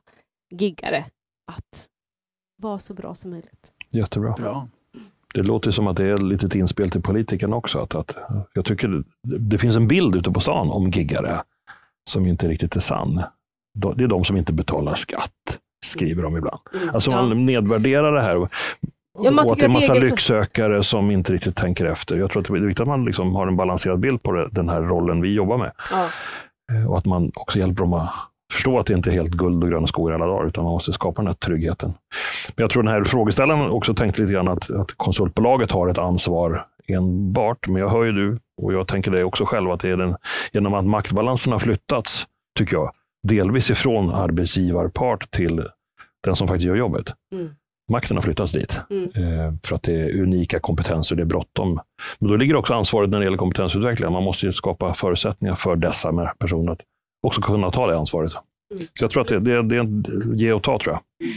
giggare 0.52 1.06
att 1.48 1.88
vara 2.62 2.80
så 2.80 2.94
bra 2.94 3.16
som 3.16 3.32
möjligt. 3.32 3.72
Jättebra. 3.94 4.32
Bra. 4.38 4.68
Det 5.34 5.44
låter 5.44 5.72
som 5.72 5.88
att 5.88 5.98
det 5.98 6.06
är 6.06 6.14
ett 6.14 6.22
litet 6.22 6.56
inspel 6.56 6.90
till 6.90 7.02
politikerna 7.02 7.56
också. 7.56 7.80
Att, 7.80 7.96
att, 7.96 8.18
jag 8.54 8.66
tycker 8.66 8.88
det, 8.88 9.38
det 9.38 9.58
finns 9.58 9.76
en 9.76 9.88
bild 9.88 10.16
ute 10.16 10.32
på 10.32 10.40
stan 10.40 10.70
om 10.72 10.90
giggare 10.90 11.44
som 12.10 12.26
inte 12.26 12.48
riktigt 12.48 12.76
är 12.76 12.80
sann. 12.80 13.24
De- 13.80 13.98
Det 13.98 14.04
är 14.04 14.08
de 14.08 14.24
som 14.24 14.38
inte 14.38 14.54
betalar 14.54 14.96
skatt, 14.96 15.60
skriver 15.86 16.24
de 16.24 16.38
ibland. 16.38 16.60
Alltså 16.94 17.12
Ja. 17.12 17.22
man 17.26 17.46
nedvärderar 17.46 18.12
det 18.14 18.22
här. 18.22 18.36
Och, 18.38 18.50
Ja, 19.20 19.32
man 19.32 19.46
och 19.46 19.52
att 19.52 19.60
det 19.60 19.66
är 19.66 19.68
att 19.70 19.74
massa 19.74 19.94
egen- 19.96 20.10
lycksökare 20.10 20.84
som 20.84 21.12
inte 21.12 21.34
riktigt 21.34 21.56
tänker 21.56 21.86
efter. 21.86 22.18
Jag 22.18 22.32
tror 22.32 22.42
att 22.42 22.48
det 22.48 22.54
är 22.58 22.60
viktigt 22.62 22.82
att 22.82 22.88
man 22.88 23.06
liksom 23.06 23.36
har 23.36 23.48
en 23.48 23.56
balanserad 23.56 24.00
bild 24.00 24.24
på 24.24 24.32
det, 24.32 24.50
den 24.52 24.70
här 24.70 24.82
rollen 24.82 25.22
vi 25.22 25.34
jobbar 25.34 25.58
med. 25.58 25.72
Ja. 25.92 26.10
Eh, 26.76 26.92
Och 26.92 26.98
att 26.98 27.06
man 27.06 27.32
också 27.36 27.60
hjälper 27.60 27.82
dem 27.84 27.94
att 27.94 28.10
förstå 28.54 28.80
att 28.80 28.86
det 28.86 28.94
inte 28.94 29.10
är 29.10 29.14
helt 29.14 29.32
guld 29.32 29.64
och 29.64 29.70
gröna 29.70 29.88
skogar 29.88 30.16
alla 30.16 30.26
dagar, 30.26 30.48
utan 30.48 30.64
man 30.64 30.74
måste 30.74 30.94
skapa 30.94 31.22
den 31.22 31.28
här 31.28 31.34
tryggheten. 31.34 31.94
Men 32.56 32.64
jag 32.64 32.70
tror 32.70 32.84
den 32.84 32.94
här 32.94 33.04
frågeställaren 33.04 33.70
också 33.70 33.94
tänkte 33.94 34.22
lite 34.22 34.34
grann 34.34 34.48
att, 34.48 34.72
att 34.72 34.94
konsultbolaget 34.98 35.72
har 35.72 35.88
ett 35.88 35.98
ansvar 35.98 36.66
enbart, 36.88 37.68
men 37.68 37.82
jag 37.82 37.90
hör 37.90 38.04
ju 38.04 38.12
du 38.12 38.40
Och 38.62 38.74
jag 38.74 38.88
tänker 38.88 39.12
det 39.12 39.24
också 39.24 39.46
själv, 39.46 39.72
att 39.72 39.80
det 39.80 39.90
är 39.90 39.98
den, 39.98 40.16
genom 40.52 40.74
att 40.74 40.86
maktbalansen 40.86 41.52
har 41.52 41.60
flyttats, 41.60 42.28
tycker 42.60 42.76
jag, 42.76 42.92
delvis 43.28 43.70
ifrån 43.70 44.14
arbetsgivarpart 44.14 45.32
till 45.32 45.68
den 46.24 46.36
som 46.36 46.48
faktiskt 46.48 46.68
gör 46.68 46.76
jobbet. 46.76 47.14
Mm. 47.34 47.50
Makten 47.92 48.18
har 48.18 48.22
flyttats 48.22 48.52
dit. 48.54 48.82
Mm. 48.90 49.04
Eh, 49.06 49.54
för 49.64 49.76
att 49.76 49.84
det 49.84 49.94
är 49.94 50.22
unika 50.22 50.60
kompetenser, 50.60 51.16
det 51.16 51.24
är 51.24 51.26
bråttom. 51.26 51.80
Men 52.20 52.30
då 52.30 52.36
ligger 52.36 52.56
också 52.56 52.74
ansvaret 52.74 53.10
när 53.10 53.20
det 53.20 53.24
gäller 53.24 53.38
kompetensutveckling. 53.38 54.12
Man 54.12 54.24
måste 54.24 54.46
ju 54.46 54.52
skapa 54.54 54.94
förutsättningar 54.94 55.56
för 55.56 55.76
dessa 55.76 56.12
med- 56.12 56.40
personer 56.40 56.72
att 56.72 56.82
också 57.22 57.42
kunna 57.42 57.72
ta 57.72 57.88
det 57.88 57.98
ansvaret. 57.98 58.34
Mm. 58.74 58.88
Så 58.94 59.04
jag 59.04 59.12
tror 59.12 59.22
att 59.22 59.28
det, 59.28 59.40
det, 59.40 59.64
det 59.64 59.76
är 59.76 59.80
en 59.80 60.04
ge 60.34 60.54
och 60.54 60.64
ta, 60.64 60.80
tror 60.80 60.94
jag. 60.94 61.30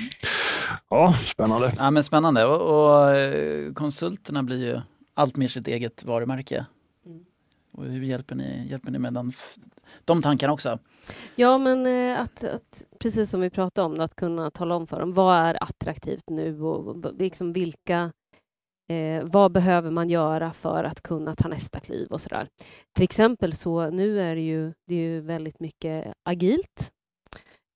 Ja, 0.91 1.13
spännande. 1.13 1.73
Ja, 1.79 1.91
men 1.91 2.05
spännande 2.05 2.45
och, 2.45 2.61
och 2.61 3.11
eh, 3.11 3.73
konsulterna 3.73 4.43
blir 4.43 4.67
ju 4.67 4.81
allt 5.15 5.37
mer 5.37 5.49
sitt 5.49 5.69
eget 5.69 6.05
varumärke. 6.05 6.67
Mm. 7.07 7.25
Och 7.73 7.85
hur 7.85 8.03
hjälper 8.03 8.35
ni, 8.35 8.67
hjälper 8.71 8.91
ni 8.91 8.99
med 8.99 9.15
den, 9.15 9.33
de 10.05 10.23
tankarna 10.23 10.53
också? 10.53 10.79
Ja, 11.35 11.59
men 11.59 11.87
eh, 11.87 12.21
att, 12.21 12.45
att, 12.45 12.85
precis 12.99 13.31
som 13.31 13.41
vi 13.41 13.51
pratade 13.51 13.87
om, 13.87 14.01
att 14.01 14.17
kunna 14.17 14.51
tala 14.51 14.75
om 14.75 14.87
för 14.87 15.01
dem 15.01 15.13
vad 15.13 15.37
är 15.37 15.63
attraktivt 15.63 16.31
nu 16.31 16.63
och 16.63 17.15
liksom 17.19 17.53
vilka 17.53 18.13
eh, 18.91 19.25
vad 19.25 19.53
behöver 19.53 19.91
man 19.91 20.11
göra 20.11 20.53
för 20.53 20.85
att 20.85 21.03
kunna 21.03 21.37
ta 21.37 21.49
nästa 21.49 21.81
kliv 21.81 22.09
och 22.11 22.21
sådär. 22.21 22.49
Till 22.95 23.05
exempel 23.05 23.55
så 23.55 23.91
nu 23.91 24.21
är 24.21 24.35
det 24.35 24.41
ju, 24.41 24.73
det 24.87 24.95
är 24.95 24.99
ju 24.99 25.21
väldigt 25.21 25.61
mycket 25.61 26.15
agilt 26.23 26.93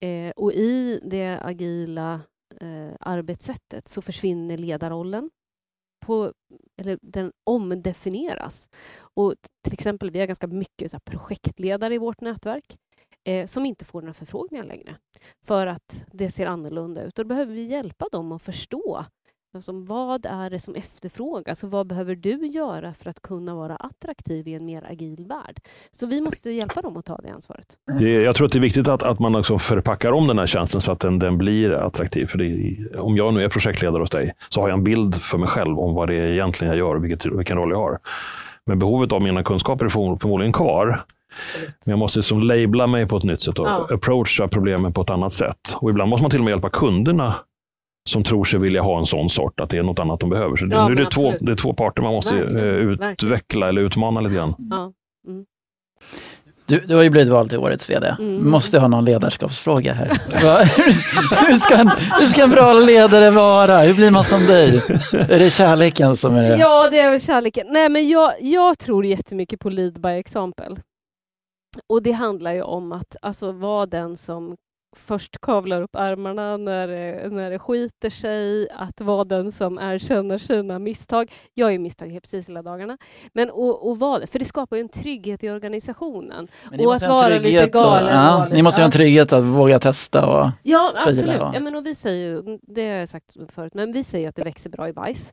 eh, 0.01 0.31
och 0.31 0.53
i 0.53 1.01
det 1.05 1.39
agila 1.43 2.21
eh, 2.61 2.93
arbetssättet 3.01 3.89
så 3.89 4.03
försvinner 4.03 4.59
ledarrollen. 4.59 5.31
På, 6.07 6.33
eller 6.81 6.99
den 7.03 7.33
omdefinieras. 7.45 8.69
Och 8.99 9.35
till 9.65 9.73
exempel, 9.73 10.11
vi 10.11 10.19
har 10.21 10.27
ganska 10.27 10.47
mycket 10.47 10.91
så 10.91 10.95
här, 10.95 11.01
projektledare 11.01 11.95
i 11.95 11.99
vårt 11.99 12.21
nätverk 12.21 12.77
eh, 13.25 13.47
som 13.47 13.67
inte 13.67 13.85
får 13.85 14.01
några 14.01 14.15
förfrågningar 14.15 14.65
längre 14.65 14.97
för 15.45 15.67
att 15.67 16.05
det 16.13 16.31
ser 16.31 16.47
annorlunda 16.47 17.03
ut. 17.03 17.19
Och 17.19 17.25
då 17.25 17.29
behöver 17.29 17.55
vi 17.55 17.63
hjälpa 17.63 18.09
dem 18.13 18.33
att 18.33 18.43
förstå 18.43 19.05
alltså, 19.55 19.73
vad 19.73 20.27
är 20.27 20.51
det 20.51 20.59
som 20.59 20.75
efterfrågas 20.75 21.65
och 21.65 21.71
vad 21.71 21.87
behöver 21.87 22.15
du 22.15 22.47
göra 22.47 22.95
för 22.95 23.11
att 23.11 23.23
kunna 23.23 23.55
vara 23.55 23.77
attraktiv 23.77 24.49
i 24.49 24.55
en 24.55 24.65
mer 24.67 24.85
agil 24.91 25.27
värld? 25.29 25.61
Så 25.91 26.07
vi 26.07 26.21
måste 26.21 26.51
hjälpa 26.51 26.81
dem 26.81 26.97
att 26.97 27.05
ta 27.05 27.17
det 27.17 27.29
ansvaret. 27.31 27.67
Det, 27.99 28.13
jag 28.23 28.37
tror 28.37 28.47
att 28.47 28.53
det 28.53 28.59
är 28.59 28.61
viktigt 28.61 28.89
att, 28.89 29.03
att 29.03 29.19
man 29.19 29.35
också 29.37 29.59
förpackar 29.59 30.13
om 30.13 30.27
den 30.27 30.39
här 30.39 30.47
tjänsten 30.47 30.81
så 30.81 30.93
att 30.93 31.01
den, 31.01 31.19
den 31.19 31.39
blir 31.39 31.73
attraktiv. 31.73 32.27
För 32.27 32.39
det, 32.39 32.77
om 32.99 33.17
jag 33.17 33.35
nu 33.35 33.45
är 33.45 33.49
projektledare 33.49 34.01
hos 34.03 34.11
dig 34.11 34.33
så 34.49 34.61
har 34.61 34.69
jag 34.69 34.79
en 34.79 34.85
bild 34.85 35.15
för 35.15 35.39
mig 35.39 35.49
själv 35.49 35.79
om 35.79 35.95
vad 35.95 36.09
det 36.09 36.15
är 36.15 36.27
egentligen 36.33 36.71
jag 36.75 36.79
gör 36.79 36.95
och 36.95 37.05
vilket, 37.05 37.27
vilken 37.27 37.57
roll 37.57 37.71
jag 37.71 37.79
har. 37.79 37.99
Men 38.67 38.79
behovet 38.79 39.13
av 39.13 39.23
mina 39.23 39.43
kunskaper 39.43 39.85
är 39.85 39.89
förmo- 39.89 40.19
förmodligen 40.21 40.53
kvar. 40.53 41.05
Men 41.85 41.91
jag 41.93 41.99
måste 41.99 42.23
som 42.23 42.43
labla 42.43 42.87
mig 42.87 43.07
på 43.09 43.17
ett 43.17 43.25
nytt 43.25 43.41
sätt 43.41 43.59
och 43.59 43.67
Ja. 43.67 43.89
approacha 43.91 44.49
problemen 44.49 44.93
på 44.93 45.03
ett 45.03 45.11
annat 45.11 45.35
sätt. 45.35 45.77
Och 45.77 45.91
ibland 45.91 46.11
måste 46.11 46.23
man 46.23 46.31
till 46.31 46.41
och 46.41 46.45
med 46.45 46.53
hjälpa 46.53 46.71
kunderna 46.71 47.35
som 48.09 48.25
tror 48.25 48.45
sig 48.45 48.61
vilja 48.61 48.83
ha 48.83 48.99
en 48.99 49.07
sån 49.07 49.29
sort, 49.31 49.61
att 49.61 49.71
det 49.71 49.79
är 49.79 49.83
något 49.83 49.99
annat 49.99 50.21
de 50.21 50.31
behöver. 50.31 50.57
Så 50.57 50.65
det, 50.65 50.77
Ja, 50.77 50.89
nu 50.89 50.95
är 50.95 51.05
det, 51.05 51.11
två, 51.11 51.35
det 51.41 51.53
är 51.53 51.57
två 51.57 51.73
parter 51.75 52.03
man 52.03 52.13
måste 52.15 52.35
Verkligen, 52.35 52.67
eh, 52.67 52.73
verkligen. 52.73 53.11
utveckla 53.13 53.69
eller 53.69 53.81
utmana 53.81 54.21
lite 54.21 54.35
grann. 54.35 54.55
Ja. 54.71 54.93
Du, 56.67 56.79
du 56.79 56.95
har 56.95 57.03
ju 57.03 57.11
blivit 57.11 57.29
vald 57.29 57.51
till 57.51 57.59
årets 57.59 57.91
VD. 57.91 58.17
Mm. 58.19 58.51
Måste 58.51 58.79
ha 58.79 58.89
någon 58.89 59.05
ledarskapsfråga 59.05 59.93
här. 59.93 60.07
Hur, 61.47 61.59
ska 61.59 61.75
en, 61.77 61.89
hur 62.21 62.27
ska 62.27 62.43
en 62.43 62.51
bra 62.51 62.73
ledare 62.73 63.31
vara? 63.31 63.79
Hur 63.79 63.95
blir 63.95 64.11
man 64.11 64.25
som 64.25 64.39
dig? 64.39 64.69
Är 65.13 65.39
det 65.39 65.51
kärleken 65.51 66.17
som 66.17 66.35
är 66.37 66.43
det? 66.43 66.57
Ja, 66.57 66.89
det 66.91 67.01
är 67.01 67.11
väl 67.11 67.21
kärleken. 67.21 67.67
Nej, 67.71 67.89
men 67.89 68.09
jag, 68.09 68.33
jag 68.41 68.79
tror 68.79 69.07
jättemycket 69.07 69.61
på 69.61 69.71
lead 69.71 70.01
by 70.01 70.09
example. 70.09 70.77
Och 71.89 72.03
det 72.03 72.13
handlar 72.13 72.53
ju 72.53 72.63
om 72.63 72.93
att 72.93 73.17
alltså, 73.23 73.53
vara 73.53 73.87
den 73.87 74.17
som 74.17 74.57
först 74.97 75.41
kavlar 75.41 75.83
upp 75.83 75.97
ärmarna 75.97 76.57
när 76.57 76.89
det, 76.89 77.29
när 77.31 77.51
det 77.51 77.59
skiter 77.59 78.11
sig, 78.11 78.69
att 78.71 79.01
vara 79.01 79.25
den 79.25 79.53
som 79.53 79.79
erkänner 79.79 80.39
sina 80.39 80.79
misstag. 80.79 81.33
Jag 81.55 81.75
är 81.75 81.79
misstag 81.79 82.19
precis 82.23 82.49
hela 82.49 82.63
dagarna. 82.63 82.99
Men 83.33 83.51
och, 83.51 83.91
och 83.91 84.21
det, 84.21 84.27
för 84.27 84.39
det 84.39 84.45
skapar 84.45 84.77
ju 84.77 84.81
en 84.81 84.89
trygghet 84.89 85.45
i 85.45 85.51
organisationen. 85.51 86.49
Och 86.79 86.95
att 86.95 87.03
vara 87.09 87.29
lite 87.39 87.65
och- 87.65 87.71
galen. 87.71 88.05
och 88.07 88.13
Ja, 88.15 88.31
vara 88.37 88.45
lite- 88.45 88.57
ni 88.57 88.63
måste 88.63 88.81
ha 88.81 88.85
en 88.87 88.91
trygghet 88.91 89.33
att 89.33 89.45
våga 89.45 89.79
testa. 89.79 90.27
Och, 90.27 90.51
Ja, 90.63 90.93
Fila, 90.97 91.11
absolut. 91.11 91.41
va? 91.41 91.51
Ja, 91.55 91.61
men 91.61 91.75
och 91.77 91.87
vi 91.87 91.95
säger 91.95 92.29
ju, 92.29 92.59
det 92.63 92.89
har 92.89 92.97
jag 92.97 93.09
sagt 93.09 93.37
förut, 93.49 93.75
men 93.75 93.93
vi 93.93 94.05
säger 94.05 94.29
att 94.29 94.37
det 94.37 94.43
växer 94.43 94.71
bra 94.71 94.89
i 94.89 94.93
bajs. 94.93 95.33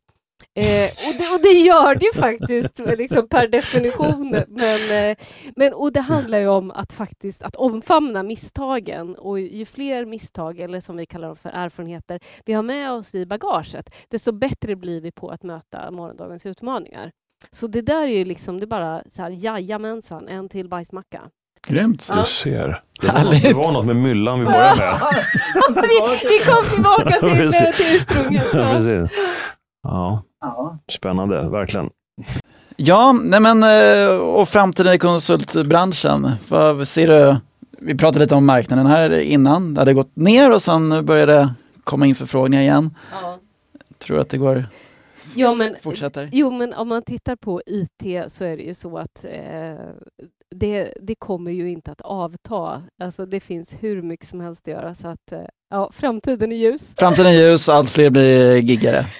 Eh, 0.56 0.90
och, 1.08 1.16
det, 1.18 1.28
och 1.36 1.42
det 1.42 1.60
gör 1.60 1.96
det 1.96 2.06
ju 2.06 2.14
faktiskt 2.14 2.80
liksom 2.98 3.28
per 3.28 3.48
definition. 3.48 4.30
Men, 4.48 5.10
eh, 5.10 5.18
men, 5.56 5.74
och 5.74 5.94
det 5.94 6.02
handlar 6.02 6.38
ju 6.40 6.48
om 6.48 6.72
att 6.72 6.94
faktiskt 6.94 7.42
att 7.44 7.56
omfamna 7.56 8.24
misstagen 8.24 9.16
och 9.16 9.40
ju 9.40 9.66
fler 9.66 10.06
misstag, 10.06 10.60
eller 10.60 10.80
som 10.80 10.98
vi 10.98 11.06
kallar 11.06 11.28
dem 11.28 11.36
för 11.36 11.50
erfarenheter, 11.50 12.20
vi 12.46 12.54
har 12.54 12.64
med 12.64 12.92
oss 12.92 13.16
i 13.16 13.26
bagaget, 13.26 13.96
desto 14.08 14.32
bättre 14.32 14.76
blir 14.76 15.02
vi 15.02 15.12
på 15.12 15.30
att 15.30 15.44
möta 15.44 15.92
morgondagens 15.92 16.46
utmaningar. 16.46 17.12
Så 17.52 17.68
det 17.68 17.82
där 17.82 18.02
är 18.02 18.18
ju 18.18 18.26
liksom, 18.26 18.60
det 18.60 18.64
är 18.64 18.68
bara 18.68 19.04
så 19.12 19.22
här, 19.22 19.30
jajamensan, 19.30 20.28
en 20.28 20.50
till 20.50 20.70
bajsmacka. 20.70 21.22
grymt. 21.68 22.08
Ja. 22.10 22.16
Du 22.16 22.26
ser. 22.26 22.84
Det 23.02 23.08
var, 23.08 23.14
Härligt. 23.14 23.44
det 23.44 23.54
var 23.54 23.72
något 23.72 23.86
med 23.86 23.96
myllan 23.96 24.40
vi 24.40 24.46
började 24.46 24.76
med. 24.76 25.00
vi, 25.90 26.28
vi 26.30 26.52
kom 26.52 26.64
tillbaka 26.74 27.20
till, 27.20 27.52
till 27.74 27.96
ursprunget. 27.96 28.48
Ja, 28.54 29.08
Ja. 29.84 30.24
Ja, 30.42 30.78
spännande, 30.92 31.50
verkligen. 31.50 31.90
Ja, 32.76 33.12
nej 33.24 33.40
men 33.40 33.64
eh, 33.64 34.18
och 34.18 34.50
framtiden 34.50 34.94
i 34.94 34.98
konsultbranschen. 34.98 36.28
Vad 36.50 36.88
ser 36.88 37.08
du? 37.08 37.36
Vi 37.80 37.98
pratade 37.98 38.20
lite 38.26 38.36
om 38.36 38.46
marknaden 38.46 38.86
här 38.86 39.20
innan. 39.20 39.74
Det 39.74 39.82
hade 39.82 39.94
gått 39.94 40.16
ner 40.16 40.52
och 40.54 40.62
sen 40.62 41.06
började 41.06 41.34
det 41.34 41.50
komma 41.84 42.06
in 42.06 42.16
förfrågningar 42.16 42.62
igen. 42.64 42.96
Ja. 43.22 43.38
Tror 43.98 44.20
att 44.20 44.30
det 44.30 44.38
går, 44.38 44.66
Ja, 45.36 45.54
men, 45.54 45.76
fortsätter? 45.82 46.30
jo, 46.32 46.52
men 46.52 46.74
om 46.74 46.88
man 46.88 47.04
tittar 47.04 47.36
på 47.36 47.62
IT 47.66 48.32
så 48.32 48.46
är 48.46 48.58
det 48.58 48.64
ju 48.64 48.74
så 48.74 48.98
att 48.98 49.26
eh, 49.26 49.86
det, 50.56 50.94
det 51.02 51.16
kommer 51.16 51.52
ju 51.52 51.70
inte 51.72 51.92
att 51.92 52.02
avta. 52.02 52.84
Alltså, 53.04 53.26
det 53.26 53.40
finns 53.40 53.76
hur 53.80 54.02
mycket 54.02 54.28
som 54.28 54.40
helst 54.40 54.62
att 54.68 54.72
göra. 54.74 54.96
Så 54.96 55.08
att, 55.08 55.32
eh, 55.32 55.40
ja, 55.70 55.92
framtiden 55.94 56.52
är 56.52 56.56
ljus. 56.56 56.94
Framtiden 56.98 57.28
är 57.34 57.38
ljus 57.38 57.68
och 57.68 57.76
allt 57.76 57.90
fler 57.90 58.10
blir 58.10 58.56
giggare. 58.58 59.06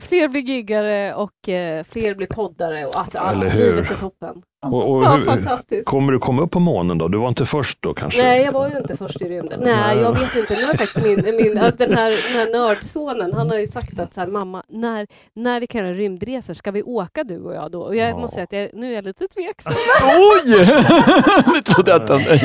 Fler 0.00 0.28
blir 0.28 0.40
giggare 0.40 1.14
och 1.14 1.48
eh, 1.48 1.84
fler 1.84 2.14
blir 2.14 2.26
poddare. 2.26 2.86
Och, 2.86 2.98
alltså, 2.98 3.18
hur? 3.18 3.58
livet 3.58 3.90
är 3.90 3.94
toppen. 3.94 4.42
Och, 4.72 4.90
och 4.96 5.04
Ja, 5.04 5.16
hur, 5.16 5.24
fantastiskt. 5.24 5.84
kommer 5.88 6.12
du 6.12 6.18
komma 6.18 6.42
upp 6.42 6.50
på 6.50 6.60
månen 6.60 6.98
då? 6.98 7.08
Du 7.08 7.18
var 7.18 7.28
inte 7.28 7.46
först 7.46 7.78
då 7.82 7.94
kanske? 7.94 8.22
Nej, 8.22 8.42
jag 8.42 8.52
var 8.52 8.68
ju 8.68 8.76
inte 8.78 8.96
först 8.96 9.22
i 9.22 9.28
rymden. 9.28 9.60
Nej, 9.62 9.98
jag 9.98 10.12
vet 10.12 10.36
inte. 10.36 10.54
Nu 10.60 10.66
har 10.66 10.74
faktiskt 10.74 11.06
min, 11.06 11.36
min, 11.36 11.54
den, 11.78 11.92
här, 11.96 12.32
den 12.34 12.38
här 12.38 12.52
nördsonen, 12.52 13.34
han 13.34 13.50
har 13.50 13.58
ju 13.58 13.66
sagt 13.66 13.98
att 13.98 14.14
så 14.14 14.20
här, 14.20 14.28
mamma, 14.28 14.62
när, 14.68 15.06
när 15.34 15.60
vi 15.60 15.66
kan 15.66 15.80
göra 15.80 15.94
rymdresor, 15.94 16.54
ska 16.54 16.70
vi 16.70 16.82
åka 16.82 17.24
du 17.24 17.38
och 17.40 17.54
jag 17.54 17.70
då? 17.70 17.80
Och 17.82 17.96
jag 17.96 18.10
Ja. 18.10 18.16
måste 18.18 18.34
säga 18.34 18.44
att 18.44 18.52
jag, 18.52 18.70
nu 18.74 18.90
är 18.90 18.94
jag 18.94 19.04
lite 19.04 19.28
tveksam. 19.28 19.72
Oj! 20.18 20.50
det 21.54 21.62
trodde 21.62 21.90
jag 21.90 22.00
inte 22.02 22.12
om 22.12 22.18
dig. 22.22 22.40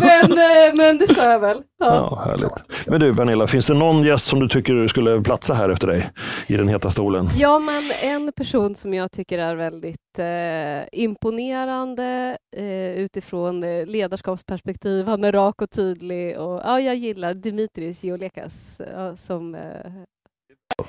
men, 0.00 0.32
eh, 0.32 0.74
men 0.74 0.98
det 0.98 1.06
ska 1.06 1.30
jag 1.30 1.40
väl. 1.40 1.58
Ja. 1.80 1.86
Ja, 1.86 2.22
härligt. 2.24 2.86
Men 2.86 3.00
du 3.00 3.14
Pernilla, 3.14 3.46
finns 3.46 3.66
det 3.66 3.74
någon 3.74 4.02
gäst 4.02 4.26
som 4.26 4.40
du 4.40 4.48
tycker 4.48 4.88
skulle 4.88 5.20
platsa 5.20 5.54
här 5.54 5.68
efter 5.68 5.86
dig 5.88 6.08
i 6.46 6.56
den 6.56 6.68
heta 6.68 6.90
stolen? 6.90 7.28
Ja, 7.36 7.58
men 7.58 7.82
en 8.02 8.32
person 8.32 8.74
som 8.74 8.94
jag 8.94 9.12
tycker 9.12 9.38
är 9.38 9.54
väldigt 9.54 10.11
jätteimponerande 10.18 10.88
eh, 10.92 11.02
imponerande 11.02 12.38
eh, 12.56 13.04
utifrån 13.04 13.62
eh, 13.64 13.86
ledarskapsperspektiv. 13.86 15.06
Han 15.06 15.24
är 15.24 15.32
rak 15.32 15.62
och 15.62 15.70
tydlig 15.70 16.38
och 16.38 16.60
ja, 16.64 16.80
jag 16.80 16.96
gillar 16.96 17.34
Dimitris 17.34 18.04
Geolekas 18.04 18.80
ja, 18.92 19.16
som 19.16 19.54
eh, 19.54 19.92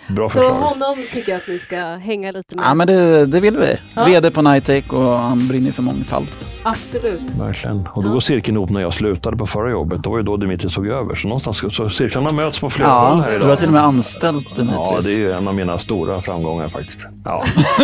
Bra 0.07 0.29
Så 0.29 0.33
förslag. 0.33 0.53
honom 0.53 0.97
tycker 1.13 1.31
jag 1.31 1.41
att 1.41 1.47
ni 1.47 1.59
ska 1.59 1.77
hänga 1.81 2.31
lite 2.31 2.55
med. 2.55 2.65
Ja 2.65 2.73
men 2.73 2.87
det, 2.87 3.25
det 3.25 3.39
vill 3.39 3.57
vi. 3.57 3.77
Ja. 3.95 4.03
VD 4.05 4.31
på 4.31 4.41
Nitec 4.41 4.85
och 4.89 5.03
han 5.19 5.47
brinner 5.47 5.71
för 5.71 5.81
mångfald. 5.83 6.27
Absolut. 6.65 7.21
Verkligen. 7.39 7.87
Och 7.93 8.03
då 8.03 8.09
Ja. 8.09 8.13
går 8.13 8.19
cirkeln 8.19 8.57
ihop 8.57 8.69
när 8.69 8.81
jag 8.81 8.93
slutade 8.93 9.37
på 9.37 9.47
förra 9.47 9.71
jobbet. 9.71 10.03
Det 10.03 10.09
var 10.09 10.17
ju 10.17 10.23
då 10.23 10.37
Dimitri 10.37 10.69
tog 10.69 10.87
över. 10.87 11.15
Så 11.15 11.27
någonstans 11.27 11.75
så 11.75 11.89
cirklarna 11.89 12.33
möts 12.35 12.59
på 12.59 12.69
flera 12.69 12.89
håll 12.89 13.17
Ja, 13.17 13.23
här 13.23 13.31
du 13.31 13.35
idag. 13.37 13.47
har 13.47 13.55
till 13.55 13.67
och 13.67 13.73
med 13.73 13.83
anställt 13.83 14.55
Dimitris. 14.55 14.77
Ja, 14.91 14.99
det 15.03 15.11
är 15.11 15.17
ju 15.17 15.31
en 15.31 15.47
av 15.47 15.55
mina 15.55 15.77
stora 15.77 16.21
framgångar 16.21 16.69
faktiskt. 16.69 17.05
Ja. 17.25 17.43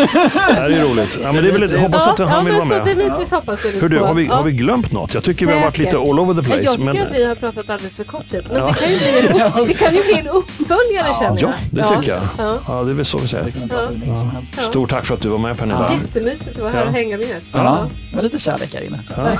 det 0.48 0.54
här 0.54 0.63
är 0.65 0.69
ju 0.69 0.82
roligt. 0.93 1.17
Ja, 1.24 1.32
men 1.32 1.43
det 1.43 1.50
är 1.50 1.60
väl, 1.60 1.72
jag 1.72 1.80
hoppas 1.80 2.08
att 2.08 2.19
ja, 2.19 2.26
han 2.26 2.45
vill 2.45 2.54
men 2.58 2.67
vara 2.69 2.86
med. 2.86 2.98
Dimitris 2.98 3.32
hoppas 3.32 3.65
vi 3.65 3.67
lite 3.72 3.82
Hur 3.82 3.89
du, 3.89 4.00
har 4.00 4.13
vi, 4.13 4.26
Ja. 4.26 4.36
har 4.36 4.43
vi 4.43 4.52
glömt 4.52 4.91
något? 4.91 5.13
Jag 5.13 5.24
tycker 5.24 5.45
vi 5.45 5.54
har 5.54 5.62
varit 5.62 5.78
lite 5.78 5.91
Säkert. 5.91 6.10
all 6.10 6.19
over 6.19 6.34
the 6.34 6.39
Ja, 6.39 6.43
place. 6.43 6.63
Jag 6.63 6.72
tycker 6.78 6.93
men, 6.93 7.08
att 7.08 7.13
vi 7.13 7.24
har 7.26 7.36
pratat 7.36 7.69
alldeles 7.69 7.95
för 7.95 8.04
kort 8.04 8.30
tid. 8.32 8.43
Men 8.52 8.58
Ja. 8.58 8.67
det, 8.67 8.74
kan 8.74 8.89
ju 8.89 8.98
bli 9.00 9.10
en 9.39 9.48
upp, 9.48 9.67
det 9.67 9.74
kan 9.78 9.95
ju 9.95 10.04
bli 10.04 10.19
en 10.19 10.28
uppföljare 10.28 11.13
känner 11.19 11.41
ja, 11.41 11.50
jag. 11.50 11.54
det 11.72 11.84
tycker 11.95 11.98
jag. 12.07 12.21
Ja. 12.38 12.59
Ja, 12.67 12.83
det 12.83 12.91
är 12.91 12.93
väl 12.93 13.05
så 13.05 13.17
vi 13.17 13.27
säger. 13.27 13.53
Ja. 13.69 14.41
Stort 14.69 14.89
tack 14.89 15.05
för 15.05 15.13
att 15.13 15.21
du 15.21 15.29
var 15.29 15.38
med 15.38 15.57
Pernilla. 15.57 15.91
Jättemysigt 16.03 16.49
att 16.49 16.57
vara 16.57 16.71
här 16.71 16.79
Ja. 16.79 16.85
och 16.85 16.91
hänga 16.93 17.17
med. 17.17 17.35
Ja, 17.53 17.88
med 18.13 18.23
lite 18.23 18.39
kärlek 18.39 18.73
här 18.73 18.81
inne. 18.83 18.99
Ja. 19.15 19.38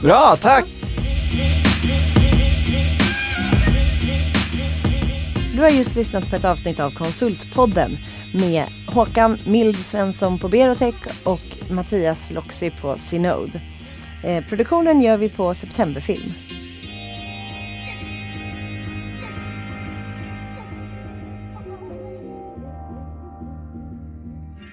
Bra, 0.02 0.36
tack! 0.40 0.64
Du 5.54 5.60
har 5.62 5.68
just 5.70 5.94
lyssnat 5.96 6.30
på 6.30 6.36
ett 6.36 6.44
avsnitt 6.44 6.80
av 6.80 6.90
Konsultpodden. 6.90 7.90
med 8.34 8.64
Håkan 8.86 9.38
Mild 9.46 9.76
Svensson 9.76 10.38
på 10.38 10.48
Berotech 10.48 10.94
och 11.24 11.40
Mattias 11.70 12.30
Loxi 12.30 12.70
på 12.70 12.96
Synode. 12.98 13.60
Eh, 14.24 14.44
produktionen 14.44 15.00
gör 15.02 15.16
vi 15.16 15.28
på 15.28 15.54
Septemberfilm. 15.54 16.32